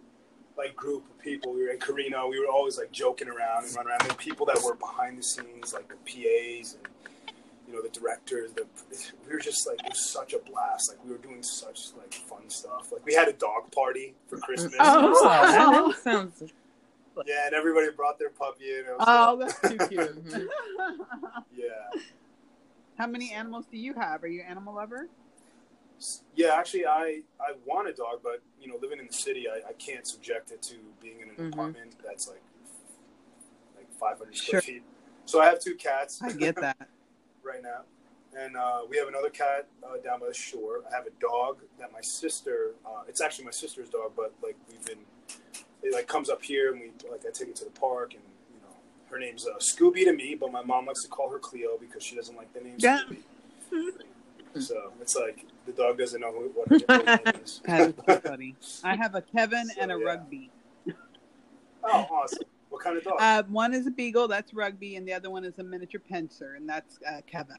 like 0.59 0.77
group 0.77 1.05
of 1.09 1.19
people. 1.21 1.55
We 1.55 1.63
were 1.63 1.71
in 1.71 1.79
Carino. 1.79 2.29
We 2.29 2.39
were 2.41 2.53
always 2.53 2.77
like 2.77 2.93
joking 2.93 3.29
around 3.29 3.65
and 3.65 3.75
running 3.77 3.91
around. 3.93 4.03
And 4.03 4.19
people 4.19 4.45
that 4.47 4.61
were 4.65 4.75
behind 4.75 5.17
the 5.19 5.23
scenes, 5.23 5.73
like 5.73 5.89
the 5.89 5.95
PAs 6.05 6.75
and 6.75 6.89
you 7.67 7.75
know 7.75 7.83
the 7.83 7.89
directors. 7.91 8.53
The 8.53 8.67
we 9.27 9.33
were 9.33 9.39
just 9.41 9.67
like 9.67 9.79
it 9.85 9.91
was 9.91 10.11
such 10.11 10.35
a 10.35 10.39
blast. 10.39 10.91
Like 10.91 11.05
we 11.05 11.13
were 11.13 11.19
doing 11.19 11.43
such 11.43 11.79
like 11.97 12.13
fun 12.13 12.49
stuff. 12.51 12.91
Like 12.93 13.07
we 13.07 13.15
had 13.15 13.29
a 13.29 13.33
dog 13.33 13.71
party 13.73 14.15
for 14.27 14.39
Christmas. 14.39 14.75
Oh. 14.79 15.15
Oh, 15.21 15.23
that, 15.29 15.95
that 15.95 16.03
sounds. 16.03 16.53
Yeah, 17.27 17.47
and 17.47 17.55
everybody 17.55 17.91
brought 17.91 18.19
their 18.19 18.31
puppy 18.31 18.73
in. 18.75 18.81
It 18.87 18.97
was 18.97 19.05
Oh, 19.09 19.39
fun. 19.39 19.39
that's 19.41 19.61
too 19.61 19.89
cute. 19.89 20.49
Yeah. 21.57 22.01
How 22.97 23.07
many 23.09 23.33
animals 23.33 23.67
do 23.71 23.77
you 23.79 23.95
have? 23.95 24.23
Are 24.23 24.29
you 24.29 24.41
an 24.43 24.47
animal 24.49 24.75
lover? 24.75 25.09
Yeah, 26.35 26.55
actually, 26.55 26.87
I, 26.87 27.23
I 27.41 27.53
want 27.67 27.89
a 27.89 27.93
dog, 27.93 28.21
but 28.23 28.41
you 28.61 28.69
know, 28.69 28.77
living 28.81 28.99
in 29.01 29.07
the 29.09 29.13
city, 29.13 29.47
I, 29.49 29.69
I 29.69 29.73
can't 29.75 30.07
subject 30.07 30.51
it 30.53 30.63
to 30.63 30.75
being 31.01 31.21
in 31.21 31.31
an 31.31 31.35
Mhm. 31.37 31.53
apartment 31.53 31.95
that's 32.05 32.29
like 32.29 32.43
like 33.77 33.89
500 33.99 34.37
Sure. 34.37 34.61
square 34.61 34.61
feet. 34.63 34.83
So 35.25 35.41
I 35.41 35.47
have 35.47 35.61
two 35.61 35.75
cats. 35.75 36.21
I 36.23 36.33
get 36.33 36.55
that. 36.61 36.77
right 37.43 37.63
now, 37.63 37.83
and 38.39 38.57
uh, 38.57 38.81
we 38.89 38.97
have 38.99 39.09
another 39.09 39.31
cat 39.31 39.67
uh, 39.83 39.97
down 40.05 40.21
by 40.21 40.29
the 40.29 40.35
shore. 40.35 40.83
I 40.91 40.95
have 40.95 41.07
a 41.07 41.11
dog 41.21 41.59
that 41.79 41.93
my 41.93 42.01
sister. 42.03 42.75
Uh, 42.87 43.03
it's 43.09 43.21
actually 43.21 43.47
my 43.47 43.51
sister's 43.53 43.89
dog, 43.89 44.13
but 44.17 44.33
like 44.43 44.57
we've 44.71 44.85
been, 44.85 44.99
it 45.83 45.93
like 45.93 46.07
comes 46.07 46.29
up 46.31 46.43
here 46.43 46.73
and 46.73 46.81
we 46.81 46.91
like 47.11 47.25
I 47.27 47.31
take 47.33 47.49
it 47.49 47.57
to 47.57 47.65
the 47.65 47.71
park 47.71 48.15
and 48.15 48.23
you 48.55 48.61
know 48.61 48.75
her 49.11 49.19
name's 49.19 49.47
uh, 49.47 49.59
Scooby 49.59 50.05
to 50.05 50.13
me, 50.13 50.37
but 50.39 50.53
my 50.53 50.63
mom 50.63 50.87
likes 50.87 51.03
to 51.03 51.09
call 51.09 51.31
her 51.31 51.39
Cleo 51.39 51.77
because 51.81 52.03
she 52.05 52.15
doesn't 52.15 52.37
like 52.37 52.53
the 52.53 52.61
name 52.61 52.75
Yeah. 52.79 53.01
Scooby. 53.09 53.23
So 54.61 54.93
it's 55.01 55.15
like 55.15 55.45
the 55.69 55.83
dog 55.83 55.99
doesn't 55.99 56.21
know 56.21 56.33
who, 56.33 56.51
what 56.55 56.69
her 56.69 56.77
is. 57.45 57.61
that 57.65 57.87
is 57.87 57.95
so 58.07 58.21
funny. 58.21 58.57
I 58.83 58.97
have 58.97 59.15
a 59.15 59.23
Kevin 59.23 59.67
So, 59.69 59.81
and 59.81 59.93
a 59.93 59.99
yeah. 59.99 60.05
rugby. 60.05 60.51
Oh, 61.85 62.07
awesome! 62.11 62.39
What 62.71 62.83
kind 62.83 62.97
of 62.99 63.05
dog? 63.05 63.17
Uh, 63.21 63.43
one 63.45 63.73
is 63.75 63.87
a 63.87 63.91
beagle, 63.91 64.29
that's 64.29 64.53
rugby, 64.53 64.97
and 64.97 65.07
the 65.07 65.13
other 65.13 65.31
one 65.31 65.45
is 65.45 65.59
a 65.59 65.63
miniature 65.63 66.01
pinscher, 66.11 66.57
and 66.57 66.69
that's 66.69 66.99
uh, 67.09 67.21
Kevin. 67.27 67.57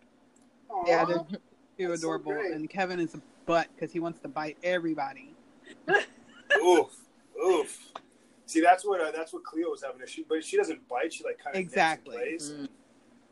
Aw, 0.70 0.84
yeah, 0.88 1.06
they're 1.06 1.18
too 1.18 1.88
That's 1.88 2.02
so 2.02 2.08
adorable. 2.08 2.34
great. 2.34 2.54
and 2.54 2.70
Kevin 2.70 3.00
is 3.00 3.16
a 3.16 3.22
butt 3.46 3.68
because 3.76 3.92
he 3.92 4.00
wants 4.00 4.20
to 4.20 4.28
bite 4.28 4.58
everybody. 4.64 5.34
oof, 6.62 6.88
oof. 7.44 7.80
See, 8.46 8.62
that's 8.62 8.84
what 8.86 9.02
uh, 9.02 9.12
that's 9.12 9.34
what 9.34 9.44
Cleo 9.44 9.70
was 9.70 9.84
having. 9.84 10.02
She, 10.08 10.26
but 10.28 10.44
she 10.44 10.58
doesn't 10.58 10.88
bite. 10.88 11.14
She 11.14 11.24
like 11.24 11.38
kind 11.44 11.56
of 11.56 11.60
Exactly. 11.60 12.18
Plays. 12.18 12.52
Mm. 12.52 12.68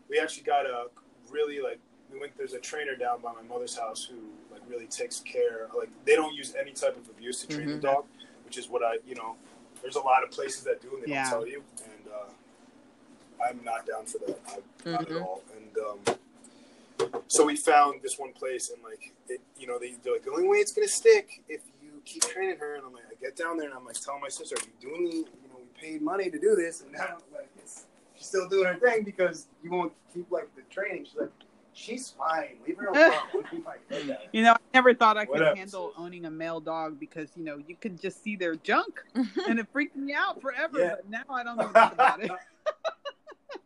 We 0.10 0.20
actually 0.20 0.44
got 0.44 0.66
a 0.66 0.86
really 1.30 1.60
like 1.60 1.80
we 2.12 2.20
went. 2.20 2.38
There's 2.38 2.54
a 2.54 2.60
trainer 2.60 2.96
down 2.96 3.22
by 3.22 3.34
my 3.34 3.42
mother's 3.42 3.78
house 3.78 4.04
who 4.10 4.16
like 4.47 4.47
really 4.70 4.88
takes 4.88 5.20
care. 5.20 5.68
Like 5.78 5.90
they 6.06 6.16
don't 6.16 6.34
use 6.36 6.54
any 6.60 6.72
type 6.72 6.98
of 6.98 7.08
abuse 7.10 7.42
to 7.42 7.48
train 7.48 7.68
Mhm. 7.68 7.76
the 7.82 7.88
dog, 7.88 8.06
which 8.46 8.58
is 8.58 8.70
what 8.70 8.84
I 8.84 8.98
you 9.06 9.16
know. 9.16 9.36
There's 9.82 9.96
a 9.96 10.02
lot 10.02 10.24
of 10.24 10.32
places 10.32 10.64
that 10.64 10.82
do 10.82 10.94
and 10.96 11.04
they 11.04 11.12
Yeah. 11.12 11.30
don't 11.30 11.40
tell 11.40 11.48
you, 11.48 11.64
and 11.84 12.08
uh, 12.14 13.44
I'm 13.48 13.64
not 13.64 13.86
down 13.86 14.06
for 14.06 14.18
that. 14.20 14.40
I, 14.48 14.90
Not 14.90 15.02
at 15.02 15.08
Mhm. 15.10 15.22
all. 15.22 15.44
And 15.56 15.78
um, 15.78 17.20
so 17.28 17.46
we 17.46 17.56
found 17.56 18.02
this 18.02 18.18
one 18.18 18.34
place, 18.34 18.70
and 18.72 18.82
like 18.84 19.14
it, 19.30 19.42
you 19.58 19.68
know, 19.68 19.78
they, 19.80 19.94
they're 20.04 20.14
like 20.14 20.24
the 20.24 20.32
only 20.32 20.48
way 20.48 20.58
it's 20.58 20.72
gonna 20.72 20.88
stick 20.88 21.44
if 21.48 21.62
you 21.82 22.02
keep 22.06 22.24
training 22.24 22.58
her. 22.58 22.76
And 22.76 22.86
I'm 22.86 22.94
like, 22.94 23.04
I 23.12 23.16
get 23.22 23.36
down 23.36 23.58
there 23.58 23.68
and 23.68 23.78
I'm 23.78 23.86
like 23.86 24.00
telling 24.02 24.22
my 24.22 24.30
sister, 24.30 24.56
Are 24.56 24.66
you 24.66 24.90
doing 24.90 25.04
the, 25.10 25.16
you 25.18 25.50
know, 25.50 25.58
we 25.60 25.68
paid 25.80 26.02
money 26.02 26.30
to 26.32 26.40
do 26.40 26.56
this, 26.56 26.82
and 26.82 26.92
now 26.92 27.18
like 27.34 27.50
it's 27.58 27.86
she's 28.16 28.28
still 28.28 28.48
doing 28.50 28.66
her 28.66 28.80
thing 28.80 29.04
because 29.04 29.48
you 29.64 29.70
won't 29.72 29.94
keep 30.14 30.32
like 30.32 30.50
the 30.56 30.64
training. 30.74 31.06
She's 31.06 31.16
like, 31.20 31.30
she's 31.78 32.10
fine, 32.10 32.58
leave 32.66 32.78
her 32.78 32.88
alone. 32.94 33.14
I'm 33.52 33.64
like, 33.64 33.82
okay. 33.92 34.18
You 34.34 34.42
know, 34.44 34.54
I 34.54 34.58
never 34.74 34.94
thought 34.94 35.16
I 35.18 35.26
could 35.26 35.32
Whatever. 35.34 35.56
handle 35.56 35.94
owning 35.98 36.26
a 36.26 36.32
male 36.32 36.60
dog 36.60 37.00
because 37.00 37.30
you 37.36 37.44
know 37.46 37.62
you 37.68 37.76
could 37.80 38.02
just 38.02 38.24
see 38.24 38.36
their 38.36 38.56
junk, 38.56 39.02
and 39.48 39.60
it 39.60 39.68
freaked 39.72 39.96
me 39.96 40.14
out 40.14 40.42
forever. 40.42 40.80
Yeah. 40.80 40.96
But 40.96 41.10
now 41.10 41.24
I 41.30 41.44
don't 41.44 41.58
know 41.58 41.70
about 41.70 42.24
it. 42.24 42.32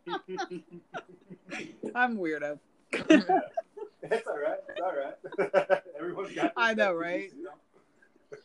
I'm 1.94 2.16
weirdo. 2.16 2.58
It's 2.92 4.26
all 4.26 4.38
right. 4.38 4.58
It's 4.68 4.80
all 4.80 4.94
right. 4.94 5.82
Everyone's 5.98 6.34
got. 6.34 6.52
I 6.56 6.74
know, 6.74 6.92
right? 6.92 7.30
peeves, 7.32 7.36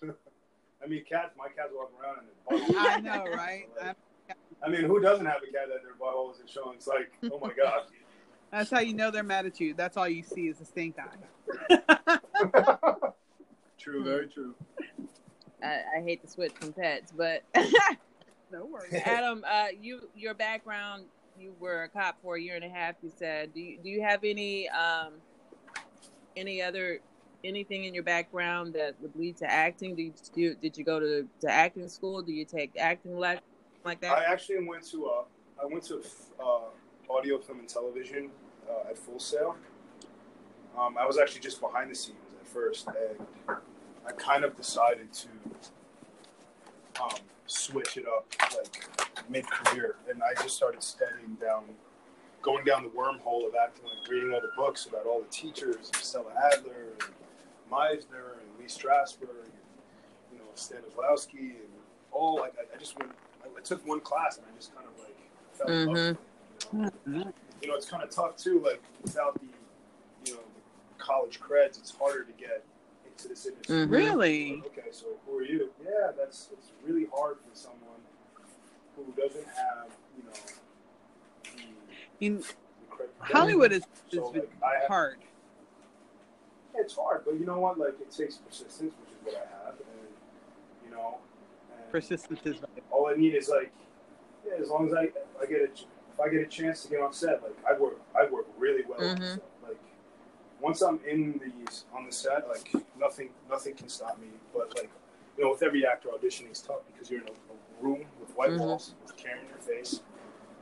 you 0.01 0.07
know? 0.07 0.13
I 0.83 0.87
mean, 0.87 1.03
cats. 1.09 1.33
My 1.37 1.47
cats 1.47 1.69
walk 1.73 1.91
around 2.01 2.19
and 2.19 2.27
their 2.27 2.67
butthole. 2.67 2.75
I 2.77 2.99
know, 3.01 3.25
right? 3.35 3.67
I'm- 3.81 3.95
I 4.63 4.69
mean, 4.69 4.81
who 4.81 4.99
doesn't 4.99 5.25
have 5.25 5.37
a 5.47 5.51
cat 5.51 5.67
that 5.69 5.83
their 5.83 5.93
butthole 6.01 6.33
isn't 6.33 6.49
showing? 6.49 6.75
It's 6.77 6.87
like, 6.87 7.11
oh 7.31 7.39
my 7.39 7.53
god. 7.53 7.83
That's 8.51 8.69
how 8.69 8.79
you 8.79 8.93
know 8.93 9.11
they're 9.11 9.23
mad 9.23 9.45
at 9.45 9.59
you. 9.59 9.73
That's 9.73 9.97
all 9.97 10.07
you 10.07 10.23
see 10.23 10.47
is 10.47 10.57
the 10.57 10.65
stink 10.65 10.95
eye. 10.99 11.17
true. 13.77 14.03
Very 14.03 14.27
true. 14.27 14.55
I, 15.61 15.81
I 15.97 16.01
hate 16.03 16.21
to 16.21 16.29
switch 16.29 16.53
from 16.53 16.73
pets, 16.73 17.11
but 17.15 17.43
No 18.51 18.65
worries. 18.65 18.93
Adam, 19.05 19.43
uh, 19.47 19.67
you 19.79 20.09
your 20.15 20.33
background, 20.33 21.05
you 21.39 21.53
were 21.59 21.83
a 21.83 21.89
cop 21.89 22.17
for 22.21 22.35
a 22.35 22.41
year 22.41 22.55
and 22.55 22.63
a 22.63 22.69
half. 22.69 22.95
You 23.01 23.11
said, 23.15 23.53
do 23.53 23.59
you, 23.59 23.77
do 23.83 23.89
you 23.89 24.01
have 24.01 24.23
any 24.23 24.69
um, 24.69 25.13
any 26.35 26.61
other 26.61 26.99
anything 27.43 27.85
in 27.85 27.93
your 27.93 28.03
background 28.03 28.73
that 28.73 28.95
would 29.01 29.15
lead 29.15 29.37
to 29.37 29.51
acting? 29.51 29.95
Did 29.95 30.13
you 30.35 30.55
did 30.55 30.77
you 30.77 30.83
go 30.83 30.99
to, 30.99 31.27
to 31.41 31.51
acting 31.51 31.87
school? 31.89 32.21
Do 32.21 32.31
you 32.31 32.45
take 32.45 32.71
acting 32.79 33.17
lessons 33.17 33.43
like 33.83 34.01
that? 34.01 34.17
I 34.17 34.23
actually 34.23 34.65
went 34.65 34.89
to 34.91 35.05
uh, 35.07 35.23
I 35.61 35.65
went 35.65 35.83
to 35.85 36.01
uh, 36.39 36.59
audio, 37.09 37.37
film, 37.39 37.59
and 37.59 37.69
television 37.69 38.29
uh, 38.69 38.89
at 38.89 38.97
Full 38.97 39.19
Sail. 39.19 39.55
Um, 40.77 40.97
I 40.97 41.05
was 41.05 41.17
actually 41.17 41.41
just 41.41 41.59
behind 41.59 41.89
the 41.89 41.95
scenes 41.95 42.17
at 42.39 42.47
first, 42.47 42.87
and 42.87 43.57
I 44.05 44.11
kind 44.13 44.43
of 44.43 44.55
decided 44.55 45.11
to 45.13 45.27
um, 47.01 47.19
switch 47.47 47.97
it 47.97 48.05
up 48.07 48.25
like 48.55 48.87
mid 49.29 49.49
career, 49.49 49.95
and 50.09 50.21
I 50.21 50.39
just 50.41 50.55
started 50.55 50.83
studying 50.83 51.35
down, 51.41 51.63
going 52.41 52.63
down 52.63 52.83
the 52.83 52.89
wormhole 52.89 53.47
of 53.47 53.55
acting, 53.55 53.85
like 53.85 54.07
reading 54.09 54.33
all 54.33 54.41
the 54.41 54.51
books 54.55 54.85
about 54.85 55.05
all 55.05 55.21
the 55.21 55.29
teachers, 55.29 55.91
Stella 55.95 56.31
Adler, 56.53 56.93
and 57.01 57.13
Meisner, 57.71 58.37
and 58.39 58.59
Lee 58.59 58.67
Strasberg, 58.67 59.45
and 59.45 60.31
you 60.31 60.37
know 60.37 60.45
Stanislavski, 60.55 61.39
and 61.39 61.69
all. 62.11 62.37
Like 62.37 62.53
I, 62.59 62.75
I 62.75 62.77
just 62.77 62.97
went, 62.99 63.11
I, 63.43 63.47
I 63.57 63.61
took 63.61 63.85
one 63.87 64.01
class, 64.01 64.37
and 64.37 64.45
I 64.45 64.55
just 64.55 64.75
kind 64.75 64.87
of 64.87 65.03
like 65.03 65.17
fell 65.53 65.67
in 65.69 65.93
love 65.93 66.17
with 66.73 66.87
it. 66.87 66.93
You 67.61 67.69
know? 67.69 67.75
it's 67.75 67.89
kind 67.89 68.03
of 68.03 68.09
tough 68.09 68.37
too. 68.37 68.61
Like 68.63 68.81
without 69.01 69.39
the, 69.39 69.47
you 70.25 70.33
know, 70.35 70.41
the 70.97 71.03
college 71.03 71.39
creds, 71.39 71.79
it's 71.79 71.91
harder 71.91 72.23
to 72.23 72.31
get 72.33 72.63
into 73.05 73.27
this 73.27 73.45
industry. 73.45 73.75
Mhm. 73.75 73.91
Really? 73.91 74.63
Okay, 74.67 74.89
so 74.91 75.07
who 75.25 75.37
are 75.37 75.43
you? 75.43 75.69
Yeah, 75.83 76.11
that's 76.17 76.49
it's 76.53 76.71
really 76.85 77.07
hard 77.13 77.37
for 77.37 77.55
someone 77.55 78.01
who 78.95 79.05
doesn't 79.21 79.47
have, 79.47 79.87
you 80.17 80.23
know, 80.23 80.31
the, 82.19 82.25
In 82.25 82.37
the 82.39 82.45
Hollywood 83.19 83.71
is, 83.71 83.83
is 84.11 84.19
So, 84.19 84.27
like, 84.29 84.49
I 84.63 84.79
have, 84.79 84.87
hard. 84.87 85.17
It's 86.75 86.95
hard, 86.95 87.23
but 87.25 87.39
you 87.39 87.45
know 87.45 87.59
what? 87.59 87.77
Like 87.79 87.99
it 87.99 88.11
takes 88.11 88.37
persistence, 88.37 88.93
which 88.99 89.09
is 89.11 89.17
what 89.23 89.35
I 89.35 89.65
have, 89.65 89.75
and 89.79 90.07
you 90.85 90.91
know, 90.95 91.17
and 91.75 91.91
Persistence 91.91 92.39
is 92.45 92.57
all 92.91 93.07
I 93.07 93.15
need 93.15 93.33
is 93.33 93.49
like, 93.49 93.71
yeah, 94.45 94.61
as 94.61 94.69
long 94.69 94.87
as 94.87 94.93
I 94.93 95.09
I 95.41 95.45
get 95.47 95.61
a 95.61 95.67
if 96.17 96.25
I 96.25 96.29
get 96.29 96.41
a 96.41 96.45
chance 96.47 96.83
to 96.83 96.89
get 96.89 97.01
on 97.01 97.13
set, 97.13 97.43
like 97.43 97.55
I 97.69 97.77
work 97.79 97.99
I 98.15 98.25
work 98.25 98.45
really 98.57 98.83
well. 98.87 98.99
Mhm. 98.99 99.35
set. 99.35 99.43
Like 99.67 99.77
once 100.59 100.81
I'm 100.81 100.99
in 101.07 101.39
these 101.39 101.85
on 101.93 102.05
the 102.05 102.11
set, 102.11 102.47
like 102.47 102.73
nothing 102.97 103.29
nothing 103.49 103.75
can 103.75 103.89
stop 103.89 104.19
me. 104.19 104.27
But 104.53 104.75
like 104.75 104.89
you 105.37 105.43
know, 105.43 105.51
with 105.51 105.61
every 105.61 105.85
actor 105.85 106.09
auditioning 106.09 106.51
is 106.51 106.61
tough 106.61 106.81
because 106.91 107.11
you're 107.11 107.21
in 107.21 107.27
a, 107.27 107.31
a 107.31 107.83
room 107.83 108.05
with 108.19 108.35
white 108.35 108.51
Mhm. 108.51 108.59
walls 108.59 108.95
with 109.03 109.11
a 109.11 109.15
camera 109.15 109.41
in 109.43 109.49
your 109.49 109.57
face. 109.59 110.01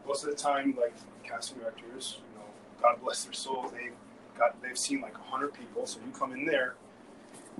Most 0.05 0.23
of 0.25 0.29
the 0.29 0.35
time, 0.35 0.75
like 0.79 0.93
casting 1.23 1.59
directors, 1.59 2.19
you 2.31 2.39
know, 2.39 2.45
God 2.81 3.01
bless 3.01 3.23
their 3.23 3.33
souls, 3.33 3.71
they 3.71 3.91
got 4.37 4.61
they've 4.61 4.77
seen 4.77 4.99
like 5.01 5.15
hundred 5.15 5.53
people, 5.53 5.85
so 5.87 5.99
you 6.05 6.11
come 6.11 6.33
in 6.33 6.45
there 6.45 6.75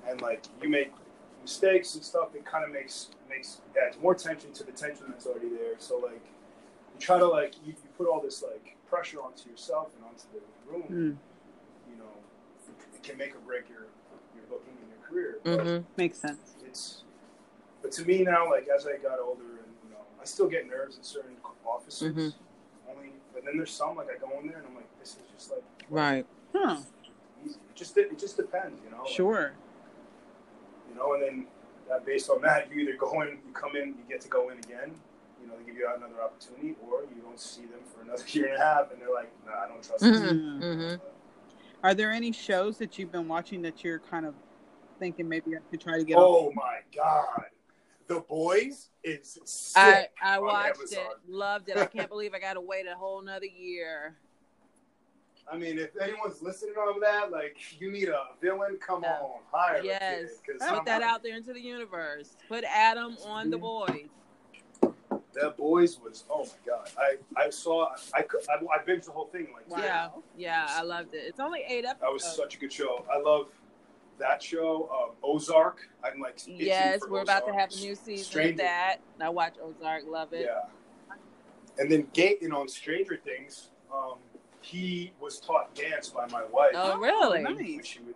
and 0.08 0.22
like 0.22 0.44
you 0.62 0.68
make 0.70 0.92
mistakes 1.42 1.96
and 1.96 2.04
stuff, 2.04 2.36
it 2.36 2.46
kind 2.46 2.66
of 2.66 2.72
makes 2.72 3.10
makes 3.30 3.62
adds 3.82 3.98
more 4.02 4.14
tension 4.14 4.52
to 4.52 4.64
the 4.66 4.72
tension 4.74 5.06
that's 5.10 5.26
already 5.26 5.50
there. 5.50 5.76
So 5.80 5.98
like 5.98 6.22
you 6.96 7.00
try 7.06 7.20
to 7.20 7.28
like 7.28 7.56
you, 7.66 7.74
you 7.74 7.90
put 7.98 8.08
all 8.08 8.22
this 8.22 8.42
like 8.44 8.76
pressure 8.88 9.22
onto 9.22 9.50
yourself 9.50 9.90
and 9.96 10.06
onto 10.06 10.24
the 10.34 10.72
room. 10.72 10.84
Mm, 11.18 11.92
You 11.92 11.98
know, 11.98 12.12
it 12.94 13.04
can 13.04 13.18
make 13.18 13.36
or 13.36 13.40
break 13.40 13.70
your 13.70 13.88
your 14.36 14.46
booking 14.50 14.74
and 14.82 14.90
your 14.90 15.08
career. 15.08 15.40
But 15.44 15.68
hmm 15.68 15.84
makes 15.98 16.20
sense. 16.20 16.56
it's 16.66 17.04
but 17.82 17.92
to 17.94 18.06
me 18.06 18.24
now, 18.24 18.50
like 18.50 18.68
as 18.74 18.88
I 18.88 18.98
got 18.98 19.20
older, 19.20 19.44
and 19.44 19.72
you 19.84 19.90
know, 19.92 20.02
I 20.22 20.26
still 20.26 20.48
get 20.48 20.68
nerves 20.68 20.98
in 20.98 21.04
certain 21.04 21.36
offices. 21.66 22.16
Mhm. 22.16 22.34
Only, 22.90 23.12
but 23.34 23.44
then 23.46 23.58
there's 23.58 23.72
some 23.72 23.96
like 23.98 24.08
I 24.10 24.18
go 24.18 24.40
in 24.40 24.48
there 24.48 24.58
and 24.58 24.68
I'm 24.68 24.76
like, 24.76 25.00
this 25.00 25.12
is 25.12 25.24
just 25.36 25.52
like 25.52 25.64
Right. 25.90 26.26
Huh. 26.54 26.78
easy. 27.46 27.58
It 27.70 27.76
just 27.76 27.98
it 27.98 28.18
just 28.18 28.38
depends, 28.38 28.82
you 28.84 28.92
know. 28.92 29.04
Like, 29.04 29.08
Sure. 29.12 29.54
you 30.90 30.96
know, 30.96 31.14
and 31.14 31.24
then 31.24 31.48
uh, 31.92 32.00
based 32.00 32.30
on 32.30 32.42
that, 32.42 32.72
you 32.72 32.80
either 32.82 32.96
go 32.98 33.22
in, 33.22 33.28
you 33.46 33.54
come 33.54 33.76
in, 33.76 33.90
you 33.90 34.04
get 34.10 34.22
to 34.22 34.30
go 34.30 34.50
in 34.50 34.58
again. 34.60 34.96
You 35.46 35.52
know, 35.52 35.58
they 35.60 35.64
give 35.66 35.76
you 35.76 35.88
another 35.96 36.22
opportunity, 36.24 36.76
or 36.82 37.02
you 37.04 37.22
don't 37.22 37.40
see 37.40 37.62
them 37.62 37.82
for 37.94 38.02
another 38.02 38.24
year 38.32 38.48
and 38.48 38.56
a 38.56 38.66
half, 38.66 38.92
and 38.92 39.00
they're 39.00 39.14
like, 39.14 39.32
nah, 39.46 39.64
I 39.64 39.68
don't 39.68 39.84
trust 39.84 40.02
this. 40.04 40.20
Mhm. 40.20 40.60
Mm. 40.62 41.00
hmm 41.00 41.08
Are 41.84 41.94
there 41.94 42.12
any 42.12 42.32
shows 42.32 42.80
that 42.80 42.98
you've 42.98 43.12
been 43.12 43.28
watching 43.28 43.62
that 43.62 43.84
you're 43.84 44.00
kind 44.00 44.26
of 44.26 44.34
thinking 44.98 45.30
maybe 45.30 45.56
I 45.56 45.60
could 45.70 45.82
try 45.82 45.98
to 46.00 46.04
get 46.04 46.18
on? 46.18 46.24
Oh 46.24 46.52
my 46.56 46.80
god, 46.96 47.46
The 48.08 48.22
Boys 48.22 48.90
is 49.04 49.38
sick. 49.46 49.78
I 49.78 50.08
I 50.22 50.38
on 50.40 50.44
watched 50.46 50.80
Amazon. 50.80 51.00
it, 51.00 51.30
loved 51.32 51.70
it. 51.70 51.78
I 51.78 51.86
can't 51.86 52.10
believe 52.10 52.34
I 52.34 52.40
got 52.40 52.54
to 52.54 52.62
wait 52.62 52.88
a 52.88 52.96
whole 52.96 53.22
nother 53.22 53.46
year. 53.46 54.16
I 55.52 55.58
mean, 55.58 55.78
if 55.78 55.96
anyone's 56.02 56.42
listening 56.42 56.74
on 56.74 57.00
that, 57.02 57.30
like, 57.30 57.56
you 57.80 57.92
need 57.92 58.10
a 58.10 58.30
villain, 58.42 58.78
come 58.80 59.04
Yeah. 59.04 59.20
on, 59.20 59.42
hire 59.52 59.84
Yes, 59.84 60.02
a 60.02 60.44
kid. 60.44 60.60
'cause 60.60 60.68
put 60.70 60.80
I'm 60.80 60.86
that 60.86 61.02
like, 61.02 61.08
out 61.12 61.22
there 61.22 61.36
into 61.36 61.54
the 61.54 61.62
universe. 61.62 62.36
Put 62.48 62.64
Adam 62.64 63.16
on 63.24 63.52
the 63.52 63.58
boys. 63.60 64.10
That 65.36 65.58
Boys 65.58 66.00
was, 66.00 66.24
oh 66.30 66.46
my 66.46 66.52
god. 66.66 66.90
I, 66.98 67.18
I 67.40 67.50
saw, 67.50 67.90
I, 68.14 68.22
could- 68.22 68.46
I, 68.50 68.54
I 68.74 68.84
binged 68.84 69.06
the 69.06 69.12
whole 69.12 69.26
thing. 69.28 69.48
Like, 69.54 69.70
Wow. 69.70 70.24
Yeah, 70.38 70.66
yeah, 70.68 70.68
I 70.70 70.82
loved 70.82 71.14
it. 71.14 71.24
It's 71.28 71.40
only 71.40 71.62
eight 71.68 71.84
episodes. 71.86 72.00
that 72.02 72.14
was 72.14 72.24
such 72.24 72.56
a 72.56 72.60
good 72.60 72.72
show. 72.72 73.06
I 73.14 73.20
love 73.20 73.48
that 74.18 74.42
show. 74.42 74.90
Um, 74.92 75.16
Ozark. 75.24 75.80
I'm 76.04 76.20
like, 76.22 76.36
itching 76.38 76.56
Yes, 76.58 77.00
for 77.02 77.10
we're 77.12 77.22
about 77.22 77.46
to 77.48 77.54
have 77.54 77.70
a 77.72 77.76
new 77.76 77.96
season 77.96 78.24
Stranger. 78.26 78.52
of 78.52 78.58
that. 78.60 78.98
I 79.20 79.30
watch 79.30 79.56
Ozark, 79.62 80.04
love 80.08 80.32
it. 80.32 80.46
Yeah. 80.50 81.16
And 81.78 81.92
then 81.92 82.08
Gaten 82.14 82.54
on 82.54 82.70
Stranger 82.70 83.18
Things, 83.22 83.70
um, 83.94 84.16
he 84.62 85.12
was 85.20 85.40
taught 85.42 85.76
dance 85.76 86.08
by 86.10 86.26
my 86.28 86.46
wife. 86.46 86.72
Oh, 86.76 86.98
really? 86.98 87.42
nice. 87.42 87.98
Would, 88.06 88.16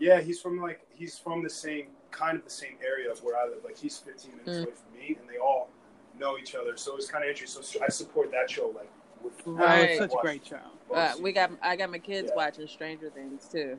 yeah, 0.00 0.20
he's 0.20 0.40
from 0.40 0.60
like 0.60 0.80
he's 0.92 1.16
from 1.16 1.42
the 1.42 1.48
same 1.48 1.86
kind 2.10 2.36
of 2.36 2.44
the 2.44 2.50
same 2.50 2.76
area 2.84 3.10
of 3.10 3.22
where 3.22 3.36
I 3.36 3.44
live. 3.46 3.58
Like 3.64 3.78
he's 3.78 3.96
15 3.98 4.32
minutes 4.32 4.48
Mm. 4.50 4.62
away 4.64 4.72
from 4.74 4.98
me, 4.98 5.16
and 5.20 5.28
they 5.30 5.38
all 5.38 5.70
know 6.18 6.38
each 6.38 6.54
other. 6.54 6.76
So 6.76 6.96
it's 6.96 7.10
kind 7.10 7.24
of 7.24 7.30
interesting. 7.30 7.62
So 7.62 7.80
I 7.84 7.88
support 7.88 8.30
that 8.32 8.50
show. 8.50 8.68
Like, 8.74 8.90
with 9.22 9.34
Oh, 9.46 9.52
Right. 9.52 9.90
it's 9.90 9.98
such 9.98 10.12
a 10.12 10.20
great 10.20 10.44
show. 10.46 10.60
Uh, 10.92 11.14
we 11.20 11.32
got. 11.32 11.50
I 11.62 11.76
got 11.76 11.90
my 11.90 11.98
kids 11.98 12.28
Yeah. 12.30 12.36
watching 12.36 12.66
Stranger 12.68 13.10
Things 13.10 13.48
too. 13.48 13.78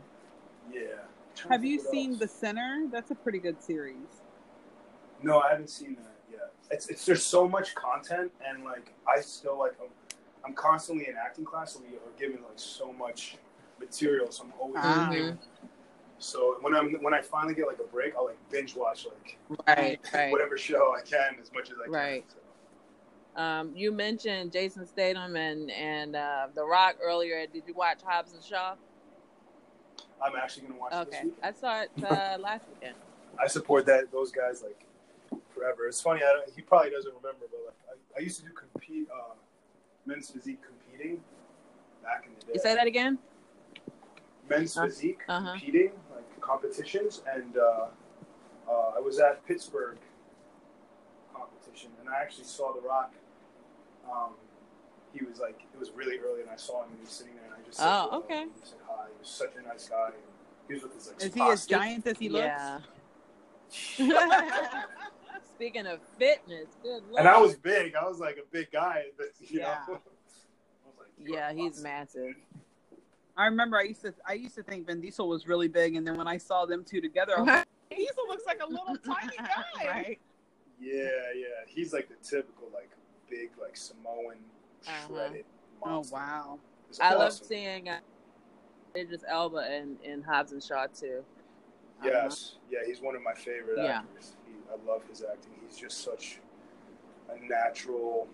yeah. 0.72 0.82
Have 1.50 1.64
you 1.64 1.80
seen 1.80 2.12
else. 2.12 2.20
The 2.20 2.28
Sinner? 2.28 2.88
That's 2.92 3.12
a 3.12 3.16
pretty 3.16 3.38
good 3.38 3.62
series. 3.62 4.22
No, 5.22 5.40
I 5.40 5.50
haven't 5.52 5.70
seen 5.70 5.96
that 5.96 6.16
yet. 6.32 6.52
It's, 6.72 6.90
it's 6.90 7.06
there's 7.06 7.24
so 7.24 7.48
much 7.48 7.76
content, 7.76 8.32
and 8.46 8.64
like 8.64 8.92
I 9.08 9.22
still 9.22 9.58
like 9.60 9.74
I'm, 9.80 9.90
I'm 10.44 10.54
constantly 10.56 11.08
in 11.08 11.16
acting 11.16 11.46
class, 11.46 11.74
so 11.74 11.80
we 11.82 11.96
are 11.98 12.00
given 12.18 12.42
like 12.42 12.58
so 12.58 12.92
much 12.92 13.38
material. 13.80 14.32
So 14.32 14.46
I'm 14.46 14.54
always 14.60 14.78
Ah. 14.84 15.10
So 16.20 16.58
when 16.62 16.76
I'm 16.76 16.94
when 17.04 17.14
I 17.14 17.22
finally 17.22 17.54
get 17.54 17.68
like 17.68 17.80
a 17.80 17.88
break, 17.92 18.16
I'll 18.16 18.26
like 18.26 18.38
binge 18.50 18.76
watch 18.76 19.06
like 19.06 19.38
Right, 19.68 20.00
right. 20.14 20.32
whatever 20.32 20.58
show 20.58 20.96
I 20.96 21.02
can 21.02 21.36
as 21.42 21.52
much 21.54 21.70
as 21.70 21.78
I 21.80 21.84
can. 21.84 21.94
Right. 21.94 22.26
So, 22.28 23.42
Um, 23.42 23.72
you 23.76 23.92
mentioned 23.92 24.52
Jason 24.52 24.86
Statham 24.88 25.36
and 25.36 25.70
and 25.72 26.16
uh, 26.16 26.48
The 26.56 26.66
Rock 26.66 26.98
earlier. 27.02 27.46
Did 27.46 27.64
you 27.68 27.74
watch 27.76 28.00
Hobbs 28.04 28.34
and 28.34 28.44
Shaw? 28.44 28.76
I'm 30.24 30.36
actually 30.36 30.68
gonna 30.68 30.80
watch 30.80 30.94
Okay. 30.94 31.24
I 31.44 31.52
saw 31.52 31.82
it 31.82 31.92
uh, 32.04 32.38
last 32.40 32.66
weekend. 32.74 32.96
I 33.40 33.48
support 33.48 33.86
that 33.86 34.12
those 34.12 34.32
guys 34.32 34.64
like 34.64 34.86
forever. 35.54 35.88
It's 35.88 36.02
funny. 36.02 36.22
I 36.24 36.34
don't, 36.34 36.56
he 36.56 36.64
probably 36.64 36.90
doesn't 36.90 37.14
remember, 37.14 37.46
but 37.52 37.60
like 37.68 38.00
I, 38.16 38.20
I 38.20 38.24
used 38.24 38.40
to 38.40 38.46
do 38.46 38.52
compete 38.54 39.08
uh, 39.14 39.36
men's 40.08 40.32
physique 40.32 40.62
competing 40.64 41.22
back 42.02 42.26
in 42.26 42.34
the 42.40 42.46
day. 42.48 42.52
You 42.56 42.60
say 42.60 42.74
that 42.74 42.88
again? 42.88 43.20
men's 44.50 44.76
physique 44.76 45.22
uh-huh. 45.28 45.52
competing 45.52 45.92
competitions 46.52 47.22
and 47.36 47.58
uh, 47.58 47.88
uh, 48.72 48.92
i 48.96 49.00
was 49.00 49.20
at 49.20 49.46
pittsburgh 49.46 49.98
competition 51.36 51.90
and 52.00 52.08
i 52.10 52.16
actually 52.22 52.46
saw 52.46 52.74
the 52.74 52.80
rock 52.82 53.14
um, 54.10 54.32
he 55.14 55.24
was 55.26 55.40
like 55.40 55.60
it 55.74 55.80
was 55.80 55.92
really 55.92 56.18
early 56.20 56.42
and 56.42 56.50
i 56.50 56.56
saw 56.56 56.84
him 56.84 56.90
and 56.90 57.00
he 57.00 57.04
was 57.06 57.12
sitting 57.14 57.36
there 57.36 57.44
and 57.46 57.54
i 57.54 57.66
just 57.66 57.78
said 57.78 57.86
Oh, 57.90 58.20
okay. 58.24 58.44
and 58.44 58.52
he 58.56 58.62
said 58.64 58.80
hi 58.88 59.06
he 59.14 59.20
was 59.20 59.30
such 59.30 59.52
a 59.62 59.68
nice 59.68 59.90
guy 59.90 60.08
and 60.08 60.24
he 60.68 60.74
was 60.76 60.84
with 60.84 60.94
his 60.94 61.08
like 61.08 61.22
Is 61.22 61.34
he 61.34 61.42
as 61.42 61.66
giant 61.66 62.08
as 62.08 62.18
he 62.18 62.30
looks? 62.30 62.46
yeah. 62.46 62.80
Speaking 65.56 65.88
of 65.88 66.00
fitness, 66.18 66.70
good 66.82 67.04
lord. 67.10 67.20
and 67.20 67.28
i 67.28 67.38
was 67.38 67.56
big 67.58 67.94
i 67.96 68.08
was 68.08 68.20
like 68.20 68.38
a 68.38 68.46
big 68.52 68.72
guy 68.72 69.04
but 69.18 69.28
you 69.40 69.60
Yeah. 69.60 69.80
know 69.90 69.96
I 70.86 70.90
was 70.90 70.96
like, 71.00 71.10
Yeah, 71.18 71.52
he's 71.52 71.74
awesome." 71.74 71.84
massive. 71.84 72.36
I 73.38 73.46
remember 73.46 73.78
I 73.78 73.84
used 73.84 74.02
to 74.02 74.14
I 74.28 74.34
used 74.34 74.56
to 74.56 74.64
think 74.64 74.88
Vin 74.88 75.00
Diesel 75.00 75.28
was 75.30 75.48
really 75.48 75.68
big, 75.68 75.96
and 75.96 76.06
then 76.06 76.18
when 76.18 76.28
I 76.28 76.38
saw 76.38 76.66
them 76.66 76.84
two 76.84 77.00
together, 77.02 77.38
I 77.38 77.42
was 77.42 77.48
like, 77.48 77.66
Diesel 77.96 78.28
looks 78.28 78.46
like 78.46 78.60
a 78.62 78.70
little 78.70 78.96
tiny 79.06 79.38
guy. 79.38 79.86
Right. 79.88 80.20
yeah 80.80 80.98
yeah 81.36 81.46
he's 81.68 81.94
like 81.94 82.08
the 82.10 82.16
typical 82.28 82.68
like 82.74 82.90
big 83.30 83.50
like 83.62 83.76
samoan 83.78 84.38
Uh-huh. 84.88 85.08
shredded 85.08 85.46
Oh 85.84 86.04
wow. 86.12 86.60
It's 86.90 87.00
I 87.00 87.14
love 87.14 87.28
awesome. 87.28 87.46
seeing 87.48 87.90
uh, 87.90 88.00
Idris 88.96 89.24
Elba 89.28 89.72
in, 89.76 89.98
in 90.04 90.24
Hobbs 90.24 90.52
and 90.54 90.64
Shaw 90.64 90.88
too. 90.88 91.24
Uh-huh. 92.02 92.10
Yes, 92.12 92.56
yeah, 92.70 92.80
he's 92.86 93.00
one 93.02 93.16
of 93.16 93.22
my 93.22 93.34
favorite 93.34 93.78
Yeah. 93.78 94.00
actors. 94.00 94.36
He, 94.48 94.54
I 94.72 94.92
love 94.92 95.04
his 95.08 95.22
acting. 95.22 95.52
He's 95.68 95.78
just 95.78 96.04
such 96.04 96.40
a 97.30 97.38
natural, 97.48 98.28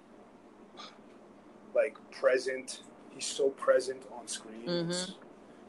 like 1.75 1.97
present. 2.11 2.83
He's 3.13 3.25
so 3.25 3.49
present 3.49 4.03
on 4.17 4.27
screen. 4.27 4.63
It's, 4.67 5.13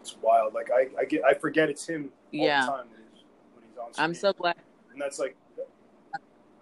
it's 0.00 0.16
wild. 0.22 0.54
Like 0.54 0.70
I, 0.70 0.88
I 0.98 1.04
get, 1.04 1.22
I 1.24 1.34
forget 1.34 1.68
it's 1.68 1.86
him 1.86 2.04
all 2.04 2.10
Yeah. 2.40 2.60
the 2.62 2.66
time 2.72 2.86
when 2.90 3.00
he's, 3.12 3.24
when 3.54 3.64
he's 3.68 3.78
on 3.78 3.92
screen. 3.92 4.04
I'm 4.04 4.14
so 4.14 4.32
glad. 4.32 4.56
and 4.92 5.00
that's 5.00 5.18
like, 5.18 5.36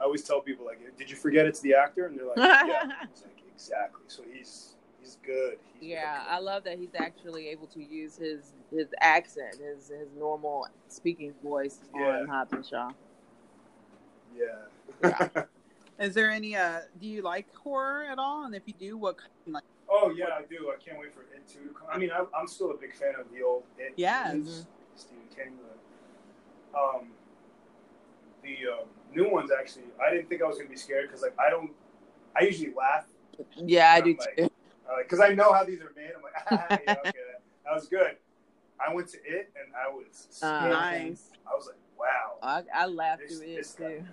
I 0.01 0.05
always 0.05 0.23
tell 0.25 0.41
people 0.41 0.67
like, 0.67 0.81
did 0.99 1.09
you 1.11 1.17
forget 1.17 1.47
it's 1.47 1.61
the 1.61 1.75
actor? 1.75 2.07
And 2.07 2.19
they're 2.19 2.27
like, 2.27 2.37
yeah. 2.39 2.91
It's 3.05 3.23
like 3.23 3.37
exactly. 3.55 4.03
So 4.09 4.23
he's 4.33 4.75
he's 5.01 5.17
good. 5.25 5.59
He's 5.79 5.91
Yeah, 5.91 6.15
really 6.19 6.29
I 6.31 6.39
love 6.41 6.65
that 6.65 6.79
he's 6.79 6.95
actually 6.99 7.49
able 7.49 7.69
to 7.69 7.81
use 7.83 8.17
his 8.17 8.53
his 8.73 8.89
accent, 9.01 9.55
his 9.61 9.89
his 9.89 10.09
normal 10.19 10.67
speaking 10.89 11.35
voice 11.43 11.79
Yeah. 11.95 12.19
on 12.21 12.27
Hobbs 12.27 12.53
and 12.53 12.67
Shaw. 12.67 12.91
good. 14.37 14.49
yeah. 15.05 15.43
Is 16.01 16.15
there 16.15 16.31
any? 16.31 16.57
Uh, 16.57 16.81
do 17.01 17.07
you 17.07 17.23
like 17.23 17.47
horror 17.55 18.03
at 18.05 18.19
all? 18.19 18.45
And 18.45 18.55
if 18.57 18.63
you 18.67 18.75
do, 18.77 18.97
what 18.97 19.19
kind? 19.19 19.31
Like, 19.47 19.63
Oh 19.95 20.11
yeah, 20.17 20.29
I 20.39 20.43
do. 20.49 20.73
I 20.75 20.83
can't 20.83 20.99
wait 20.99 21.13
for 21.15 21.21
it 21.23 21.47
to 21.49 21.59
come. 21.79 21.87
I 21.93 21.99
mean, 21.99 22.11
I'm, 22.17 22.27
I'm 22.35 22.47
still 22.47 22.71
a 22.71 22.77
big 22.77 22.95
fan 22.95 23.13
of 23.21 23.27
the 23.31 23.43
old 23.43 23.65
It. 23.79 23.93
Movies, 24.35 24.67
Stephen 24.97 25.25
King. 25.37 25.53
But, 26.73 26.79
um, 26.81 27.09
the 28.43 28.57
um, 28.73 28.89
new 29.15 29.31
ones 29.31 29.51
actually, 29.57 29.85
I 30.05 30.11
didn't 30.11 30.29
think 30.31 30.41
I 30.43 30.47
was 30.47 30.57
gonna 30.57 30.71
be 30.71 30.77
scared 30.77 31.09
because 31.09 31.23
like 31.23 31.35
I 31.39 31.51
don't. 31.51 31.73
I 32.35 32.45
usually 32.45 32.73
laugh 32.75 33.05
Yeah, 33.57 33.93
I 33.93 34.01
do 34.01 34.17
like- 34.19 34.37
too. 34.37 34.49
because 35.03 35.21
I 35.21 35.35
know 35.35 35.53
how 35.53 35.65
these 35.65 35.81
are 35.83 35.93
made. 35.95 36.11
I'm 36.17 36.23
like, 36.23 36.33
ah, 36.51 36.67
yeah, 36.87 36.97
okay, 37.07 37.13
that 37.67 37.75
was 37.75 37.87
good. 37.89 38.17
I 38.85 38.93
went 38.95 39.09
to 39.09 39.19
it 39.19 39.53
and 39.63 39.73
I 39.77 39.93
was 39.93 40.41
Uh, 40.43 40.69
nice. 40.69 41.31
I 41.51 41.55
was 41.55 41.67
like, 41.67 41.77
wow. 42.03 42.39
I, 42.43 42.83
I 42.83 42.87
laughed 42.87 43.23
This- 43.29 43.39
through 43.39 43.49
it 43.49 43.57
this 43.57 43.77
guy. 43.79 43.99
too. 43.99 44.05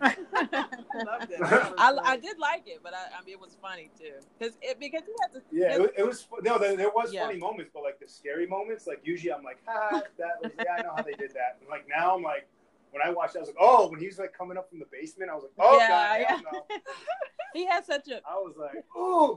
Loved. 1.06 1.34
I, 1.78 1.98
I 2.04 2.18
did 2.18 2.38
like 2.40 2.64
it, 2.68 2.80
but 2.84 2.94
I, 2.94 3.08
I 3.20 3.24
mean, 3.26 3.34
it 3.34 3.40
was 3.42 3.58
funny 3.62 3.90
too, 4.00 4.14
because 4.38 4.56
it 4.62 4.80
because 4.80 5.02
he 5.06 5.12
had 5.22 5.34
to. 5.34 5.42
Yeah, 5.52 5.76
it, 5.76 5.80
wa- 5.82 5.88
it 5.98 6.06
was 6.06 6.28
no. 6.44 6.58
There, 6.58 6.76
there 6.78 6.90
was 6.90 7.12
Yeah. 7.14 7.26
funny 7.26 7.40
moments, 7.40 7.72
but 7.74 7.84
like 7.84 8.00
the 8.00 8.08
scary 8.08 8.48
moments, 8.48 8.88
like 8.88 9.02
usually 9.04 9.34
I'm 9.34 9.44
like, 9.44 9.58
ah, 9.68 10.02
that 10.18 10.42
was 10.42 10.52
yeah, 10.58 10.74
I 10.78 10.82
know 10.84 10.94
how 10.96 11.02
they 11.04 11.14
did 11.14 11.32
that. 11.32 11.58
And 11.60 11.70
like 11.70 11.86
now 11.90 12.16
I'm 12.16 12.24
like, 12.24 12.48
when 12.92 13.02
I 13.06 13.10
watched, 13.10 13.36
it, 13.36 13.40
I 13.40 13.42
was 13.42 13.50
like, 13.50 13.58
oh, 13.60 13.90
when 13.90 14.00
he 14.00 14.06
was 14.08 14.20
like 14.20 14.34
coming 14.38 14.58
up 14.58 14.70
from 14.70 14.80
the 14.80 14.86
basement, 14.92 15.30
I 15.32 15.36
was 15.36 15.44
like, 15.44 15.54
oh 15.60 15.78
Yeah, 15.80 15.88
god, 15.88 16.20
yeah. 16.22 16.28
hell 16.28 16.42
no. 16.70 16.78
He 17.54 17.66
had 17.66 17.84
such 17.86 18.08
a 18.10 18.18
I 18.28 18.36
was 18.36 18.54
like, 18.60 18.84
oh. 18.96 19.36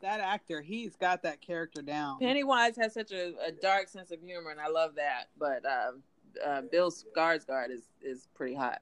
that 0.00 0.18
actor, 0.20 0.60
he's 0.62 0.96
got 0.96 1.22
that 1.22 1.40
character 1.40 1.80
down. 1.82 2.18
Pennywise 2.18 2.74
has 2.76 2.92
such 2.94 3.12
a, 3.12 3.34
a 3.46 3.52
dark 3.52 3.86
sense 3.88 4.10
of 4.10 4.20
humor, 4.20 4.50
and 4.50 4.58
I 4.60 4.66
love 4.68 4.96
that. 4.96 5.26
But 5.38 5.64
um, 5.64 6.02
uh, 6.44 6.62
Bill 6.70 6.90
Skarsgård 6.90 7.70
is 7.70 7.82
is 8.02 8.28
pretty 8.34 8.54
hot 8.54 8.80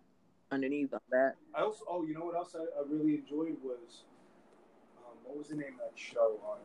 underneath 0.50 0.92
on 0.94 1.00
that. 1.10 1.34
I 1.54 1.62
also, 1.62 1.84
oh, 1.88 2.04
you 2.04 2.14
know 2.14 2.24
what 2.24 2.34
else 2.34 2.54
I, 2.54 2.60
I 2.62 2.82
really 2.88 3.14
enjoyed 3.14 3.56
was, 3.62 4.04
um, 4.98 5.14
what 5.24 5.36
was 5.36 5.48
the 5.48 5.56
name 5.56 5.74
of 5.74 5.80
that 5.90 5.92
show 5.94 6.38
on 6.48 6.58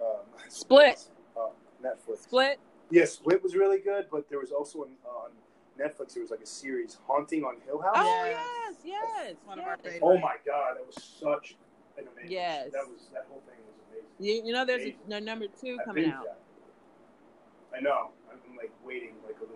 um, 0.00 0.24
Split. 0.48 1.08
Uh, 1.36 1.48
Netflix. 1.84 2.22
Split. 2.22 2.58
Yeah, 2.90 3.04
Split 3.04 3.42
was 3.42 3.54
really 3.54 3.78
good, 3.78 4.06
but 4.10 4.28
there 4.30 4.38
was 4.38 4.50
also 4.52 4.84
an, 4.84 4.90
on 5.04 5.30
Netflix, 5.78 6.14
there 6.14 6.22
was 6.22 6.30
like 6.30 6.40
a 6.40 6.46
series, 6.46 6.98
Haunting 7.06 7.44
on 7.44 7.56
Hill 7.66 7.80
House. 7.80 7.94
Oh 7.96 8.24
Yes. 8.26 8.38
yes, 8.84 8.96
yes. 9.16 9.34
One 9.44 9.58
of 9.58 9.64
yes. 9.64 9.68
our 9.70 9.76
favorites. 9.76 10.02
Oh 10.02 10.18
my 10.18 10.36
god, 10.46 10.76
that 10.76 10.86
was 10.86 10.96
such 11.02 11.56
an 11.98 12.04
amazing. 12.12 12.32
Yes. 12.32 12.72
that 12.72 12.86
was 12.88 13.08
that 13.12 13.26
whole 13.28 13.42
thing 13.46 13.58
was 13.66 13.76
amazing. 13.90 14.08
You, 14.18 14.46
you 14.46 14.52
know, 14.52 14.64
there's 14.64 14.80
a, 14.80 14.84
Amazing. 14.84 15.00
no 15.08 15.18
number 15.18 15.46
two 15.60 15.78
I 15.80 15.84
coming 15.84 16.10
out. 16.10 16.24
that. 16.24 17.76
I 17.76 17.80
know. 17.80 18.10
I'm 18.30 18.56
like 18.56 18.72
waiting 18.84 19.14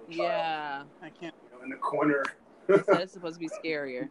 like 0.09 0.18
a 0.18 0.22
little 0.22 0.28
child. 0.28 0.86
Yeah, 1.00 1.07
I 1.07 1.11
can't. 1.11 1.34
You 1.50 1.57
know, 1.59 1.62
in 1.64 1.70
the 1.70 1.76
corner. 1.76 2.24
so 2.68 2.98
it's 2.98 3.12
supposed 3.14 3.34
to 3.34 3.40
be 3.40 3.48
scarier. 3.48 4.09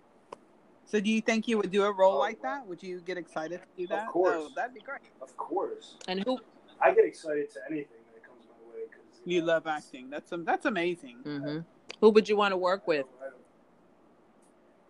So, 0.85 0.99
do 0.99 1.09
you 1.09 1.21
think 1.21 1.47
you 1.47 1.57
would 1.57 1.71
do 1.71 1.83
a 1.83 1.91
role 1.91 2.15
Oh, 2.15 2.19
like 2.19 2.43
wow. 2.43 2.57
that? 2.59 2.67
Would 2.67 2.83
you 2.83 2.99
get 3.01 3.17
excited 3.17 3.59
to 3.61 3.67
do 3.77 3.87
that? 3.87 4.07
Of 4.07 4.11
course. 4.13 4.35
Oh, 4.37 4.49
that'd 4.55 4.73
be 4.73 4.81
great. 4.81 4.99
Of 5.21 5.35
course. 5.37 5.97
And 6.07 6.23
who? 6.23 6.37
I 6.81 6.93
get 6.93 7.05
excited 7.05 7.49
to 7.51 7.59
anything 7.69 7.97
that 8.13 8.23
comes 8.23 8.43
my 8.49 8.69
way 8.69 8.83
because 8.89 9.21
You 9.25 9.41
love 9.43 9.65
acting. 9.67 10.09
That's 10.09 10.31
um, 10.33 10.43
that's 10.43 10.65
amazing. 10.65 11.17
hmm 11.23 11.59
Who 12.01 12.09
would 12.09 12.27
you 12.27 12.35
want 12.35 12.51
to 12.51 12.57
work 12.57 12.85
with? 12.87 13.05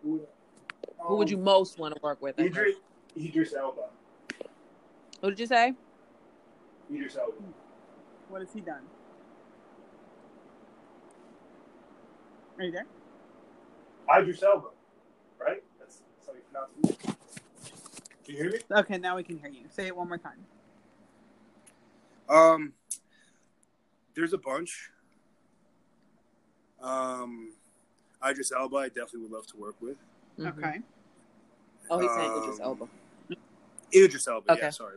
Who, 0.02 0.26
Who 1.06 1.16
would 1.16 1.30
you 1.30 1.38
most 1.38 1.78
want 1.78 1.94
to 1.94 2.00
work 2.02 2.20
with? 2.20 2.38
Idris, 2.38 2.76
Idris 3.16 3.54
Elba. 3.54 3.88
Who 5.22 5.30
did 5.30 5.38
you 5.40 5.46
say? 5.46 5.72
Idris 6.92 7.16
Elba. 7.16 7.32
What 8.28 8.40
has 8.42 8.52
he 8.52 8.60
done? 8.60 8.82
Are 12.58 12.64
you 12.64 12.70
there? 12.72 12.86
Idris 14.18 14.42
Elba. 14.42 14.68
Right? 15.40 15.62
That's, 15.78 16.02
that's 16.16 16.26
how 16.26 16.32
you 16.34 16.40
pronounce 16.52 17.00
it. 17.00 17.16
Can 18.24 18.34
you 18.34 18.42
hear 18.42 18.50
me? 18.52 18.58
Okay, 18.70 18.98
now 18.98 19.16
we 19.16 19.22
can 19.22 19.38
hear 19.38 19.48
you. 19.50 19.64
Say 19.70 19.86
it 19.86 19.96
one 19.96 20.08
more 20.08 20.18
time. 20.18 20.44
Um, 22.28 22.72
there's 24.14 24.32
a 24.32 24.38
bunch. 24.38 24.90
Um, 26.80 27.52
Idris 28.26 28.52
Elba, 28.52 28.76
I 28.76 28.88
definitely 28.88 29.20
would 29.22 29.32
love 29.32 29.46
to 29.48 29.56
work 29.56 29.76
with. 29.80 29.96
Mhm. 30.38 30.48
Okay. 30.58 30.80
Oh, 31.90 31.98
he's 31.98 32.10
saying 32.14 32.32
Idris 32.38 32.60
Um, 32.60 32.64
Elba. 32.64 32.88
Idris 33.94 34.26
Elba, 34.28 34.52
Okay. 34.52 34.60
yeah, 34.62 34.70
sorry. 34.70 34.96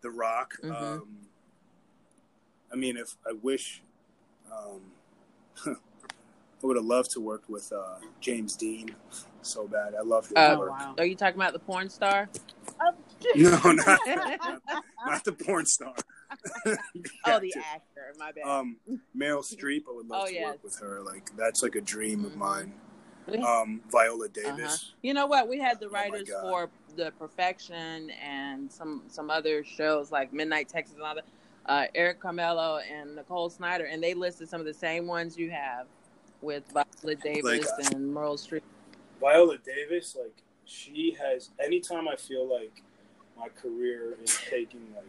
The 0.00 0.10
Rock. 0.10 0.54
Mhm. 0.62 0.70
Um, 0.74 1.18
I 2.72 2.76
mean, 2.76 2.96
if 2.96 3.16
I 3.26 3.32
wish, 3.32 3.82
um, 4.50 4.92
I 6.64 6.66
would 6.66 6.76
have 6.76 6.86
loved 6.86 7.10
to 7.10 7.20
work 7.20 7.42
with 7.46 7.70
uh, 7.72 7.96
James 8.22 8.56
Dean 8.56 8.88
so 9.42 9.68
bad. 9.68 9.94
I 9.94 10.00
love 10.02 10.24
his 10.24 10.32
Oh, 10.36 10.58
work. 10.58 10.70
wow. 10.70 10.94
Are 10.96 11.04
you 11.04 11.14
talking 11.14 11.38
about 11.38 11.52
the 11.52 11.58
porn 11.58 11.90
star? 11.90 12.30
No, 13.36 13.50
not, 13.62 13.76
not, 13.86 14.00
not 15.06 15.24
the 15.24 15.32
porn 15.32 15.66
star. 15.66 15.94
Oh, 17.26 17.38
the 17.40 17.52
actor. 17.56 18.14
My 18.18 18.32
bad. 18.32 18.44
Um, 18.46 18.76
Meryl 19.16 19.40
Streep, 19.44 19.82
I 19.88 19.94
would 19.94 20.08
love 20.08 20.22
Oh, 20.24 20.26
to 20.28 20.32
yes. 20.32 20.44
work 20.52 20.64
with 20.64 20.78
her. 20.80 21.02
Like 21.02 21.30
that's 21.36 21.62
like 21.62 21.74
a 21.74 21.80
dream 21.82 22.24
of 22.24 22.34
mine. 22.36 22.72
Um, 23.42 23.82
Viola 23.90 24.26
Uh-huh. 24.26 24.56
Davis. 24.56 24.92
You 25.02 25.12
know 25.14 25.26
what? 25.26 25.48
We 25.48 25.58
had 25.58 25.80
the 25.80 25.86
Oh 25.88 25.92
writers 25.92 26.28
God. 26.30 26.40
for 26.42 26.70
the 26.96 27.12
Perfection 27.18 28.10
and 28.22 28.70
some 28.72 29.02
some 29.08 29.30
other 29.30 29.64
shows 29.64 30.10
like 30.10 30.32
Midnight 30.32 30.68
Texas 30.68 30.94
and 30.96 31.04
all 31.04 31.14
that. 31.14 31.24
Uh, 31.66 31.86
Eric 31.94 32.20
Charmelo 32.22 32.80
and 32.90 33.16
Nicole 33.16 33.48
Snyder, 33.50 33.84
and 33.84 34.02
they 34.02 34.14
listed 34.14 34.48
some 34.48 34.60
of 34.60 34.66
the 34.66 34.74
same 34.74 35.06
ones 35.06 35.36
you 35.38 35.50
have 35.50 35.86
with 36.44 36.64
Viola 36.72 37.14
Davis 37.16 37.44
Like, 37.78 37.92
and 37.92 38.14
Meryl 38.14 38.38
Streep. 38.38 38.60
Viola 39.20 39.56
Davis, 39.58 40.16
like 40.20 40.34
she 40.66 41.16
has. 41.20 41.50
Anytime 41.58 42.06
I 42.08 42.16
feel 42.16 42.46
like 42.48 42.82
my 43.38 43.48
career 43.48 44.14
is 44.22 44.36
taking 44.48 44.86
like 44.94 45.04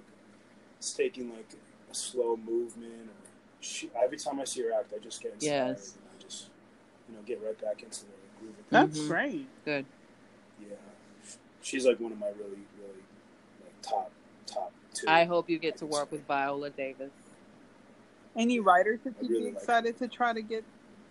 it's 0.78 0.94
taking 0.94 1.30
like 1.30 1.50
a 1.92 1.94
slow 1.94 2.38
movement, 2.38 3.08
or 3.10 3.30
she, 3.60 3.90
every 4.02 4.18
time 4.18 4.40
I 4.40 4.46
see 4.46 4.62
her 4.64 4.72
act, 4.74 4.94
I 4.96 5.04
just 5.04 5.22
get 5.22 5.34
inspired 5.34 5.70
Yes. 5.78 5.96
and 5.96 6.04
I 6.18 6.24
just 6.24 6.48
you 7.10 7.16
know 7.16 7.22
get 7.26 7.42
right 7.44 7.60
back 7.62 7.84
into 7.84 8.02
the 8.02 8.12
groove. 8.40 8.52
Of 8.52 8.56
things. 8.66 8.70
That's 8.70 9.00
Mhm. 9.00 9.08
great. 9.08 9.48
Good. 9.66 9.86
Yeah, 10.62 10.76
she's 11.62 11.86
like 11.86 12.00
one 12.00 12.12
of 12.14 12.18
my 12.18 12.28
really, 12.28 12.64
really 12.80 13.04
like 13.64 13.82
top, 13.82 14.12
top 14.46 14.72
two. 14.94 15.08
I 15.10 15.26
hope 15.26 15.50
you 15.50 15.60
get 15.60 15.78
to 15.78 15.86
work 15.86 16.12
with 16.12 16.26
Viola 16.26 16.70
Davis. 16.70 17.12
Any 18.38 18.60
writers 18.60 19.00
that 19.06 19.14
you'd 19.22 19.30
really 19.30 19.42
be 19.44 19.52
like 19.52 19.56
excited 19.62 19.98
to 20.00 20.08
try 20.08 20.34
to 20.34 20.42
get 20.42 20.64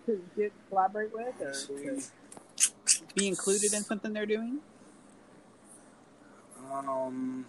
to 0.06 0.22
get 0.36 0.52
collaborate 0.68 1.12
with 1.12 1.40
or 1.40 1.52
to 1.52 2.02
be 3.14 3.28
included 3.28 3.72
in 3.72 3.82
something 3.82 4.12
they're 4.12 4.26
doing? 4.26 4.60
Um, 6.72 7.46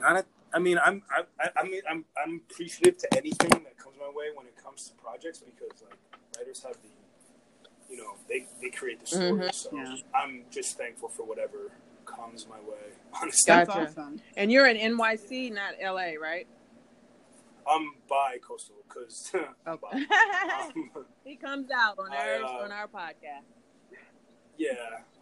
not. 0.00 0.16
A, 0.16 0.24
I 0.52 0.58
mean, 0.58 0.78
I'm. 0.84 1.02
I, 1.10 1.22
I, 1.42 1.50
I 1.60 1.62
mean, 1.64 1.82
I'm. 1.88 2.04
I'm 2.22 2.42
appreciative 2.50 2.98
to 2.98 3.16
anything 3.16 3.50
that 3.50 3.76
comes 3.78 3.96
my 3.98 4.08
way 4.08 4.26
when 4.34 4.46
it 4.46 4.56
comes 4.62 4.88
to 4.88 4.94
projects 4.94 5.40
because 5.40 5.82
like 5.82 5.98
writers 6.36 6.62
have 6.62 6.74
the, 6.74 7.94
you 7.94 7.98
know, 7.98 8.14
they 8.28 8.46
they 8.60 8.70
create 8.70 9.00
the 9.00 9.06
story. 9.06 9.32
Mhm. 9.32 9.54
So 9.54 9.70
Yeah. 9.74 9.96
I'm 10.14 10.44
just 10.50 10.76
thankful 10.76 11.08
for 11.08 11.24
whatever 11.24 11.70
comes 12.06 12.46
my 12.48 12.60
way. 12.60 12.92
Honestly, 13.12 13.52
Gotcha. 13.52 13.66
That's 13.66 13.90
awesome. 13.98 14.20
And 14.36 14.50
you're 14.50 14.66
in 14.66 14.76
NYC, 14.76 15.52
not 15.52 15.74
LA, 15.82 16.12
right? 16.20 16.46
I'm 17.68 17.92
bi-coastal 18.08 18.76
because. 18.88 19.32
Okay. 19.66 20.06
um, 20.74 20.90
he 21.24 21.36
comes 21.36 21.70
out 21.70 21.98
on 21.98 22.12
I, 22.12 22.38
our 22.38 22.44
uh, 22.44 22.64
on 22.64 22.72
our 22.72 22.88
podcast. 22.88 23.44
yeah, 24.56 24.72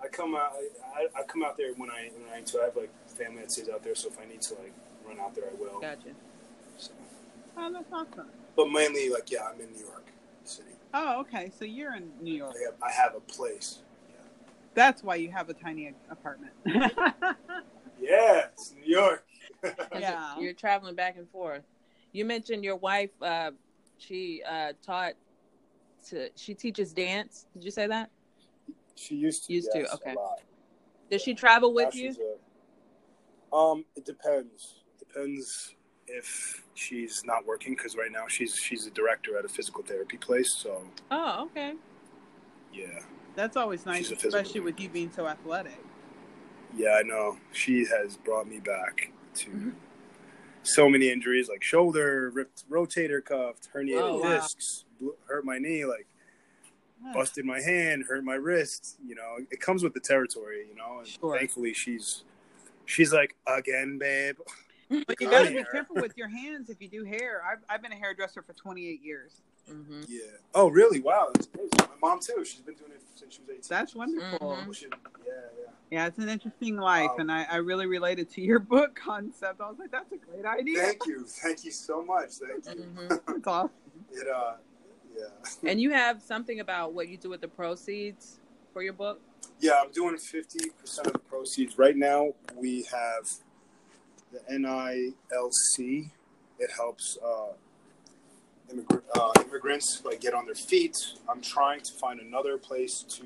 I 0.03 0.09
come 0.09 0.35
out. 0.35 0.53
I, 0.95 1.09
I 1.19 1.23
come 1.25 1.43
out 1.43 1.57
there 1.57 1.73
when 1.75 1.91
I 1.91 2.11
when 2.17 2.33
I 2.33 2.39
need 2.39 2.47
to. 2.49 2.61
I 2.61 2.65
have 2.67 2.77
like 2.77 2.91
family 3.09 3.41
that 3.43 3.51
stays 3.51 3.69
out 3.69 3.83
there, 3.83 3.95
so 3.95 4.09
if 4.09 4.21
I 4.21 4.25
need 4.25 4.41
to 4.43 4.55
like 4.55 4.73
run 5.07 5.19
out 5.19 5.35
there, 5.35 5.45
I 5.51 5.55
will. 5.61 5.81
Gotcha. 5.81 6.11
So. 6.77 6.93
Oh, 7.57 7.73
that's 7.73 7.93
awesome. 7.93 8.29
But 8.55 8.71
mainly, 8.71 9.11
like, 9.11 9.31
yeah, 9.31 9.49
I'm 9.53 9.61
in 9.61 9.73
New 9.73 9.85
York 9.85 10.07
City. 10.45 10.69
Oh, 10.95 11.21
okay. 11.21 11.51
So 11.59 11.65
you're 11.65 11.95
in 11.95 12.11
New 12.21 12.35
York. 12.35 12.55
I 12.55 12.65
have, 12.65 12.75
I 12.83 12.93
have 12.93 13.15
a 13.15 13.21
place. 13.21 13.81
That's 14.75 15.03
why 15.03 15.17
you 15.17 15.31
have 15.31 15.49
a 15.49 15.55
tiny 15.55 15.93
apartment. 16.11 16.53
Yeah, 18.01 18.43
it's 18.53 18.73
New 18.75 18.93
York. 18.93 19.25
Yeah. 19.95 20.35
You're, 20.35 20.45
you're 20.45 20.53
traveling 20.53 20.95
back 20.95 21.17
and 21.17 21.29
forth. 21.31 21.63
You 22.17 22.25
mentioned 22.25 22.65
your 22.65 22.77
wife. 22.77 23.11
Uh, 23.21 23.51
she 23.99 24.43
uh, 24.49 24.73
taught 24.83 25.13
to. 26.09 26.31
She 26.35 26.55
teaches 26.55 26.95
dance. 26.95 27.45
Did 27.53 27.63
you 27.63 27.71
say 27.71 27.87
that? 27.89 28.09
she 28.95 29.17
used 29.17 29.45
to. 29.47 29.53
Used 29.53 29.71
to, 29.73 29.93
okay. 29.97 30.13
A 30.13 30.19
lot. 30.19 30.41
Does 31.11 31.21
she 31.21 31.35
travel 31.35 31.75
with 31.75 31.95
Now 31.95 32.01
you? 32.01 32.17
a- 33.53 33.55
um, 33.55 33.85
it 33.97 34.07
depends. 34.07 34.77
Depends 34.99 35.75
if 36.09 36.65
she's 36.75 37.23
not 37.27 37.45
working 37.45 37.75
because 37.75 37.97
right 37.97 38.11
now 38.11 38.25
she's 38.29 38.57
she's 38.57 38.87
a 38.87 38.91
director 38.91 39.37
at 39.39 39.45
a 39.45 39.49
physical 39.49 39.83
therapy 39.85 40.17
place. 40.17 40.55
So 40.57 40.85
Oh, 41.11 41.45
okay. 41.51 41.75
yeah, 42.73 43.01
That's 43.35 43.59
always 43.59 43.85
nice, 43.85 44.09
She's 44.09 44.25
a 44.25 44.27
especially 44.29 44.61
with 44.61 44.81
you 44.81 44.89
being 44.89 45.13
so 45.13 45.27
athletic. 45.27 45.79
yeah, 46.75 46.95
I 46.99 47.03
know. 47.03 47.37
She 47.53 47.85
has 47.85 48.17
brought 48.17 48.49
me 48.49 48.59
back 48.61 49.11
to. 49.35 49.75
So 50.67 50.89
many 50.89 51.11
injuries, 51.11 51.49
like 51.49 51.63
shoulder 51.63 52.31
ripped, 52.31 52.69
rotator 52.69 53.25
cuff, 53.25 53.57
herniated 53.73 54.01
Oh, 54.03 54.17
wow. 54.19 54.35
discs, 54.35 54.85
bl- 55.01 55.11
hurt 55.29 55.45
my 55.45 55.59
knee, 55.59 55.85
like 55.85 56.07
Huh. 57.05 57.13
busted 57.15 57.45
my 57.45 57.61
hand, 57.61 58.05
hurt 58.09 58.25
my 58.25 58.35
wrist. 58.35 58.97
You 59.07 59.15
know, 59.15 59.37
it 59.51 59.61
comes 59.61 59.83
with 59.85 59.95
the 59.95 60.01
territory. 60.01 60.67
You 60.69 60.75
know, 60.75 60.99
and 60.99 61.07
Sure. 61.07 61.37
thankfully 61.39 61.73
she's 61.73 62.25
she's 62.85 63.13
like 63.13 63.37
again, 63.47 63.97
babe. 63.99 64.37
But 64.89 65.21
you 65.21 65.29
gotta 65.31 65.51
be 65.51 65.65
careful 65.71 65.97
with 65.97 66.13
your 66.17 66.29
hands 66.29 66.69
if 66.69 66.81
you 66.81 66.89
do 66.89 67.05
hair. 67.05 67.43
I've, 67.49 67.59
I've 67.69 67.83
been 67.83 67.93
a 67.93 67.97
hairdresser 67.97 68.43
for 68.43 68.53
28 68.55 69.01
years. 69.03 69.41
hmm 69.69 70.03
Yeah. 70.09 70.23
Oh, 70.55 70.69
really? 70.69 71.01
Wow, 71.01 71.31
that's 71.33 71.47
crazy. 71.47 71.71
My 71.79 72.09
mom 72.09 72.19
too. 72.21 72.45
She's 72.45 72.61
been 72.61 72.75
doing 72.75 72.91
it 72.93 73.03
since 73.15 73.35
she 73.35 73.41
was 73.43 73.51
eighteen. 73.51 73.63
That's 73.69 73.95
wonderful. 73.95 74.39
Mhm. 74.41 74.67
Yeah, 75.25 75.33
yeah. 75.61 75.71
Yeah, 75.91 76.07
it's 76.07 76.19
an 76.19 76.29
interesting 76.29 76.77
life, 76.77 77.11
Um, 77.15 77.21
and 77.21 77.33
I, 77.33 77.45
I 77.45 77.57
really 77.57 77.87
related 77.87 78.29
to 78.33 78.41
your 78.41 78.59
book 78.75 78.97
concept. 78.97 79.61
I 79.61 79.69
was 79.69 79.79
like, 79.79 79.93
that's 79.93 80.11
a 80.13 80.17
great 80.17 80.45
idea. 80.45 80.81
Thank 80.83 81.07
you, 81.07 81.25
thank 81.29 81.65
you 81.65 81.71
so 81.71 82.03
much. 82.05 82.31
Thank 82.65 82.77
you. 82.77 82.83
hmm 82.85 83.09
That's 83.09 83.47
awesome. 83.47 83.71
It 84.13 84.27
uh, 84.29 84.55
yeah, 85.17 85.71
And 85.71 85.81
you 85.81 85.93
have 85.93 86.21
something 86.23 86.61
about 86.61 86.93
what 86.93 87.09
you 87.09 87.17
do 87.17 87.31
with 87.31 87.41
the 87.41 87.49
proceeds 87.49 88.41
for 88.73 88.83
your 88.83 88.93
book. 88.93 89.21
yeah. 89.61 89.81
I'm 89.83 89.91
doing 89.93 90.17
fifty 90.19 90.71
percent 90.71 91.07
of 91.07 91.13
the 91.15 91.19
proceeds 91.21 91.79
right 91.79 91.97
now. 91.97 92.35
We 92.55 92.83
have 92.93 93.31
the 94.33 94.41
NILC. 94.53 96.11
It 96.59 96.71
helps 96.75 97.17
uh, 97.25 97.53
immigr- 98.75 99.03
uh, 99.17 99.33
immigrants 99.43 100.03
like 100.05 100.21
get 100.21 100.35
on 100.35 100.47
their 100.47 100.55
feet. 100.55 100.97
I'm 101.29 101.41
trying 101.41 101.81
to 101.83 101.93
find 101.95 102.21
another 102.21 102.59
place 102.59 103.03
to. 103.11 103.23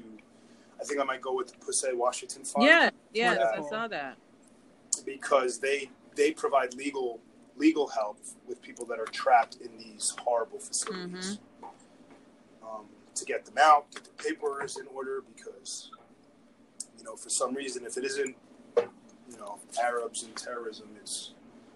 I 0.81 0.85
think 0.85 1.01
I 1.01 1.05
might 1.05 1.21
go 1.21 1.35
with 1.35 1.49
the 1.49 1.59
Pusey 1.65 1.95
Washington 1.97 2.45
Fund. 2.45 2.65
Yeah, 2.67 2.91
yes, 3.13 3.39
I 3.39 3.69
saw 3.69 3.87
that. 3.89 4.17
because 5.05 5.59
they 5.59 5.91
they 6.17 6.33
provide 6.33 6.75
legal 6.75 7.21
legal 7.57 7.89
help 7.89 8.19
with 8.49 8.63
people 8.63 8.87
that 8.87 8.99
are 8.99 9.05
trapped 9.07 9.57
in 9.61 9.71
these 9.79 10.15
horrible 10.25 10.59
facilities 10.59 11.39
um, 12.63 12.87
to 13.15 13.25
get 13.27 13.45
them 13.45 13.57
out, 13.61 13.91
get 13.93 14.05
the 14.05 14.23
papers 14.23 14.79
in 14.79 14.87
order 14.95 15.23
because 15.37 15.91
you 16.99 17.05
know 17.05 17.17
for 17.17 17.29
some 17.29 17.55
reason 17.55 17.85
if 17.85 17.97
it 17.99 18.05
isn't 18.05 18.35
you 18.79 19.37
know 19.39 19.59
Arabs 19.83 20.23
and 20.23 20.35
terrorism, 20.37 20.89
it's 21.01 21.33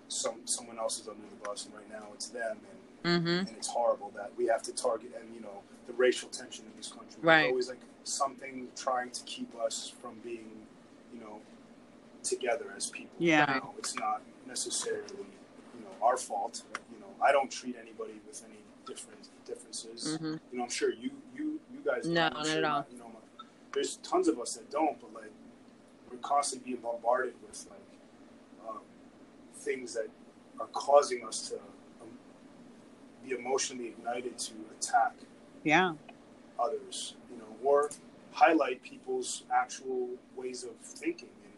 some 0.09 0.41
someone 0.47 0.79
else 0.79 1.01
is 1.01 1.09
under 1.09 1.27
the 1.29 1.37
bus, 1.49 1.67
and 1.67 1.75
right 1.75 1.91
now 1.91 2.09
it's 2.15 2.29
them, 2.29 2.59
and 2.71 2.79
Mm-hmm. 3.05 3.29
and 3.29 3.51
it's 3.51 3.69
horrible 3.69 4.11
that 4.17 4.33
we 4.35 4.47
have 4.47 4.63
to 4.63 4.73
target 4.73 5.13
and 5.21 5.35
you 5.35 5.43
know 5.43 5.61
the 5.87 5.93
racial 5.93 6.27
tension 6.31 6.65
in 6.65 6.71
this 6.75 6.89
country. 6.89 7.19
Right. 7.21 7.51
Always 7.51 7.69
like 7.69 7.81
something 8.05 8.69
trying 8.77 9.11
to 9.11 9.23
keep 9.25 9.55
us 9.61 9.93
from 10.01 10.15
being, 10.23 10.51
you 11.13 11.21
know, 11.21 11.41
together 12.23 12.67
as 12.77 12.91
people. 12.91 13.17
Yeah. 13.19 13.55
You 13.55 13.61
know, 13.61 13.75
it's 13.79 13.95
not 13.97 14.23
necessarily, 14.47 15.03
you 15.75 15.81
know, 15.81 16.07
our 16.07 16.17
fault. 16.17 16.63
You 16.93 17.01
know, 17.01 17.07
I 17.25 17.33
don't 17.33 17.51
treat 17.51 17.77
anybody 17.81 18.15
with 18.27 18.43
any 18.45 18.59
different 18.87 19.29
differences. 19.47 20.15
Mm-hmm. 20.17 20.35
You 20.53 20.59
know, 20.59 20.65
I'm 20.65 20.71
sure 20.71 20.91
you 20.93 21.11
you 21.37 21.61
you 21.73 21.81
guys 21.85 22.07
No, 22.07 22.31
don't. 22.31 22.47
Sure 22.47 22.59
at 22.59 22.65
all. 22.65 22.87
You 22.93 22.99
know, 22.99 23.11
there's 23.73 23.97
tons 23.97 24.29
of 24.29 24.39
us 24.39 24.55
that 24.55 24.71
don't, 24.71 25.01
but 25.01 25.13
like 25.15 25.31
we're 26.11 26.19
constantly 26.19 26.73
being 26.73 26.83
bombarded 26.83 27.35
with 27.47 27.67
like 27.71 28.69
um, 28.69 28.81
things 29.57 29.95
that 29.95 30.09
are 30.61 30.69
causing 30.73 31.27
us 31.27 31.49
to 31.49 31.57
um, 31.57 32.09
be 33.27 33.35
emotionally 33.35 33.89
ignited 33.89 34.39
to 34.39 34.53
attack 34.79 35.13
Yeah. 35.65 35.95
others, 36.59 37.15
or 37.65 37.91
highlight 38.33 38.83
people's 38.83 39.45
actual 39.53 40.09
ways 40.37 40.65
of 40.65 40.71
thinking. 40.83 41.29
And 41.45 41.53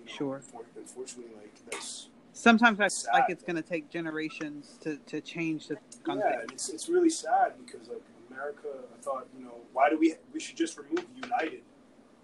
you 0.00 0.04
know, 0.06 0.12
Sure. 0.12 0.42
unfor- 0.52 0.64
Unfortunately, 0.76 1.34
like 1.36 1.54
that's 1.70 2.08
Sometimes 2.32 2.80
I 2.80 2.88
Sad. 2.88 3.12
like 3.14 3.24
it's 3.30 3.42
going 3.42 3.56
to 3.56 3.62
take 3.62 3.88
generations 3.88 4.76
to, 4.82 4.98
to 5.06 5.22
change 5.22 5.68
the 5.68 5.76
country. 6.04 6.28
yeah, 6.30 6.42
it's 6.52 6.68
it's 6.68 6.86
really 6.88 7.08
sad 7.08 7.52
because 7.64 7.88
like 7.88 8.02
America, 8.30 8.68
I 8.94 9.00
thought, 9.02 9.26
you 9.38 9.42
know, 9.44 9.54
why 9.72 9.88
do 9.88 9.96
we 9.98 10.14
we 10.34 10.40
should 10.40 10.56
just 10.56 10.76
remove 10.76 11.06
United 11.22 11.62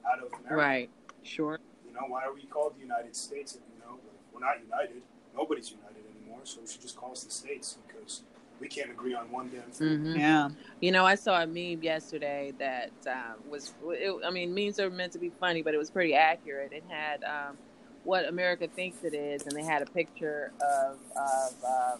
out 0.06 0.18
of 0.18 0.26
America? 0.40 0.54
Right. 0.54 0.90
Sure. 1.22 1.58
You 1.86 1.94
know, 1.94 2.02
why 2.08 2.24
are 2.24 2.34
we 2.34 2.42
called 2.42 2.74
the 2.76 2.80
United 2.82 3.16
States? 3.16 3.54
If 3.54 3.60
you 3.72 3.80
know, 3.84 3.98
we're 4.34 4.40
not 4.40 4.56
united. 4.62 5.02
Nobody's 5.34 5.70
united 5.70 6.02
anymore, 6.14 6.40
so 6.44 6.60
we 6.60 6.66
should 6.66 6.82
just 6.82 6.96
call 6.96 7.12
us 7.12 7.24
the 7.24 7.30
states 7.30 7.78
because 7.86 8.22
we 8.60 8.68
can't 8.68 8.90
agree 8.90 9.14
on 9.14 9.30
one 9.30 9.50
damn 9.50 9.62
thing. 9.70 9.88
Mm-hmm. 9.88 10.20
Yeah. 10.20 10.48
You 10.80 10.92
know, 10.92 11.04
I 11.04 11.16
saw 11.16 11.42
a 11.42 11.46
meme 11.46 11.82
yesterday 11.82 12.52
that 12.58 12.92
um, 13.06 13.50
was, 13.50 13.72
it, 13.88 14.14
I 14.24 14.30
mean, 14.30 14.54
memes 14.54 14.78
are 14.78 14.90
meant 14.90 15.12
to 15.12 15.18
be 15.18 15.30
funny, 15.40 15.62
but 15.62 15.74
it 15.74 15.78
was 15.78 15.90
pretty 15.90 16.14
accurate. 16.14 16.72
It 16.72 16.84
had 16.88 17.24
um, 17.24 17.56
what 18.04 18.28
America 18.28 18.68
thinks 18.68 19.04
it 19.04 19.14
is, 19.14 19.46
and 19.46 19.56
they 19.56 19.64
had 19.64 19.82
a 19.82 19.86
picture 19.86 20.52
of, 20.60 20.98
of 21.16 21.54
uh, 21.66 21.96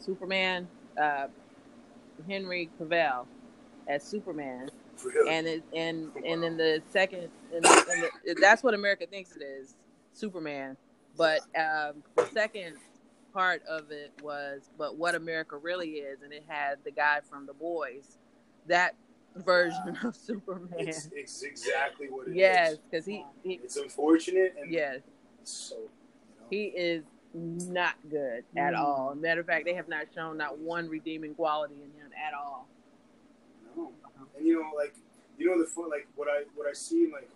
Superman, 0.00 0.68
uh, 1.00 1.26
Henry 2.28 2.70
Cavill 2.80 3.26
as 3.88 4.02
Superman, 4.04 4.70
Really? 5.04 5.30
and 5.30 5.46
it, 5.46 5.62
and 5.74 6.10
and 6.26 6.42
then 6.42 6.56
the 6.56 6.82
second, 6.90 7.28
and 7.52 7.64
the, 7.64 7.84
and 7.90 8.36
the, 8.36 8.40
that's 8.40 8.62
what 8.62 8.74
America 8.74 9.06
thinks 9.06 9.34
it 9.36 9.42
is, 9.42 9.74
Superman. 10.12 10.76
But 11.16 11.40
um, 11.58 12.02
the 12.16 12.26
second 12.32 12.76
part 13.32 13.62
of 13.68 13.90
it 13.90 14.12
was, 14.22 14.70
but 14.78 14.96
what 14.96 15.14
America 15.14 15.56
really 15.56 15.90
is, 15.90 16.22
and 16.22 16.32
it 16.32 16.44
had 16.46 16.78
the 16.84 16.90
guy 16.90 17.20
from 17.28 17.46
The 17.46 17.54
Boys, 17.54 18.18
that 18.66 18.94
version 19.36 19.98
of 20.04 20.14
Superman. 20.14 20.68
it's, 20.78 21.08
it's 21.14 21.42
exactly 21.42 22.08
what 22.08 22.28
it 22.28 22.32
is. 22.32 22.36
yes, 22.36 22.76
because 22.90 23.06
he, 23.06 23.24
he, 23.42 23.54
It's 23.62 23.76
unfortunate 23.76 24.54
and 24.60 24.70
yes, 24.72 25.00
so 25.44 25.76
you 25.76 25.82
know, 26.40 26.46
he 26.50 26.64
is 26.66 27.04
not 27.34 27.94
good 28.10 28.44
at 28.56 28.74
Mm. 28.74 28.78
all. 28.78 29.14
Matter 29.14 29.40
of 29.40 29.46
fact, 29.46 29.64
they 29.64 29.74
have 29.74 29.88
not 29.88 30.06
shown 30.14 30.36
not 30.36 30.58
one 30.58 30.88
redeeming 30.88 31.34
quality 31.34 31.74
in 31.74 31.90
him 32.00 32.10
at 32.26 32.34
all. 32.34 32.66
No. 33.74 33.90
And 34.36 34.46
you 34.46 34.60
know, 34.60 34.70
like 34.76 34.94
you 35.38 35.46
know 35.46 35.58
the 35.58 35.66
fun 35.68 35.88
like 35.88 36.06
what 36.14 36.28
I 36.28 36.42
what 36.54 36.68
I 36.68 36.74
see 36.74 37.04
in 37.04 37.10
like 37.10 37.30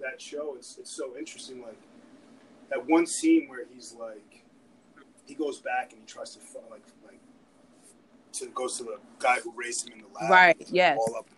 that 0.00 0.20
show, 0.20 0.56
it's 0.56 0.76
it's 0.78 0.96
so 0.96 1.16
interesting. 1.16 1.62
Like 1.62 1.78
that 2.70 2.88
one 2.88 3.06
scene 3.06 3.48
where 3.48 3.64
he's 3.72 3.94
like 3.98 4.42
he 5.26 5.34
goes 5.34 5.58
back 5.60 5.92
and 5.92 6.00
he 6.00 6.06
tries 6.06 6.30
to 6.34 6.40
fi- 6.40 6.58
like 6.70 6.82
like 7.04 7.18
to 8.34 8.46
goes 8.48 8.76
to 8.78 8.84
the 8.84 8.98
guy 9.18 9.38
who 9.40 9.52
raised 9.56 9.86
him 9.88 9.94
in 9.94 10.00
the 10.00 10.18
lab. 10.20 10.30
Right, 10.30 10.56
He's, 10.58 10.70
yes. 10.72 10.98
All 11.00 11.16
up, 11.16 11.28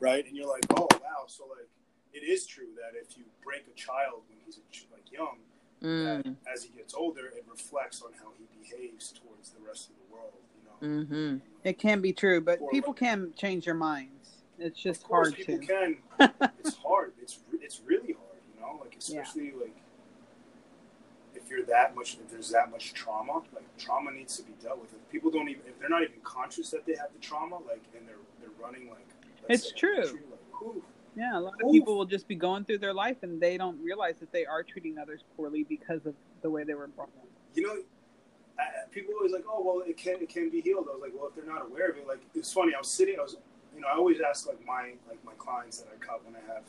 right, 0.00 0.24
and 0.26 0.36
you're 0.36 0.48
like, 0.48 0.64
oh 0.76 0.88
wow. 1.02 1.24
So 1.26 1.44
like 1.50 1.68
it 2.12 2.24
is 2.24 2.46
true 2.46 2.68
that 2.76 2.98
if 2.98 3.16
you 3.18 3.24
break 3.44 3.64
a 3.72 3.74
child 3.78 4.22
when 4.28 4.38
he's 4.44 4.58
like 4.92 5.10
young, 5.12 5.36
that 5.82 6.24
Mm. 6.24 6.36
as 6.52 6.62
he 6.64 6.70
gets 6.70 6.94
older, 6.94 7.26
it 7.26 7.44
reflects 7.50 8.00
on 8.02 8.10
how 8.18 8.32
he 8.38 8.46
behaves 8.62 9.12
towards 9.12 9.50
the 9.50 9.60
rest 9.66 9.90
of 9.90 9.96
the 9.96 10.14
world. 10.14 10.32
You 10.80 10.88
know. 10.88 11.04
Mm-hmm. 11.04 11.36
It 11.64 11.78
can 11.78 12.00
be 12.00 12.12
true, 12.14 12.40
but 12.40 12.60
Or 12.60 12.70
people 12.70 12.92
like- 12.92 13.00
can 13.00 13.32
change 13.36 13.66
their 13.66 13.74
minds. 13.74 14.12
It's 14.58 14.80
just 14.80 15.02
of 15.02 15.08
course, 15.08 15.28
hard 15.34 15.36
people 15.36 15.58
to. 15.58 15.66
can. 15.66 15.98
it's 16.64 16.76
hard. 16.76 17.12
It's 17.20 17.40
re- 17.52 17.58
it's 17.62 17.82
really 17.84 18.14
hard. 18.14 18.40
You 18.54 18.60
know, 18.62 18.78
like 18.82 18.94
Yeah. 18.94 19.20
especially 19.20 19.52
like 19.52 19.76
if 21.46 21.52
you're 21.52 21.64
that 21.66 21.94
much, 21.94 22.14
if 22.14 22.28
there's 22.28 22.50
that 22.50 22.70
much 22.70 22.92
trauma, 22.92 23.40
like 23.54 23.64
trauma 23.78 24.10
needs 24.10 24.36
to 24.36 24.42
be 24.42 24.52
dealt 24.60 24.80
with. 24.80 24.92
If 24.92 25.10
people 25.10 25.30
don't 25.30 25.48
even, 25.48 25.62
if 25.66 25.78
they're 25.78 25.88
not 25.88 26.02
even 26.02 26.20
conscious 26.24 26.70
that 26.70 26.84
they 26.84 26.94
have 26.96 27.12
the 27.12 27.20
trauma, 27.20 27.56
like 27.68 27.82
and 27.96 28.06
they're 28.06 28.16
they're 28.40 28.50
running 28.60 28.88
like. 28.88 29.06
It's 29.48 29.72
true. 29.72 30.02
country, 30.02 30.20
Like, 30.28 30.82
Yeah, 31.14 31.38
a 31.38 31.40
lot 31.40 31.54
of 31.54 31.68
Oof. 31.68 31.72
people 31.72 31.96
will 31.96 32.04
just 32.04 32.26
be 32.26 32.34
going 32.34 32.64
through 32.64 32.78
their 32.78 32.92
life 32.92 33.18
and 33.22 33.40
they 33.40 33.56
don't 33.56 33.80
realize 33.80 34.16
that 34.18 34.32
they 34.32 34.44
are 34.44 34.64
treating 34.64 34.98
others 34.98 35.22
poorly 35.36 35.62
because 35.62 36.04
of 36.04 36.14
the 36.42 36.50
way 36.50 36.64
they 36.64 36.74
were 36.74 36.88
brought 36.88 37.10
up. 37.16 37.28
you 37.54 37.62
know, 37.62 37.76
I, 38.58 38.90
people 38.90 39.14
always 39.14 39.32
like, 39.32 39.44
oh 39.48 39.62
well, 39.62 39.84
it 39.86 39.96
can 39.96 40.16
it 40.20 40.28
can 40.28 40.50
be 40.50 40.60
healed. 40.60 40.88
I 40.90 40.94
was 40.94 41.02
like, 41.02 41.12
well, 41.14 41.28
if 41.28 41.36
they're 41.36 41.46
not 41.46 41.64
aware 41.64 41.90
of 41.90 41.96
it, 41.96 42.08
like 42.08 42.22
it's 42.34 42.52
funny. 42.52 42.74
I 42.74 42.78
was 42.78 42.90
sitting, 42.90 43.16
I 43.20 43.22
was, 43.22 43.36
you 43.72 43.80
know, 43.80 43.86
I 43.86 43.96
always 43.96 44.18
ask 44.20 44.48
like 44.48 44.58
my 44.66 44.94
like 45.08 45.24
my 45.24 45.34
clients 45.38 45.78
that 45.78 45.88
I 45.94 46.04
cut 46.04 46.24
when 46.24 46.34
I 46.34 46.52
have 46.52 46.64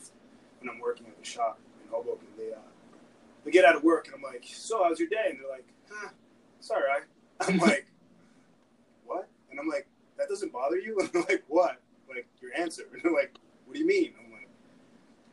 when 0.60 0.70
I'm 0.70 0.78
working 0.78 1.06
at 1.06 1.18
the 1.18 1.24
shop 1.24 1.58
in 1.82 1.90
Hoboken. 1.90 2.28
They 2.36 2.52
uh, 2.52 2.58
they 3.48 3.52
get 3.52 3.64
out 3.64 3.76
of 3.76 3.82
work 3.82 4.06
and 4.06 4.14
I'm 4.14 4.22
like, 4.22 4.44
so 4.46 4.84
how's 4.84 4.98
your 5.00 5.08
day? 5.08 5.26
And 5.30 5.38
they're 5.40 5.50
like, 5.50 5.66
huh, 5.90 6.10
it's 6.58 6.70
all 6.70 6.76
right. 6.78 7.02
I'm 7.40 7.58
like, 7.58 7.86
what? 9.04 9.28
And 9.50 9.58
I'm 9.58 9.68
like, 9.68 9.86
that 10.18 10.28
doesn't 10.28 10.52
bother 10.52 10.76
you? 10.76 10.98
And 11.00 11.08
they're 11.12 11.22
like, 11.22 11.44
what? 11.48 11.80
Like 12.08 12.26
your 12.40 12.50
answer? 12.56 12.82
And 12.92 13.02
they're 13.02 13.12
like, 13.12 13.34
what 13.64 13.74
do 13.74 13.80
you 13.80 13.86
mean? 13.86 14.12
I'm 14.22 14.30
like, 14.32 14.48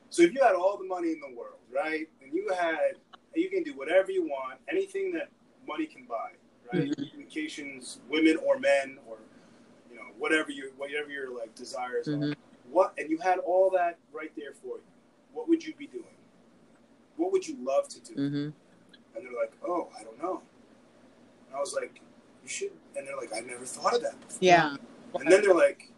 so 0.09 0.23
if 0.23 0.33
you 0.33 0.41
had 0.41 0.55
all 0.55 0.77
the 0.77 0.85
money 0.85 1.11
in 1.11 1.19
the 1.19 1.35
world, 1.35 1.59
right, 1.73 2.07
and 2.21 2.33
you 2.33 2.49
had 2.57 2.93
you 3.33 3.49
can 3.49 3.63
do 3.63 3.73
whatever 3.73 4.11
you 4.11 4.23
want, 4.23 4.59
anything 4.71 5.11
that 5.11 5.29
money 5.67 5.85
can 5.85 6.05
buy, 6.05 6.31
right? 6.71 6.89
Communications, 7.11 7.99
women 8.09 8.37
or 8.45 8.57
men, 8.59 8.97
or 9.07 9.17
you 9.89 9.97
know 9.97 10.03
whatever 10.17 10.51
you 10.51 10.71
whatever 10.77 11.09
your 11.09 11.37
like 11.37 11.53
desires 11.55 12.07
Mhm. 12.07 12.31
are. 12.31 12.35
What 12.69 12.93
and 12.97 13.09
you 13.09 13.17
had 13.17 13.39
all 13.39 13.69
that 13.71 13.97
right 14.13 14.31
there 14.37 14.53
for 14.53 14.77
you. 14.77 14.83
What 15.33 15.49
would 15.49 15.65
you 15.65 15.73
be 15.75 15.87
doing? 15.87 16.14
What 17.17 17.31
would 17.31 17.47
you 17.47 17.57
love 17.63 17.87
to 17.89 17.99
do? 18.01 18.13
Mm-hmm. 18.13 18.49
And 19.15 19.25
they're 19.25 19.39
like, 19.39 19.53
oh, 19.65 19.89
I 19.97 20.03
don't 20.03 20.21
know. 20.21 20.41
And 21.47 21.55
I 21.55 21.59
was 21.59 21.73
like, 21.73 22.01
you 22.43 22.49
should. 22.49 22.71
And 22.95 23.07
they're 23.07 23.15
like, 23.17 23.31
I 23.35 23.39
never 23.39 23.65
thought 23.65 23.93
of 23.95 24.01
that 24.01 24.19
before. 24.19 24.37
Yeah. 24.41 24.75
And 25.13 25.31
then 25.31 25.41
they're 25.41 25.53
like, 25.53 25.91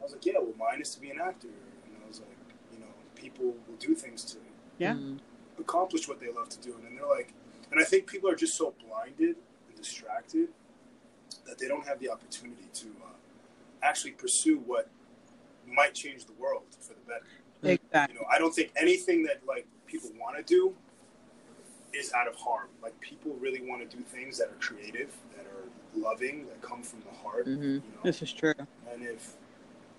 I 0.00 0.02
was 0.02 0.12
like, 0.12 0.26
yeah, 0.26 0.34
well, 0.38 0.54
mine 0.58 0.80
is 0.80 0.94
to 0.94 1.00
be 1.00 1.10
an 1.10 1.20
actor. 1.20 1.48
And 1.48 1.96
I 2.04 2.08
was 2.08 2.20
like, 2.20 2.36
you 2.72 2.80
know, 2.80 2.86
people 3.14 3.46
will 3.66 3.76
do 3.78 3.94
things 3.94 4.24
to 4.24 4.38
Yeah. 4.78 4.94
Mm-hmm. 4.94 5.16
accomplish 5.60 6.08
what 6.08 6.18
they 6.20 6.30
love 6.32 6.48
to 6.50 6.60
do. 6.60 6.74
And 6.74 6.84
then 6.84 6.96
they're 6.96 7.06
like, 7.06 7.32
and 7.70 7.80
I 7.80 7.84
think 7.84 8.06
people 8.06 8.30
are 8.30 8.34
just 8.34 8.56
so 8.56 8.74
blinded 8.86 9.36
and 9.68 9.76
distracted 9.76 10.48
that 11.46 11.58
they 11.58 11.68
don't 11.68 11.86
have 11.86 12.00
the 12.00 12.10
opportunity 12.10 12.68
to 12.74 12.86
uh, 13.04 13.12
actually 13.82 14.12
pursue 14.12 14.58
what 14.66 14.90
might 15.66 15.94
change 15.94 16.24
the 16.24 16.32
world 16.32 16.62
for 16.80 16.94
the 16.94 17.00
better. 17.06 17.24
Exactly. 17.62 18.14
You 18.14 18.20
know, 18.20 18.26
I 18.30 18.38
don't 18.38 18.54
think 18.54 18.72
anything 18.76 19.22
that 19.24 19.42
like 19.46 19.66
people 19.88 20.10
want 20.20 20.36
to 20.36 20.42
do 20.42 20.74
is 21.92 22.12
out 22.12 22.28
of 22.28 22.36
harm. 22.36 22.68
Like 22.82 22.98
people 23.00 23.34
really 23.40 23.62
want 23.62 23.88
to 23.88 23.96
do 23.96 24.02
things 24.02 24.38
that 24.38 24.48
are 24.48 24.58
creative, 24.60 25.10
that 25.36 25.46
are 25.46 25.68
loving, 26.00 26.46
that 26.46 26.60
come 26.62 26.82
from 26.82 27.00
the 27.00 27.16
heart. 27.18 27.46
Mm-hmm. 27.46 27.62
You 27.62 27.76
know, 27.78 28.00
This 28.04 28.22
is 28.22 28.32
true. 28.32 28.54
and 28.92 29.02
if 29.02 29.34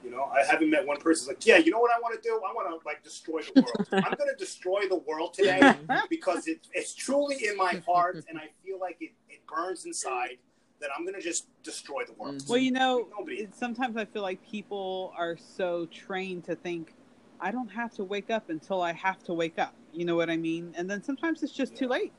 you 0.03 0.11
know, 0.11 0.23
I 0.25 0.45
haven't 0.45 0.69
met 0.69 0.87
one 0.87 0.97
person 0.97 1.27
like, 1.27 1.45
yeah, 1.45 1.57
you 1.57 1.71
know 1.71 1.79
what 1.79 1.91
I 1.93 1.99
want 1.99 2.15
to 2.15 2.21
do? 2.21 2.35
I 2.35 2.53
want 2.53 2.69
to 2.69 2.87
like 2.87 3.03
destroy 3.03 3.41
the 3.41 3.61
world. 3.61 3.87
I'm 3.91 4.15
going 4.17 4.29
to 4.29 4.35
destroy 4.37 4.87
the 4.87 4.95
world 4.95 5.33
today 5.33 5.75
because 6.09 6.47
it, 6.47 6.67
it's 6.73 6.93
truly 6.93 7.35
in 7.45 7.57
my 7.57 7.81
heart, 7.85 8.23
and 8.29 8.37
I 8.37 8.49
feel 8.63 8.79
like 8.79 8.97
it, 9.01 9.11
it 9.29 9.45
burns 9.47 9.85
inside. 9.85 10.37
That 10.79 10.91
I'm 10.97 11.03
going 11.03 11.15
to 11.15 11.21
just 11.21 11.47
destroy 11.61 12.05
the 12.05 12.13
world. 12.13 12.41
Well, 12.47 12.57
you 12.57 12.71
know, 12.71 13.09
Nobody- 13.11 13.41
it, 13.41 13.53
sometimes 13.53 13.97
I 13.97 14.05
feel 14.05 14.21
like 14.21 14.41
people 14.49 15.13
are 15.17 15.35
so 15.35 15.87
trained 15.87 16.45
to 16.45 16.55
think, 16.55 16.93
I 17.41 17.51
don't 17.51 17.67
have 17.67 17.93
to 17.95 18.05
wake 18.05 18.29
up 18.29 18.49
until 18.49 18.81
I 18.81 18.93
have 18.93 19.21
to 19.25 19.33
wake 19.33 19.59
up. 19.59 19.75
You 19.93 20.05
know 20.05 20.15
what 20.15 20.29
I 20.29 20.37
mean? 20.37 20.73
And 20.77 20.89
then 20.89 21.03
sometimes 21.03 21.43
it's 21.43 21.53
just 21.53 21.75
too 21.75 21.87
late. 21.87 22.13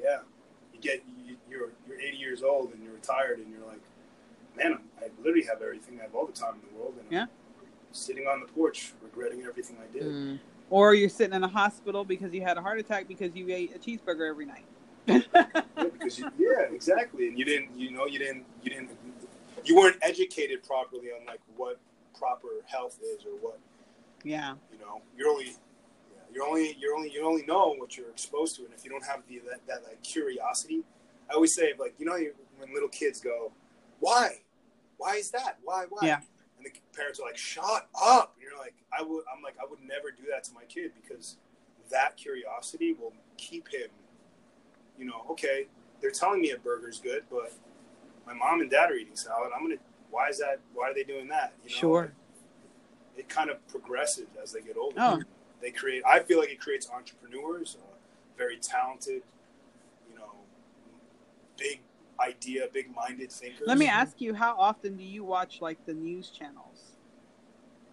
Yeah, 0.00 0.18
you 0.72 0.80
get 0.80 1.02
you, 1.26 1.36
you're 1.48 1.70
you're 1.88 2.00
80 2.00 2.16
years 2.16 2.42
old 2.42 2.72
and 2.72 2.82
you're 2.82 2.94
retired, 2.94 3.38
and 3.38 3.50
you're 3.50 3.66
like, 3.66 3.80
man, 4.56 4.78
I'm, 5.02 5.10
literally 5.18 5.46
have 5.46 5.62
everything. 5.62 5.98
I 6.00 6.04
have 6.04 6.14
all 6.14 6.26
the 6.26 6.32
time 6.32 6.54
in 6.54 6.72
the 6.72 6.78
world, 6.80 6.94
and 6.98 7.06
Yeah. 7.10 7.22
I'm 7.22 7.66
sitting 7.92 8.26
on 8.26 8.40
the 8.40 8.46
porch 8.46 8.92
regretting 9.02 9.42
everything 9.44 9.76
I 9.82 9.92
did. 9.92 10.02
Mm-hmm. 10.04 10.36
Or 10.70 10.94
you're 10.94 11.08
sitting 11.08 11.34
in 11.34 11.42
a 11.42 11.48
hospital 11.48 12.04
because 12.04 12.32
you 12.32 12.42
had 12.42 12.56
a 12.56 12.62
heart 12.62 12.78
attack 12.78 13.08
because 13.08 13.34
you 13.34 13.52
ate 13.52 13.74
a 13.74 13.78
cheeseburger 13.78 14.28
every 14.28 14.46
night. 14.46 14.64
Yeah, 15.76 15.88
because 15.98 16.18
you, 16.18 16.30
yeah, 16.38 16.72
exactly. 16.72 17.26
And 17.28 17.38
you 17.38 17.44
didn't, 17.44 17.76
you 17.76 17.90
know, 17.90 18.06
you 18.06 18.18
didn't, 18.18 18.44
you 18.62 18.70
didn't, 18.70 18.90
you 19.64 19.74
weren't 19.74 19.96
educated 20.02 20.62
properly 20.62 21.08
on 21.08 21.24
like 21.26 21.40
what 21.56 21.80
proper 22.14 22.48
health 22.66 22.98
is 23.02 23.24
or 23.24 23.30
what 23.40 23.58
yeah. 24.24 24.54
you 24.70 24.78
know. 24.78 25.00
You're 25.16 25.28
only, 25.28 25.46
yeah, 25.46 25.52
you're 26.32 26.46
only, 26.46 26.76
you're 26.78 26.94
only, 26.94 27.12
you 27.12 27.24
only 27.26 27.44
know 27.46 27.74
what 27.76 27.96
you're 27.96 28.10
exposed 28.10 28.56
to, 28.56 28.64
and 28.64 28.74
if 28.74 28.84
you 28.84 28.90
don't 28.90 29.04
have 29.04 29.22
the 29.28 29.40
that, 29.50 29.66
that 29.66 29.82
like 29.84 30.02
curiosity, 30.02 30.82
I 31.30 31.34
always 31.34 31.54
say 31.54 31.72
like 31.78 31.94
you 31.98 32.06
know 32.06 32.16
when 32.58 32.72
little 32.74 32.88
kids 32.88 33.20
go, 33.20 33.52
why? 34.00 34.40
Why 34.96 35.16
is 35.16 35.30
that? 35.30 35.58
Why? 35.62 35.84
Why? 35.88 36.06
Yeah. 36.06 36.20
And 36.58 36.66
the 36.66 36.72
parents 36.94 37.20
are 37.20 37.26
like, 37.26 37.38
shut 37.38 37.88
up. 38.00 38.34
And 38.34 38.42
you're 38.42 38.58
like, 38.58 38.74
I 38.96 39.02
would. 39.02 39.24
I'm 39.34 39.42
like, 39.42 39.54
I 39.60 39.64
would 39.68 39.80
never 39.80 40.10
do 40.10 40.24
that 40.30 40.44
to 40.44 40.54
my 40.54 40.64
kid 40.64 40.92
because 41.00 41.36
that 41.90 42.16
curiosity 42.16 42.92
will 42.92 43.14
keep 43.36 43.68
him. 43.68 43.88
You 44.98 45.06
know, 45.06 45.24
okay, 45.30 45.68
they're 46.00 46.10
telling 46.10 46.42
me 46.42 46.50
a 46.50 46.58
burger's 46.58 47.00
good, 47.00 47.24
but 47.30 47.52
my 48.26 48.34
mom 48.34 48.60
and 48.60 48.70
dad 48.70 48.90
are 48.90 48.94
eating 48.94 49.16
salad. 49.16 49.50
I'm 49.54 49.62
gonna. 49.62 49.76
Why 50.10 50.28
is 50.28 50.38
that? 50.38 50.60
Why 50.74 50.90
are 50.90 50.94
they 50.94 51.04
doing 51.04 51.28
that? 51.28 51.54
You 51.64 51.70
know, 51.70 51.76
Sure. 51.76 52.12
It, 53.16 53.28
kind 53.28 53.50
of 53.50 53.66
progresses 53.68 54.26
as 54.42 54.52
they 54.52 54.60
get 54.60 54.76
older. 54.78 54.96
Oh. 54.98 55.20
They 55.60 55.70
create. 55.70 56.02
I 56.06 56.20
feel 56.20 56.38
like 56.38 56.50
it 56.50 56.60
creates 56.60 56.88
entrepreneurs, 56.90 57.76
uh, 57.80 57.86
very 58.36 58.56
talented. 58.58 59.22
You 60.10 60.16
know, 60.16 60.32
big 61.56 61.80
idea, 62.18 62.66
big 62.72 62.94
minded 62.94 63.30
thinkers. 63.30 63.66
Let 63.66 63.78
me 63.78 63.86
ask 63.86 64.20
you, 64.20 64.34
how 64.34 64.56
often 64.58 64.96
do 64.96 65.04
you 65.04 65.24
watch 65.24 65.60
like 65.60 65.84
the 65.86 65.94
news 65.94 66.30
channels? 66.30 66.92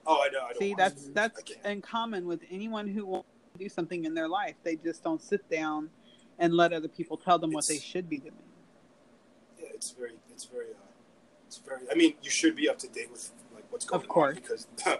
Oh, 0.05 0.23
I 0.25 0.29
know. 0.31 0.39
I 0.45 0.53
don't 0.53 0.59
See, 0.59 0.73
that's 0.77 1.09
that's 1.13 1.41
in 1.65 1.81
common 1.81 2.25
with 2.27 2.41
anyone 2.49 2.87
who 2.87 3.05
wants 3.05 3.27
to 3.53 3.63
do 3.63 3.69
something 3.69 4.05
in 4.05 4.13
their 4.13 4.29
life. 4.29 4.55
They 4.63 4.77
just 4.77 5.03
don't 5.03 5.21
sit 5.21 5.47
down 5.49 5.89
and 6.39 6.53
let 6.53 6.71
other 6.71 6.87
people 6.87 7.17
tell 7.17 7.37
them 7.39 7.51
what 7.51 7.67
they 7.67 7.79
should 7.79 8.07
be 8.09 8.17
doing. 8.19 8.33
yeah, 9.59 9.67
it's 9.73 9.91
very, 9.91 10.13
it's 10.31 10.45
very, 10.45 10.67
uh, 10.67 10.87
it's 11.47 11.57
very. 11.57 11.81
I 11.91 11.95
mean, 11.95 12.13
you 12.21 12.29
should 12.29 12.55
be 12.55 12.69
up 12.69 12.77
to 12.79 12.87
date 12.87 13.11
with 13.11 13.31
like 13.53 13.65
what's 13.69 13.85
going 13.85 14.01
Of 14.01 14.07
course. 14.07 14.35
on 14.37 14.41
because 14.41 14.67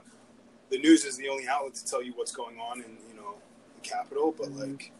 the 0.70 0.78
news 0.80 1.05
is 1.05 1.18
the 1.18 1.30
only 1.30 1.47
outlet 1.47 1.76
to 1.76 1.86
tell 1.86 2.03
you 2.03 2.13
what's 2.15 2.32
going 2.32 2.59
on 2.59 2.80
in 2.80 2.97
you 3.09 3.15
know 3.15 3.36
the 3.76 3.82
capital. 3.88 4.34
But 4.38 4.49
Mhm. 4.49 4.72
like 4.72 4.91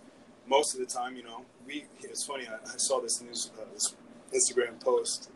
most 0.48 0.74
of 0.74 0.80
the 0.80 0.86
time, 0.86 1.16
you 1.16 1.24
know, 1.24 1.46
we. 1.66 1.86
It's 2.02 2.24
funny. 2.26 2.48
I, 2.48 2.56
I 2.74 2.78
saw 2.78 3.02
this 3.02 3.22
news, 3.22 3.52
uh, 3.60 3.66
this 3.74 3.96
Instagram 4.34 4.80
post 4.80 5.30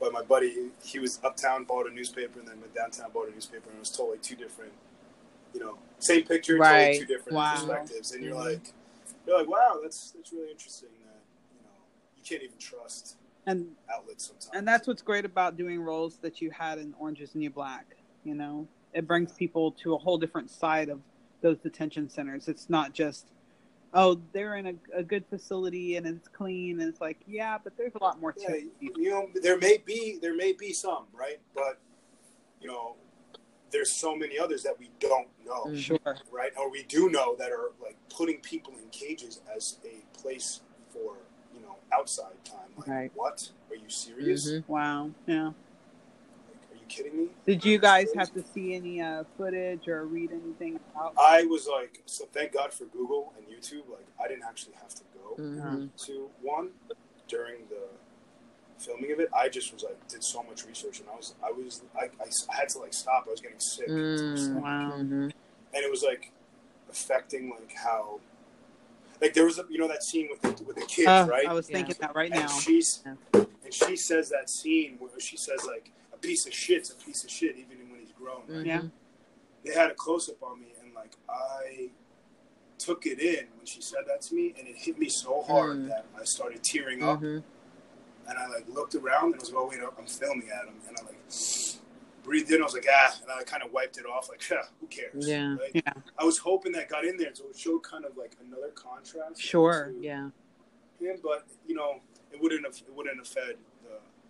by 0.00 0.08
my 0.10 0.22
buddy. 0.22 0.70
He 0.82 0.98
was 0.98 1.20
uptown, 1.24 1.64
bought 1.64 1.86
a 1.86 1.94
newspaper, 1.94 2.38
and 2.40 2.48
then 2.48 2.60
went 2.60 2.74
downtown, 2.74 3.10
bought 3.12 3.28
a 3.28 3.32
newspaper, 3.32 3.68
and 3.68 3.76
it 3.76 3.80
was 3.80 3.90
totally 3.90 4.18
two 4.18 4.36
different. 4.36 4.72
You 5.54 5.60
know, 5.60 5.78
same 5.98 6.24
picture, 6.24 6.58
Right. 6.58 6.70
totally 6.92 6.98
two 6.98 7.06
different 7.06 7.36
Wow. 7.36 7.52
perspectives, 7.52 8.12
and 8.12 8.22
you're 8.22 8.34
Mhm. 8.34 8.44
like, 8.44 8.72
you're 9.26 9.38
like, 9.38 9.48
wow, 9.48 9.78
that's 9.82 10.10
that's 10.10 10.32
really 10.32 10.50
interesting. 10.50 10.90
That 11.04 11.22
you 11.56 11.62
know, 11.64 11.70
you 12.16 12.22
can't 12.22 12.42
even 12.42 12.58
trust 12.58 13.16
And 13.46 13.76
outlets 13.94 14.26
sometimes. 14.26 14.50
and 14.54 14.66
that's 14.68 14.86
what's 14.88 15.02
great 15.02 15.24
about 15.24 15.56
doing 15.56 15.80
roles 15.80 16.18
that 16.18 16.42
you 16.42 16.50
had 16.50 16.78
in 16.78 16.94
Orange 16.98 17.20
is 17.22 17.34
New 17.34 17.48
Black. 17.48 17.96
You 18.24 18.34
know, 18.34 18.68
it 18.92 19.06
brings 19.06 19.32
people 19.32 19.72
to 19.72 19.94
a 19.94 19.98
whole 19.98 20.18
different 20.18 20.50
side 20.50 20.88
of 20.88 21.00
those 21.42 21.58
detention 21.58 22.08
centers. 22.08 22.48
It's 22.48 22.70
not 22.70 22.92
just, 22.92 23.28
oh, 23.92 24.20
they're 24.32 24.56
in 24.56 24.66
a, 24.66 24.74
a 24.94 25.02
good 25.02 25.24
facility 25.28 25.96
and 25.96 26.06
it's 26.06 26.28
clean, 26.28 26.80
and 26.80 26.88
it's 26.88 27.00
like, 27.00 27.18
yeah, 27.26 27.58
but 27.62 27.76
there's 27.76 27.94
a 27.94 28.02
lot 28.02 28.20
more 28.20 28.32
to 28.32 28.40
yeah, 28.40 28.54
it. 28.54 28.64
you 28.96 29.10
know, 29.10 29.28
there 29.42 29.58
may 29.58 29.78
be 29.84 30.18
there 30.20 30.34
may 30.34 30.52
be 30.52 30.72
some 30.72 31.04
right, 31.12 31.38
but 31.54 31.78
you 32.60 32.68
know, 32.68 32.96
there's 33.70 33.92
so 33.92 34.16
many 34.16 34.38
others 34.38 34.62
that 34.62 34.78
we 34.78 34.90
don't 35.00 35.28
know, 35.44 35.66
Mhm. 35.66 35.76
Sure. 35.78 36.16
right? 36.30 36.52
Or 36.56 36.70
we 36.70 36.84
do 36.84 37.10
know 37.10 37.36
that 37.36 37.52
are 37.52 37.72
like 37.82 37.96
putting 38.08 38.40
people 38.40 38.72
in 38.82 38.88
cages 38.90 39.40
as 39.54 39.78
a 39.84 40.18
place 40.18 40.60
for 40.90 41.16
you 41.54 41.60
know 41.60 41.76
outside 41.92 42.42
time. 42.44 42.70
Like, 42.78 42.88
Right. 42.88 43.10
what? 43.14 43.50
Are 43.70 43.76
you 43.76 43.90
serious? 43.90 44.50
Mhm. 44.50 44.64
Wow. 44.68 45.10
Yeah. 45.26 45.52
Like, 46.88 46.98
are 46.98 47.02
you 47.02 47.10
kidding 47.10 47.18
me? 47.26 47.28
Did 47.46 47.64
you 47.64 47.78
guys 47.78 48.08
have 48.16 48.32
to 48.34 48.42
see 48.42 48.74
any 48.74 49.00
uh, 49.00 49.24
footage 49.36 49.88
or 49.88 50.04
read 50.06 50.30
anything 50.32 50.78
about? 50.94 51.14
I 51.18 51.44
was 51.44 51.66
like, 51.66 52.02
so 52.06 52.24
thank 52.32 52.52
God 52.52 52.72
for 52.72 52.84
Google 52.86 53.32
and 53.36 53.46
YouTube. 53.46 53.88
Like, 53.90 54.06
I 54.22 54.28
didn't 54.28 54.44
actually 54.44 54.74
have 54.74 54.94
to 54.94 55.02
go 55.14 55.42
Mhm. 55.42 55.90
to 56.06 56.30
one 56.42 56.70
during 57.28 57.66
the 57.68 57.88
filming 58.78 59.12
of 59.12 59.20
it. 59.20 59.28
I 59.34 59.48
just 59.48 59.72
was 59.72 59.82
like, 59.82 59.96
did 60.08 60.22
so 60.22 60.42
much 60.42 60.66
research, 60.66 61.00
and 61.00 61.08
I 61.08 61.16
was, 61.16 61.34
I 61.42 61.50
was, 61.50 61.82
I, 61.96 62.04
I, 62.04 62.28
I 62.52 62.56
had 62.56 62.68
to 62.70 62.78
like 62.78 62.92
stop. 62.94 63.24
I 63.26 63.30
was 63.30 63.40
getting 63.40 63.60
sick, 63.60 63.88
Mm. 63.88 64.54
Wow. 64.60 64.92
Mhm. 64.98 65.32
and 65.74 65.84
it 65.84 65.90
was 65.90 66.02
like 66.02 66.30
affecting 66.90 67.50
like 67.50 67.72
how, 67.74 68.20
like 69.20 69.32
there 69.34 69.44
was 69.44 69.58
a, 69.58 69.64
you 69.68 69.78
know, 69.78 69.88
that 69.88 70.02
scene 70.02 70.28
with 70.30 70.40
the 70.42 70.64
with 70.64 70.76
the 70.76 70.86
kids, 70.86 71.08
Uh, 71.08 71.26
right? 71.28 71.46
I 71.48 71.52
was 71.52 71.68
Yeah. 71.68 71.76
thinking 71.78 71.96
that 72.00 72.14
right 72.14 72.30
and 72.30 72.40
now. 72.42 72.48
she's 72.48 73.02
Yeah. 73.04 73.14
and 73.34 73.74
she 73.74 73.96
says 73.96 74.28
that 74.28 74.48
scene 74.48 74.96
where 74.98 75.10
she 75.18 75.36
says 75.36 75.64
like 75.66 75.90
a 76.05 76.05
piece 76.26 76.46
of 76.46 76.52
shit's 76.54 76.90
a 76.90 76.94
piece 76.96 77.24
of 77.24 77.30
shit 77.30 77.56
even 77.56 77.90
when 77.90 78.00
he's 78.00 78.12
grown. 78.12 78.42
Right? 78.48 78.58
Mhm. 78.58 78.66
Yeah. 78.66 78.82
They 79.64 79.72
had 79.72 79.90
a 79.90 79.94
close 79.94 80.28
up 80.28 80.42
on 80.42 80.60
me 80.60 80.68
and 80.82 80.94
like 80.94 81.12
I 81.28 81.90
took 82.78 83.06
it 83.06 83.18
in 83.18 83.46
when 83.56 83.66
she 83.66 83.80
said 83.80 84.00
that 84.06 84.20
to 84.22 84.34
me 84.34 84.54
and 84.58 84.68
it 84.68 84.76
hit 84.76 84.98
me 84.98 85.08
so 85.08 85.42
hard 85.42 85.76
Mm. 85.78 85.88
that 85.88 86.06
I 86.18 86.24
started 86.24 86.62
tearing 86.62 87.02
up 87.02 87.20
Mhm. 87.20 87.42
and 88.28 88.38
I 88.38 88.46
like 88.48 88.68
looked 88.68 88.94
around 88.94 89.32
and 89.32 89.34
I 89.36 89.38
was 89.38 89.52
like, 89.52 89.62
oh 89.62 89.68
wait, 89.68 89.80
I'm 89.98 90.06
filming 90.06 90.50
at 90.50 90.66
him 90.66 90.80
and 90.88 90.96
I 90.98 91.02
like 91.04 91.16
breathed 92.22 92.50
in. 92.50 92.60
I 92.60 92.64
was 92.64 92.74
like, 92.74 92.86
ah, 92.90 93.18
and 93.22 93.30
I 93.30 93.42
kind 93.44 93.62
of 93.62 93.72
wiped 93.72 93.98
it 93.98 94.04
off 94.06 94.28
like, 94.28 94.40
yeah, 94.50 94.62
who 94.80 94.86
cares? 94.88 95.26
Yeah. 95.28 95.56
Like, 95.60 95.74
Yeah. 95.74 95.92
I 96.18 96.24
was 96.24 96.38
hoping 96.38 96.72
that 96.72 96.88
got 96.88 97.04
in 97.04 97.16
there 97.16 97.34
so 97.34 97.44
it 97.48 97.56
showed 97.58 97.82
kind 97.82 98.04
of 98.04 98.16
like 98.16 98.36
another 98.40 98.70
contrast. 98.70 99.40
Sure. 99.40 99.92
to 99.92 100.00
Yeah. 100.00 100.30
him, 101.00 101.20
but 101.22 101.46
you 101.66 101.74
know, 101.74 102.00
it 102.32 102.40
wouldn't 102.40 102.64
have 102.66 102.76
it 102.76 102.92
wouldn't 102.92 103.16
have 103.18 103.28
fed 103.28 103.56
the 103.75 103.75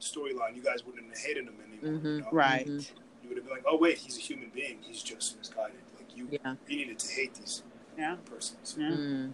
storyline. 0.00 0.54
You 0.56 0.62
guys 0.62 0.84
wouldn't 0.84 1.08
have 1.08 1.18
hated 1.18 1.44
him 1.46 1.54
anymore. 1.66 2.00
Mhm. 2.00 2.04
You 2.16 2.20
know? 2.22 2.28
Right. 2.32 2.66
Mhm. 2.66 2.90
You 3.22 3.28
would 3.28 3.38
have 3.38 3.46
been 3.46 3.54
like, 3.54 3.64
oh 3.66 3.76
wait, 3.76 3.98
he's 3.98 4.16
a 4.16 4.20
human 4.20 4.50
being. 4.54 4.78
He's 4.82 5.02
just 5.02 5.36
misguided. 5.38 5.76
Like 5.96 6.16
you, 6.16 6.28
Yeah. 6.30 6.54
you 6.68 6.76
needed 6.76 6.98
to 7.00 7.12
hate 7.12 7.34
these 7.34 7.62
Yeah. 7.98 8.16
persons. 8.24 8.76
Yeah. 8.78 8.90
Mm. 8.90 9.32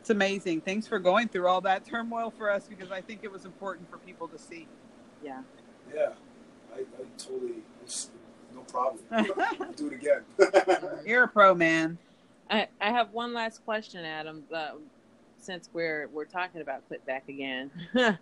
It's 0.00 0.10
amazing. 0.10 0.60
Thanks 0.62 0.86
for 0.86 0.98
going 0.98 1.28
through 1.28 1.46
all 1.48 1.60
that 1.62 1.84
turmoil 1.84 2.30
for 2.30 2.50
us 2.50 2.66
because 2.66 2.90
I 2.90 3.00
think 3.00 3.20
it 3.24 3.30
was 3.30 3.44
important 3.44 3.90
for 3.90 3.98
people 3.98 4.28
to 4.28 4.38
see. 4.38 4.66
Yeah. 5.22 5.42
Yeah, 5.94 6.12
I, 6.74 6.80
I 6.80 6.84
totally. 7.16 7.62
It's, 7.82 8.10
no 8.54 8.60
problem. 8.62 9.02
I'll 9.10 9.72
do 9.72 9.88
it 9.88 9.94
again. 9.94 10.22
You're 11.06 11.24
a 11.24 11.28
pro, 11.28 11.54
man. 11.54 11.98
I, 12.50 12.68
I 12.80 12.90
have 12.90 13.12
one 13.12 13.32
last 13.34 13.64
question, 13.64 14.04
Adam. 14.04 14.44
Uh, 14.52 14.72
since 15.38 15.68
we're 15.72 16.08
we're 16.08 16.24
talking 16.24 16.60
about 16.60 16.88
put 16.88 17.04
back 17.06 17.28
again, 17.28 17.70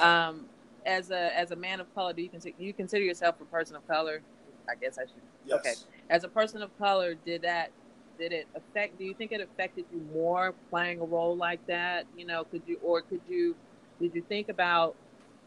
um, 0.00 0.46
as 0.86 1.10
a 1.10 1.36
as 1.38 1.50
a 1.50 1.56
man 1.56 1.80
of 1.80 1.92
color, 1.94 2.12
do 2.12 2.22
you 2.22 2.28
consider 2.28 2.54
you 2.58 2.72
consider 2.72 3.04
yourself 3.04 3.40
a 3.40 3.44
person 3.46 3.76
of 3.76 3.86
color? 3.86 4.22
I 4.68 4.74
guess 4.76 4.98
I 4.98 5.02
should. 5.02 5.22
yes. 5.44 5.58
okay. 5.58 5.74
As 6.10 6.24
a 6.24 6.28
person 6.28 6.62
of 6.62 6.76
color, 6.78 7.14
did 7.14 7.42
that 7.42 7.70
did 8.18 8.32
it 8.32 8.46
affect? 8.54 8.98
Do 8.98 9.04
you 9.04 9.14
think 9.14 9.32
it 9.32 9.40
affected 9.40 9.84
you 9.92 10.00
more 10.12 10.54
playing 10.70 11.00
a 11.00 11.04
role 11.04 11.36
like 11.36 11.64
that? 11.66 12.06
You 12.16 12.26
know, 12.26 12.44
could 12.44 12.62
you 12.66 12.78
or 12.82 13.02
could 13.02 13.20
you 13.28 13.56
did 14.00 14.14
you 14.14 14.22
think 14.28 14.48
about? 14.48 14.94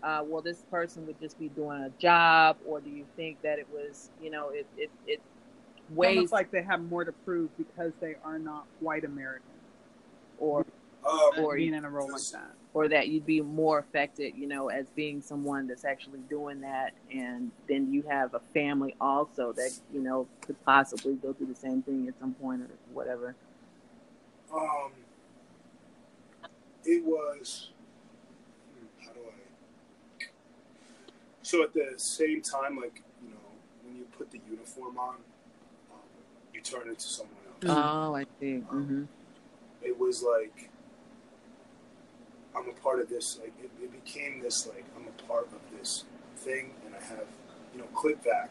Uh, 0.03 0.21
well, 0.23 0.41
this 0.41 0.63
person 0.69 1.05
would 1.07 1.19
just 1.19 1.39
be 1.39 1.47
doing 1.49 1.81
a 1.81 1.89
job, 1.99 2.57
or 2.67 2.79
do 2.79 2.89
you 2.91 3.05
think 3.15 3.41
that 3.41 3.57
it 3.57 3.67
was, 3.73 4.11
you 4.21 4.29
know, 4.29 4.49
it 4.49 4.67
it 4.77 4.91
it 5.07 5.19
weighs 5.89 6.17
Almost 6.17 6.33
like 6.33 6.51
they 6.51 6.61
have 6.61 6.81
more 6.81 7.03
to 7.03 7.11
prove 7.11 7.49
because 7.57 7.91
they 7.99 8.15
are 8.23 8.37
not 8.37 8.65
white 8.81 9.03
American, 9.03 9.49
or 10.37 10.65
Um, 11.07 11.31
Or- 11.43 11.55
being 11.55 11.73
in 11.73 11.85
a 11.85 11.89
role 11.89 12.11
like 12.11 12.21
that. 12.33 12.51
Or 12.75 12.89
that 12.89 13.07
you'd 13.07 13.25
be 13.25 13.39
more 13.41 13.79
affected, 13.79 14.33
you 14.35 14.45
know, 14.47 14.67
as 14.67 14.85
being 14.89 15.21
someone 15.21 15.65
that's 15.65 15.85
actually 15.85 16.19
doing 16.29 16.59
that, 16.59 16.93
and 17.09 17.49
then 17.69 17.91
you 17.91 18.03
have 18.03 18.33
a 18.33 18.41
family 18.53 18.93
also 18.99 19.53
that 19.53 19.71
you 19.93 20.01
know 20.01 20.27
could 20.41 20.61
possibly 20.65 21.13
go 21.15 21.31
through 21.33 21.47
the 21.47 21.55
same 21.55 21.81
thing 21.81 22.05
at 22.09 22.19
some 22.19 22.33
point 22.33 22.61
or 22.61 22.67
whatever. 22.93 23.33
um, 24.53 24.91
it 26.83 27.03
was. 27.05 27.69
hmm, 28.77 29.05
How 29.07 29.13
do 29.13 29.19
I? 29.21 30.25
So 31.43 31.63
at 31.63 31.73
the 31.73 31.93
same 31.97 32.41
time, 32.41 32.75
like 32.77 33.01
you 33.23 33.29
know, 33.29 33.37
when 33.85 33.95
you 33.95 34.03
put 34.17 34.31
the 34.31 34.41
uniform 34.49 34.97
on, 34.99 35.15
um, 35.15 35.99
you 36.53 36.59
turn 36.61 36.89
into 36.89 37.07
someone 37.07 37.35
else. 37.47 37.63
Mhm. 37.73 37.85
Oh, 38.09 38.15
I 38.15 38.25
see. 38.39 38.57
hmm 38.59 39.03
it 39.81 39.97
was 39.99 40.23
like 40.23 40.69
I'm 42.55 42.69
a 42.69 42.73
part 42.73 42.99
of 42.99 43.09
this. 43.09 43.37
Like 43.39 43.53
it, 43.61 43.69
it 43.81 43.91
became 44.05 44.41
this 44.41 44.67
like 44.67 44.85
I'm 44.95 45.07
a 45.07 45.23
part 45.27 45.47
of 45.51 45.59
this 45.77 46.05
thing, 46.37 46.71
and 46.85 46.95
I 46.95 47.03
have 47.03 47.25
you 47.73 47.79
know 47.79 47.87
Clitvac 47.93 48.49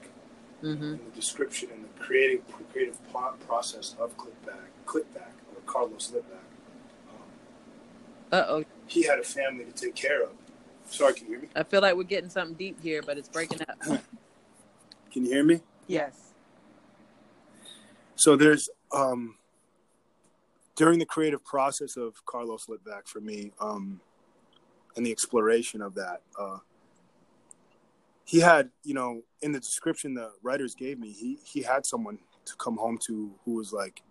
hmm 0.60 0.94
in 0.94 1.00
the 1.04 1.10
description 1.14 1.68
and 1.74 1.84
the 1.84 1.88
creating 2.02 2.42
creative 2.72 2.98
process 3.46 3.94
of 3.98 4.16
Clitvac, 4.16 4.68
Clitvac 4.86 5.32
or 5.54 5.60
Carlos 5.66 6.10
Litvack. 6.12 6.48
Um, 7.10 7.28
Uh 8.32 8.44
oh, 8.48 8.64
he 8.86 9.02
had 9.04 9.18
a 9.18 9.24
family 9.24 9.64
to 9.64 9.72
take 9.72 9.94
care 9.94 10.22
of. 10.22 10.30
Sorry, 10.86 11.14
can 11.14 11.26
you 11.26 11.32
hear 11.32 11.42
me? 11.42 11.48
I 11.56 11.62
feel 11.62 11.80
like 11.80 11.96
we're 11.96 12.02
getting 12.04 12.30
something 12.30 12.56
deep 12.56 12.80
here, 12.82 13.02
but 13.02 13.18
it's 13.18 13.28
breaking 13.28 13.60
up. 13.62 13.78
Can 15.12 15.24
you 15.24 15.30
hear 15.30 15.44
me? 15.44 15.60
Yes. 15.86 16.32
So 18.16 18.36
there's 18.36 18.68
um, 18.92 19.36
during 20.76 20.98
the 20.98 21.06
creative 21.06 21.44
process 21.44 21.96
of 21.96 22.24
Carlos 22.26 22.66
Litvack 22.66 23.06
for 23.06 23.20
me, 23.20 23.52
um, 23.60 24.00
and 24.96 25.04
the 25.04 25.10
exploration 25.12 25.80
of 25.82 25.94
that, 25.94 26.22
uh, 26.38 26.58
he 28.24 28.40
had, 28.40 28.70
you 28.84 28.94
know, 28.94 29.22
in 29.42 29.52
the 29.52 29.60
description 29.60 30.14
the 30.14 30.30
writers 30.42 30.74
gave 30.74 30.98
me, 30.98 31.10
he 31.12 31.38
he 31.44 31.62
had 31.62 31.84
someone 31.86 32.18
to 32.44 32.56
come 32.56 32.76
home 32.76 32.98
to 33.06 33.32
who 33.44 33.54
was 33.54 33.72
like 33.72 34.02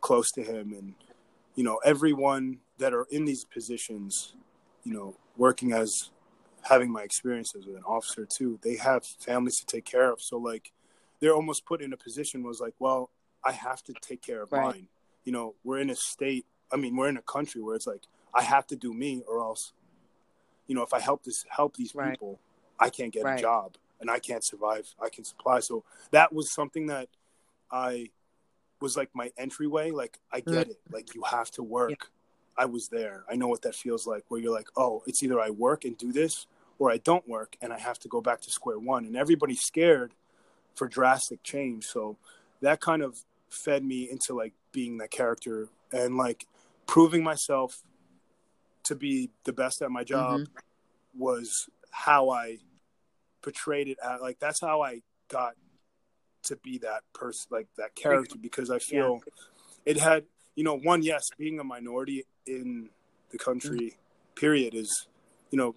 close 0.00 0.30
to 0.32 0.42
him, 0.42 0.72
and 0.72 0.94
you 1.54 1.64
know, 1.64 1.78
everyone 1.84 2.58
that 2.78 2.94
are 2.94 3.06
in 3.10 3.24
these 3.24 3.44
positions, 3.44 4.34
you 4.84 4.92
know, 4.92 5.16
working 5.36 5.72
as 5.72 6.10
having 6.62 6.90
my 6.90 7.02
experiences 7.02 7.66
as 7.66 7.74
an 7.74 7.82
officer 7.86 8.24
too, 8.24 8.58
they 8.62 8.76
have 8.76 9.04
families 9.04 9.58
to 9.58 9.66
take 9.66 9.84
care 9.84 10.12
of. 10.12 10.20
So 10.20 10.38
like 10.38 10.72
they're 11.20 11.34
almost 11.34 11.66
put 11.66 11.82
in 11.82 11.92
a 11.92 11.96
position 11.96 12.42
was 12.42 12.60
like, 12.60 12.74
well, 12.78 13.10
I 13.44 13.52
have 13.52 13.82
to 13.84 13.92
take 14.00 14.22
care 14.22 14.42
of 14.42 14.50
Right. 14.52 14.74
mine. 14.74 14.88
You 15.24 15.32
know, 15.32 15.54
we're 15.64 15.78
in 15.78 15.90
a 15.90 15.96
state. 15.96 16.46
I 16.72 16.76
mean, 16.76 16.96
we're 16.96 17.08
in 17.08 17.16
a 17.16 17.22
country 17.22 17.62
where 17.62 17.74
it's 17.76 17.86
like 17.86 18.02
I 18.34 18.42
have 18.42 18.66
to 18.68 18.76
do 18.76 18.92
me, 18.92 19.22
or 19.28 19.40
else, 19.40 19.72
you 20.66 20.74
know, 20.74 20.82
if 20.82 20.92
I 20.94 21.00
help 21.00 21.24
this 21.24 21.44
help 21.48 21.76
these 21.76 21.94
Right. 21.94 22.12
people, 22.12 22.40
I 22.78 22.90
can't 22.90 23.12
get 23.12 23.24
Right. 23.24 23.38
a 23.38 23.42
job 23.42 23.76
and 24.00 24.10
I 24.10 24.18
can't 24.18 24.44
survive. 24.44 24.94
I 25.00 25.08
can 25.08 25.24
supply. 25.24 25.60
So 25.60 25.84
that 26.10 26.32
was 26.32 26.52
something 26.52 26.86
that 26.86 27.08
I 27.70 28.10
was 28.80 28.96
like 28.96 29.10
my 29.14 29.32
entryway. 29.38 29.90
Like 29.90 30.18
I 30.32 30.40
mm-hmm. 30.40 30.52
get 30.52 30.68
it. 30.68 30.80
Like 30.90 31.14
you 31.14 31.22
have 31.22 31.50
to 31.52 31.62
work. 31.62 32.10
I 32.58 32.66
was 32.66 32.88
there. 32.88 33.24
I 33.30 33.36
know 33.36 33.48
what 33.48 33.62
that 33.62 33.74
feels 33.74 34.06
like. 34.06 34.24
Where 34.28 34.40
you're 34.40 34.52
like, 34.52 34.68
oh, 34.76 35.02
it's 35.06 35.22
either 35.22 35.40
I 35.40 35.50
work 35.50 35.84
and 35.84 35.96
do 35.96 36.12
this, 36.12 36.46
or 36.78 36.90
I 36.90 36.98
don't 36.98 37.26
work 37.28 37.56
and 37.62 37.72
I 37.72 37.78
have 37.78 37.98
to 38.00 38.08
go 38.08 38.20
back 38.20 38.40
to 38.42 38.50
square 38.50 38.78
one. 38.78 39.04
And 39.04 39.16
everybody's 39.16 39.60
scared 39.60 40.12
for 40.74 40.88
drastic 40.88 41.42
change. 41.42 41.84
So 41.84 42.16
that 42.60 42.80
kind 42.80 43.02
of 43.02 43.22
fed 43.52 43.84
me 43.84 44.08
into 44.10 44.34
like 44.34 44.54
being 44.72 44.98
that 44.98 45.10
character 45.10 45.68
and 45.92 46.16
like 46.16 46.46
proving 46.86 47.22
myself 47.22 47.82
to 48.84 48.94
be 48.94 49.30
the 49.44 49.52
best 49.52 49.82
at 49.82 49.90
my 49.90 50.04
job 50.04 50.40
mm-hmm. 50.40 51.20
was 51.20 51.68
how 51.90 52.30
I 52.30 52.58
portrayed 53.42 53.88
it 53.88 53.98
at 54.02 54.20
like 54.20 54.38
that's 54.38 54.60
how 54.60 54.82
I 54.82 55.02
got 55.28 55.54
to 56.44 56.56
be 56.56 56.78
that 56.78 57.02
person 57.12 57.48
like 57.50 57.68
that 57.76 57.94
character 57.94 58.36
because 58.40 58.70
I 58.70 58.78
feel 58.78 59.20
it 59.86 59.98
had 59.98 60.24
you 60.56 60.64
know 60.64 60.76
one 60.76 61.02
yes 61.02 61.28
being 61.38 61.60
a 61.60 61.64
minority 61.64 62.24
in 62.46 62.88
the 63.30 63.38
country 63.38 63.78
mm-hmm. 63.78 64.34
period 64.34 64.74
is 64.74 65.06
you 65.50 65.58
know 65.58 65.74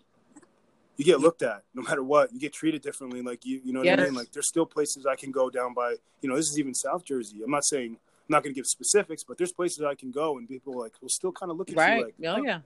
you 0.97 1.03
get 1.05 1.19
looked 1.19 1.41
at 1.41 1.63
no 1.73 1.81
matter 1.81 2.03
what 2.03 2.31
you 2.33 2.39
get 2.39 2.53
treated 2.53 2.81
differently 2.81 3.21
like 3.21 3.45
you 3.45 3.59
you 3.63 3.73
know 3.73 3.79
what 3.81 3.99
I 3.99 4.03
mean 4.05 4.13
like 4.15 4.31
there's 4.31 4.47
still 4.47 4.65
places 4.65 5.05
I 5.05 5.15
can 5.15 5.31
go 5.31 5.49
down 5.49 5.73
by 5.73 5.95
you 6.21 6.29
know 6.29 6.35
this 6.35 6.49
is 6.49 6.57
even 6.59 6.73
South 6.73 7.03
Jersey 7.03 7.41
I'm 7.43 7.51
not 7.51 7.65
saying 7.65 7.91
I'm 7.93 7.97
not 8.29 8.43
going 8.43 8.53
to 8.53 8.57
give 8.59 8.65
specifics 8.65 9.23
but 9.23 9.37
there's 9.37 9.51
places 9.51 9.83
I 9.83 9.95
can 9.95 10.11
go 10.11 10.37
and 10.37 10.47
people 10.47 10.79
like 10.79 10.93
will 11.01 11.09
still 11.09 11.31
kind 11.31 11.51
of 11.51 11.57
look 11.57 11.69
at 11.69 11.75
Right. 11.75 11.97
you 11.97 12.29
like 12.29 12.37
oh 12.39 12.43
yeah. 12.43 12.59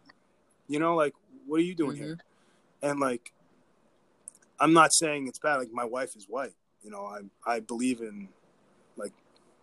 you 0.67 0.79
know 0.79 0.95
like 0.95 1.13
what 1.47 1.59
are 1.59 1.63
you 1.63 1.73
doing 1.75 1.95
Mhm. 1.97 1.99
here 1.99 2.17
and 2.81 2.99
like 2.99 3.33
i'm 4.59 4.73
not 4.73 4.93
saying 4.93 5.27
it's 5.27 5.39
bad 5.39 5.55
like 5.57 5.71
my 5.71 5.83
wife 5.85 6.15
is 6.15 6.25
white 6.29 6.53
you 6.83 6.91
know 6.91 7.05
i 7.05 7.19
i 7.55 7.59
believe 7.59 7.99
in 8.01 8.27
like 8.97 9.11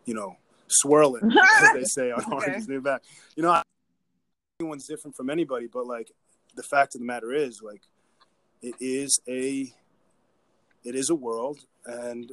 you 0.04 0.14
know 0.14 0.36
swirling 0.68 1.30
as 1.62 1.72
they 1.74 1.84
say 1.84 2.10
on 2.10 2.20
Okay. 2.20 2.34
orange 2.34 2.66
new 2.68 2.80
black 2.80 3.02
you 3.36 3.42
know 3.42 3.50
I, 3.52 3.62
anyone's 4.60 4.86
different 4.86 5.16
from 5.16 5.30
anybody 5.30 5.66
but 5.66 5.86
like 5.86 6.10
the 6.56 6.62
fact 6.62 6.94
of 6.94 7.00
the 7.00 7.06
matter 7.06 7.32
is 7.32 7.62
like 7.62 7.82
it 8.66 8.74
is 8.80 9.20
a 9.28 9.72
it 10.84 10.94
is 10.94 11.08
a 11.08 11.14
world 11.14 11.58
and 11.84 12.32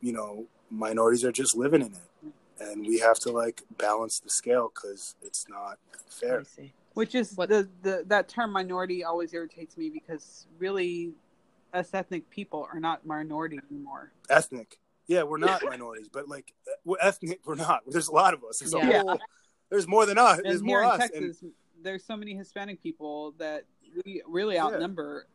you 0.00 0.12
know 0.12 0.46
minorities 0.70 1.24
are 1.24 1.32
just 1.32 1.54
living 1.56 1.82
in 1.82 1.92
it 1.92 2.32
and 2.58 2.86
we 2.86 2.98
have 2.98 3.18
to 3.18 3.30
like 3.30 3.62
balance 3.76 4.18
the 4.20 4.30
scale 4.30 4.70
because 4.74 5.14
it's 5.22 5.44
not 5.48 5.78
fair 6.08 6.42
see. 6.44 6.72
Which 6.94 7.14
is 7.14 7.36
What- 7.36 7.50
the, 7.50 7.68
the 7.82 8.04
that 8.06 8.28
term 8.28 8.50
minority 8.50 9.04
always 9.04 9.34
irritates 9.34 9.76
me 9.76 9.90
because 9.90 10.46
really 10.58 11.12
us 11.74 11.90
ethnic 11.92 12.30
people 12.30 12.66
are 12.72 12.80
not 12.80 13.04
minority 13.04 13.60
anymore. 13.70 14.12
ethnic. 14.30 14.78
Yeah, 15.06 15.24
we're 15.24 15.36
not 15.38 15.62
minorities, 15.72 16.08
but 16.10 16.28
like 16.28 16.54
we're 16.86 16.96
ethnic, 17.00 17.40
we're 17.44 17.56
not. 17.56 17.82
There's 17.86 18.08
a 18.08 18.12
lot 18.12 18.32
of 18.32 18.42
us. 18.44 18.60
There's 18.60 18.72
a 18.72 18.80
whole, 18.80 19.18
there's 19.70 19.86
more 19.86 20.06
than 20.06 20.16
us. 20.16 20.38
And 20.38 20.46
There's 20.46 20.62
here 20.62 20.66
more 20.66 20.82
in 20.84 20.88
us. 20.88 21.10
And 21.10 21.26
Texas, 21.26 21.44
there's 21.82 22.04
so 22.04 22.16
many 22.16 22.34
Hispanic 22.34 22.82
people 22.82 23.34
that 23.38 23.64
we 24.04 24.22
really 24.26 24.56
Yeah. 24.56 24.64
outnumber 24.64 25.26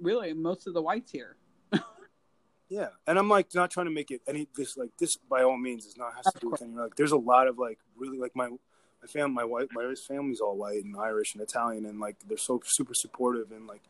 really 0.00 0.32
most 0.32 0.66
of 0.66 0.74
the 0.74 0.82
whites 0.82 1.10
here. 1.10 1.36
yeah, 2.68 2.88
and 3.06 3.18
I'm 3.18 3.28
like 3.28 3.54
not 3.54 3.70
trying 3.70 3.86
to 3.86 3.92
make 3.92 4.10
it 4.10 4.20
any 4.28 4.46
this 4.56 4.76
like 4.76 4.90
this 4.98 5.16
by 5.16 5.42
all 5.42 5.56
means 5.56 5.86
is 5.86 5.96
not 5.96 6.14
has 6.14 6.32
to 6.34 6.38
do 6.40 6.50
with 6.50 6.62
any 6.62 6.74
like. 6.74 6.94
There's 6.96 7.12
a 7.12 7.16
lot 7.16 7.48
of 7.48 7.58
like 7.58 7.78
really 7.96 8.18
like 8.18 8.34
my 8.36 8.48
my 8.48 9.06
family, 9.12 9.34
my 9.34 9.44
white 9.44 9.68
my 9.72 9.94
family's 10.06 10.40
all 10.40 10.56
white 10.56 10.84
and 10.84 10.96
Irish 10.96 11.34
and 11.34 11.42
Italian, 11.42 11.86
and 11.86 11.98
like 12.00 12.16
they're 12.28 12.36
so 12.36 12.60
super 12.64 12.94
supportive 12.94 13.52
and 13.52 13.66
like 13.66 13.82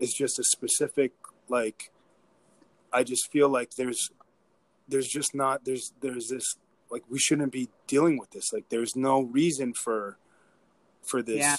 it's 0.00 0.16
just 0.16 0.38
a 0.38 0.44
specific 0.44 1.12
like. 1.48 1.90
I 2.92 3.02
just 3.02 3.30
feel 3.32 3.48
like 3.48 3.72
there's 3.72 3.98
there's 4.86 5.08
just 5.08 5.34
not 5.34 5.64
there's 5.64 5.92
there's 6.00 6.28
this 6.28 6.44
like 6.90 7.02
we 7.10 7.18
shouldn't 7.18 7.50
be 7.52 7.68
dealing 7.88 8.16
with 8.18 8.30
this 8.30 8.52
like 8.52 8.68
there's 8.68 8.94
no 8.94 9.22
reason 9.22 9.72
for 9.82 10.16
for 11.02 11.20
this 11.20 11.38
Yeah. 11.40 11.56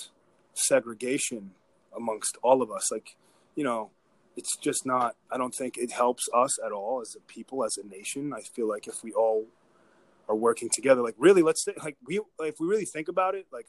segregation 0.53 1.51
amongst 1.95 2.37
all 2.43 2.61
of 2.61 2.71
us. 2.71 2.91
Like 2.91 3.15
you 3.55 3.63
know 3.63 3.91
it's 4.37 4.57
just 4.57 4.85
not 4.85 5.15
i 5.31 5.37
don't 5.37 5.55
think 5.55 5.77
it 5.77 5.91
helps 5.91 6.27
us 6.35 6.59
at 6.65 6.73
all 6.73 6.99
as 7.01 7.15
a 7.15 7.21
people 7.31 7.63
as 7.63 7.77
a 7.77 7.87
nation. 7.87 8.33
I 8.33 8.41
feel 8.41 8.67
like 8.67 8.87
if 8.87 9.03
we 9.03 9.11
all 9.13 9.45
are 10.27 10.35
working 10.35 10.69
together 10.73 11.01
like 11.01 11.15
really 11.17 11.41
let's 11.41 11.63
say 11.63 11.73
like 11.83 11.97
we 12.05 12.19
if 12.39 12.55
we 12.59 12.67
really 12.67 12.85
think 12.85 13.07
about 13.07 13.35
it 13.35 13.45
like 13.53 13.67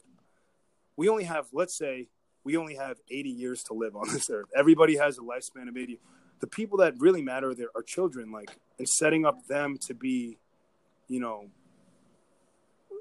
we 0.95 1.07
only 1.07 1.23
have 1.23 1.45
let's 1.53 1.77
say 1.77 2.07
we 2.43 2.57
only 2.57 2.75
have 2.75 2.97
80 3.11 3.29
years 3.29 3.63
to 3.63 3.73
live 3.73 3.95
on 3.95 4.07
this 4.13 4.29
earth. 4.29 4.47
Everybody 4.55 4.97
has 4.97 5.17
a 5.17 5.21
lifespan 5.21 5.69
of 5.69 5.77
80 5.77 5.99
the 6.39 6.47
people 6.47 6.77
that 6.79 6.93
really 6.99 7.21
matter 7.21 7.53
there 7.53 7.69
are 7.75 7.81
children 7.81 8.31
like 8.31 8.57
and 8.77 8.87
setting 8.87 9.25
up 9.25 9.47
them 9.47 9.77
to 9.87 9.93
be 9.93 10.37
you 11.07 11.19
know 11.19 11.47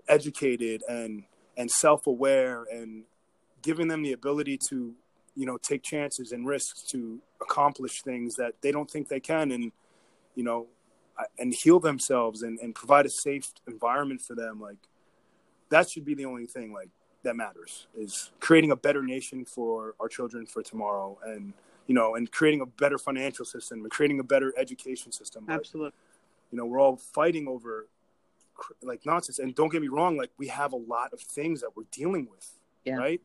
educated 0.09 0.83
and 0.89 1.25
and 1.57 1.71
self-aware 1.71 2.67
and 2.71 3.05
giving 3.63 3.89
them 3.89 4.03
the 4.03 4.13
ability 4.13 4.59
to 4.69 4.95
you 5.37 5.47
know 5.47 5.59
take 5.59 5.83
chances 5.83 6.33
and 6.33 6.47
risks 6.47 6.83
to 6.83 7.21
accomplish 7.41 8.03
things 8.03 8.35
that 8.37 8.55
they 8.63 8.73
don't 8.73 8.91
think 8.91 9.09
they 9.09 9.21
can 9.21 9.53
and 9.53 9.71
you 10.35 10.43
know 10.43 10.67
and 11.39 11.55
heal 11.55 11.81
themselves 11.81 12.43
and, 12.43 12.59
and 12.61 12.75
provide 12.75 13.07
a 13.07 13.09
safe 13.09 13.53
environment 13.69 14.21
for 14.21 14.35
them 14.35 14.61
like 14.61 14.77
that 15.69 15.89
should 15.89 16.05
be 16.05 16.15
the 16.15 16.25
only 16.25 16.47
thing 16.47 16.73
like 16.73 16.89
that 17.23 17.37
matters 17.37 17.87
is 17.97 18.31
creating 18.41 18.71
a 18.71 18.77
better 18.77 19.03
nation 19.03 19.45
for 19.45 19.95
our 20.01 20.09
children 20.09 20.47
for 20.47 20.63
tomorrow 20.63 21.19
and 21.27 21.53
you 21.87 21.95
know 21.95 22.15
and 22.15 22.31
creating 22.33 22.61
a 22.61 22.67
better 22.67 22.99
financial 22.99 23.45
system 23.45 23.81
and 23.81 23.91
creating 23.91 24.19
a 24.21 24.25
better 24.25 24.53
education 24.57 25.13
system 25.13 25.45
Absolutely. 25.49 25.93
you 26.51 26.59
know 26.59 26.65
we're 26.67 26.81
all 26.81 26.97
fighting 26.97 27.47
over 27.49 27.89
like 28.83 29.05
nonsense 29.05 29.39
and 29.39 29.55
don't 29.55 29.71
get 29.71 29.83
me 29.83 29.89
wrong 29.89 30.17
like 30.17 30.31
we 30.39 30.49
have 30.49 30.73
a 30.73 30.77
lot 30.77 31.13
of 31.13 31.21
things 31.21 31.61
that 31.61 31.71
we're 31.77 31.85
dealing 31.91 32.27
with 32.31 32.59
Yeah. 32.85 32.97
right 32.97 33.21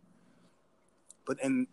but 1.25 1.37
and 1.43 1.67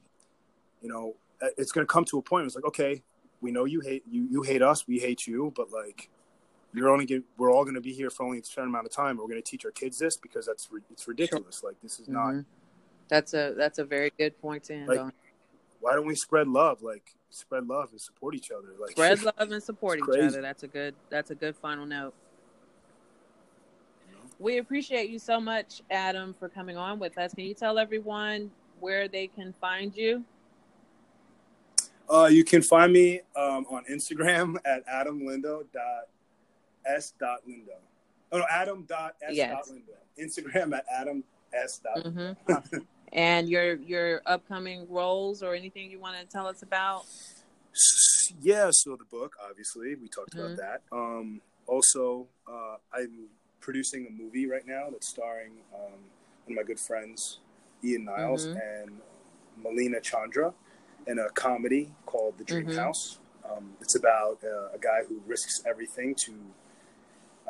you 0.82 0.88
know 0.88 1.14
uh, 1.42 1.46
it's 1.56 1.72
going 1.72 1.86
to 1.86 1.92
come 1.92 2.04
to 2.04 2.18
a 2.18 2.22
point 2.22 2.42
where 2.42 2.46
it's 2.46 2.54
like 2.56 2.64
okay 2.64 3.02
we 3.40 3.50
know 3.50 3.64
you 3.64 3.80
hate 3.80 4.02
you 4.10 4.26
you 4.30 4.42
hate 4.42 4.62
us 4.62 4.86
we 4.86 4.98
hate 4.98 5.26
you 5.26 5.52
but 5.56 5.70
like 5.70 6.10
you're 6.74 6.90
only 6.90 7.06
get, 7.06 7.22
we're 7.38 7.50
all 7.50 7.64
going 7.64 7.74
to 7.74 7.80
be 7.80 7.92
here 7.94 8.10
for 8.10 8.24
only 8.26 8.38
a 8.38 8.44
certain 8.44 8.68
amount 8.68 8.86
of 8.86 8.92
time 8.92 9.16
we're 9.16 9.24
going 9.24 9.42
to 9.42 9.50
teach 9.50 9.64
our 9.64 9.70
kids 9.70 9.98
this 9.98 10.16
because 10.16 10.46
that's 10.46 10.68
it's 10.90 11.08
ridiculous 11.08 11.62
like 11.62 11.76
this 11.82 11.98
is 12.00 12.08
not 12.08 12.32
Mhm. 12.32 12.44
That's 13.08 13.32
a 13.32 13.54
that's 13.56 13.78
a 13.78 13.84
very 13.84 14.12
good 14.18 14.38
point 14.38 14.64
to 14.64 14.74
end 14.74 14.88
Like, 14.88 15.00
on. 15.00 15.12
why 15.80 15.94
don't 15.94 16.06
we 16.06 16.14
spread 16.14 16.46
love 16.46 16.82
like 16.82 17.14
spread 17.30 17.66
love 17.66 17.88
and 17.92 18.00
support 18.00 18.34
each 18.34 18.50
other 18.50 18.68
like 18.78 18.90
Spread 18.92 19.22
love 19.38 19.50
and 19.50 19.62
support 19.62 19.98
each 19.98 20.04
crazy. 20.04 20.26
other. 20.26 20.42
That's 20.42 20.62
a 20.62 20.68
good 20.68 20.94
that's 21.08 21.30
a 21.30 21.34
good 21.34 21.56
final 21.56 21.86
note. 21.86 22.14
We 24.38 24.58
appreciate 24.58 25.10
you 25.10 25.18
so 25.18 25.40
much, 25.40 25.82
Adam, 25.90 26.32
for 26.38 26.48
coming 26.48 26.76
on 26.76 26.98
with 27.00 27.18
us. 27.18 27.34
Can 27.34 27.44
you 27.44 27.54
tell 27.54 27.76
everyone 27.78 28.50
where 28.78 29.08
they 29.08 29.26
can 29.26 29.52
find 29.60 29.96
you? 29.96 30.22
Uh, 32.10 32.26
you 32.30 32.44
can 32.44 32.62
find 32.62 32.92
me 32.92 33.20
um, 33.36 33.66
on 33.70 33.84
Instagram 33.90 34.56
at 34.64 34.86
adamlindo.s.lindo. 34.86 35.64
Oh, 38.32 38.38
no, 38.38 38.44
adam.s.lindo. 38.50 39.32
Yes. 39.32 39.72
Instagram 40.20 40.76
at 40.76 40.84
adam 40.92 41.22
s. 41.52 41.80
hmm 42.04 42.32
and 43.12 43.48
your 43.48 43.76
your 43.76 44.20
upcoming 44.26 44.86
roles 44.90 45.42
or 45.42 45.54
anything 45.54 45.90
you 45.90 45.98
want 45.98 46.18
to 46.18 46.26
tell 46.26 46.46
us 46.46 46.62
about? 46.62 47.06
Yeah, 48.42 48.68
so 48.72 48.96
the 48.96 49.04
book, 49.04 49.36
obviously, 49.48 49.94
we 49.94 50.08
talked 50.08 50.34
Mhm. 50.34 50.44
about 50.44 50.56
that. 50.56 50.82
Um, 50.92 51.40
also, 51.66 52.26
uh, 52.46 52.76
I'm 52.92 53.28
producing 53.60 54.06
a 54.06 54.10
movie 54.10 54.46
right 54.46 54.66
now 54.66 54.88
that's 54.90 55.08
starring 55.08 55.52
um, 55.74 55.92
one 56.44 56.50
of 56.50 56.56
my 56.56 56.62
good 56.64 56.80
friends, 56.80 57.38
Ian 57.84 58.04
Niles, 58.04 58.48
Mhm. 58.48 58.60
and 58.82 59.00
Melina 59.56 60.00
Chandra, 60.00 60.52
in 61.08 61.18
a 61.18 61.30
comedy 61.30 61.90
called 62.06 62.36
The 62.38 62.44
Dream 62.44 62.66
Mhm. 62.66 62.76
House. 62.76 63.18
Um, 63.44 63.76
it's 63.80 63.96
about 63.96 64.44
uh, 64.44 64.68
a 64.74 64.78
guy 64.78 65.02
who 65.08 65.20
risks 65.26 65.62
everything 65.66 66.14
to 66.26 66.34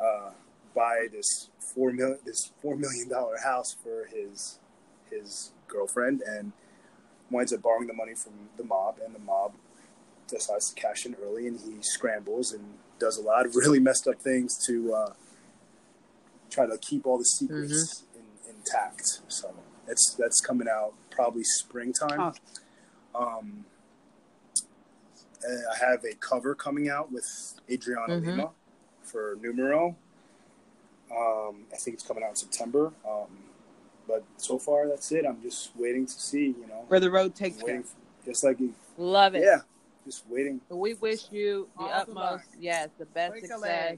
uh, 0.01 0.31
buy 0.73 1.07
this 1.11 1.49
four 1.59 1.91
million 1.91 2.19
this 2.25 2.51
four 2.61 2.75
million 2.77 3.09
dollar 3.09 3.37
house 3.43 3.73
for 3.83 4.05
his 4.05 4.59
his 5.11 5.51
girlfriend, 5.67 6.21
and 6.21 6.53
winds 7.29 7.51
up 7.51 7.61
borrowing 7.61 7.87
the 7.87 7.93
money 7.93 8.15
from 8.15 8.33
the 8.57 8.63
mob, 8.63 8.97
and 9.05 9.13
the 9.13 9.19
mob 9.19 9.53
decides 10.27 10.69
to 10.73 10.75
cash 10.81 11.05
in 11.05 11.15
early, 11.21 11.47
and 11.47 11.59
he 11.59 11.81
scrambles 11.81 12.53
and 12.53 12.63
does 12.97 13.17
a 13.17 13.21
lot 13.21 13.45
of 13.45 13.55
really 13.55 13.79
messed 13.89 14.07
up 14.07 14.21
things 14.21 14.57
to 14.67 14.93
uh, 14.93 15.13
try 16.49 16.65
to 16.65 16.77
keep 16.77 17.05
all 17.05 17.17
the 17.17 17.25
secrets 17.25 18.03
in, 18.15 18.53
intact. 18.55 19.19
So 19.27 19.53
that's 19.85 20.15
that's 20.17 20.39
coming 20.39 20.69
out 20.69 20.93
probably 21.09 21.43
springtime. 21.43 22.21
Oh. 22.21 22.33
Um, 23.15 23.65
uh, 25.43 25.73
I 25.73 25.77
have 25.85 26.03
a 26.05 26.13
cover 26.15 26.53
coming 26.55 26.89
out 26.89 27.11
with 27.11 27.59
Adriana 27.69 28.15
Mhm. 28.19 28.25
Lima 28.25 28.51
for 29.01 29.37
Numero. 29.41 29.95
Um, 31.11 31.65
I 31.73 31.77
think 31.77 31.95
it's 31.95 32.03
coming 32.05 32.23
out 32.23 32.31
in 32.31 32.35
September. 32.35 32.93
Um, 33.07 33.45
but 34.07 34.23
so 34.37 34.57
far, 34.59 34.87
that's 34.87 35.11
it. 35.11 35.25
I'm 35.25 35.41
just 35.41 35.75
waiting 35.75 36.05
to 36.05 36.11
see. 36.19 36.47
You 36.47 36.67
know, 36.67 36.85
Where 36.87 36.99
the 36.99 37.11
road 37.11 37.35
takes 37.35 37.61
waiting, 37.63 37.81
you. 37.83 37.87
just 38.25 38.43
like 38.43 38.59
you- 38.59 38.73
Love 38.97 39.35
it. 39.35 39.43
yeah, 39.43 39.61
just 40.05 40.27
waiting. 40.27 40.61
We 40.69 40.93
wish 40.95 41.31
you 41.31 41.69
the 41.77 41.83
All 41.83 41.87
the 41.89 41.95
utmost, 41.95 42.15
luck. 42.47 42.55
yes, 42.59 42.89
the 42.97 43.05
best 43.05 43.31
Break 43.31 43.45
success, 43.47 43.97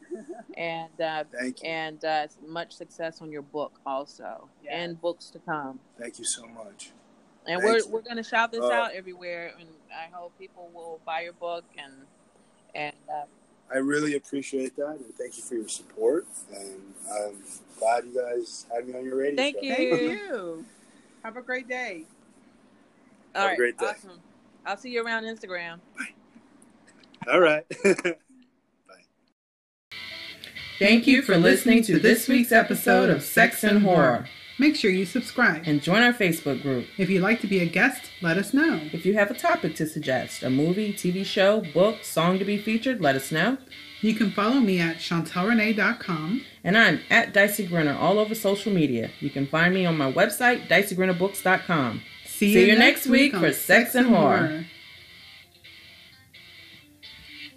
and 0.56 1.00
uh, 1.00 1.24
Thank 1.30 1.62
you, 1.62 1.68
and 1.68 2.04
uh, 2.04 2.28
much 2.46 2.72
success 2.72 3.20
on 3.20 3.30
your 3.30 3.42
book 3.42 3.78
also, 3.84 4.48
Yes. 4.62 4.72
and 4.74 5.00
books 5.00 5.28
to 5.30 5.38
come. 5.40 5.78
thank 5.98 6.18
you 6.18 6.24
so 6.24 6.46
much. 6.46 6.92
And 7.48 7.62
Thank 7.62 7.86
we're 7.86 7.90
we're 7.90 8.02
gonna 8.02 8.22
shout 8.22 8.52
this 8.52 8.60
Uh, 8.60 8.70
out 8.70 8.92
everywhere, 8.92 9.54
and 9.58 9.68
I 9.90 10.08
hope 10.12 10.38
people 10.38 10.70
will 10.74 11.00
buy 11.06 11.22
your 11.22 11.32
book 11.32 11.64
and 11.78 11.92
and 12.74 12.94
uh, 13.10 13.24
I 13.72 13.78
really 13.78 14.14
appreciate 14.16 14.76
that, 14.76 14.96
and 14.96 15.14
thank 15.16 15.36
you 15.36 15.42
for 15.42 15.54
your 15.54 15.68
support. 15.68 16.26
And 16.54 16.80
I'm 17.10 17.36
glad 17.78 18.04
you 18.04 18.14
guys 18.20 18.66
had 18.72 18.86
me 18.86 18.94
on 18.98 19.04
your 19.04 19.16
radio. 19.16 19.36
Thank 19.36 19.56
show. 19.56 19.62
you. 19.62 19.74
Thank 19.74 20.00
you. 20.00 20.64
Have 21.24 21.36
a 21.36 21.42
great 21.42 21.68
day. 21.68 22.04
all 23.34 23.42
Have 23.42 23.52
a 23.52 23.56
great 23.56 23.78
day. 23.78 23.86
awesome. 23.86 24.20
I'll 24.64 24.76
see 24.76 24.90
you 24.90 25.04
around 25.04 25.24
Instagram. 25.24 25.80
Bye. 25.96 27.32
All 27.32 27.40
right. 27.40 27.64
Bye. 27.84 28.14
Thank 30.78 31.06
you 31.06 31.22
for 31.22 31.36
listening 31.36 31.82
to 31.84 31.98
this 31.98 32.28
week's 32.28 32.52
episode 32.52 33.10
of 33.10 33.22
Sex 33.22 33.64
and 33.64 33.82
Horror. 33.82 34.28
Make 34.58 34.74
sure 34.74 34.90
you 34.90 35.06
subscribe. 35.06 35.62
And 35.66 35.80
join 35.80 36.02
our 36.02 36.12
Facebook 36.12 36.62
group. 36.62 36.86
If 36.96 37.08
you'd 37.08 37.22
like 37.22 37.40
to 37.42 37.46
be 37.46 37.60
a 37.60 37.66
guest, 37.66 38.10
let 38.20 38.36
us 38.36 38.52
know. 38.52 38.80
If 38.92 39.06
you 39.06 39.14
have 39.14 39.30
a 39.30 39.34
topic 39.34 39.76
to 39.76 39.86
suggest, 39.86 40.42
a 40.42 40.50
movie, 40.50 40.92
TV 40.92 41.24
show, 41.24 41.60
book, 41.60 42.02
song 42.02 42.38
to 42.40 42.44
be 42.44 42.58
featured, 42.58 43.00
let 43.00 43.14
us 43.14 43.30
know. 43.30 43.58
You 44.00 44.14
can 44.14 44.30
follow 44.30 44.60
me 44.60 44.80
at 44.80 44.96
chantelrenee.com. 44.96 46.42
And 46.64 46.76
I'm 46.76 47.00
at 47.08 47.32
Dicey 47.32 47.66
Grenor 47.68 47.98
all 47.98 48.18
over 48.18 48.34
social 48.34 48.72
media. 48.72 49.10
You 49.20 49.30
can 49.30 49.46
find 49.46 49.72
me 49.72 49.86
on 49.86 49.96
my 49.96 50.10
website, 50.12 50.68
diceygrenorbooks.com. 50.68 52.02
See, 52.24 52.54
See 52.54 52.68
you 52.68 52.78
next 52.78 53.06
week 53.06 53.34
on 53.34 53.40
for 53.40 53.52
Sex 53.52 53.94
and 53.94 54.08
Horror. 54.08 54.64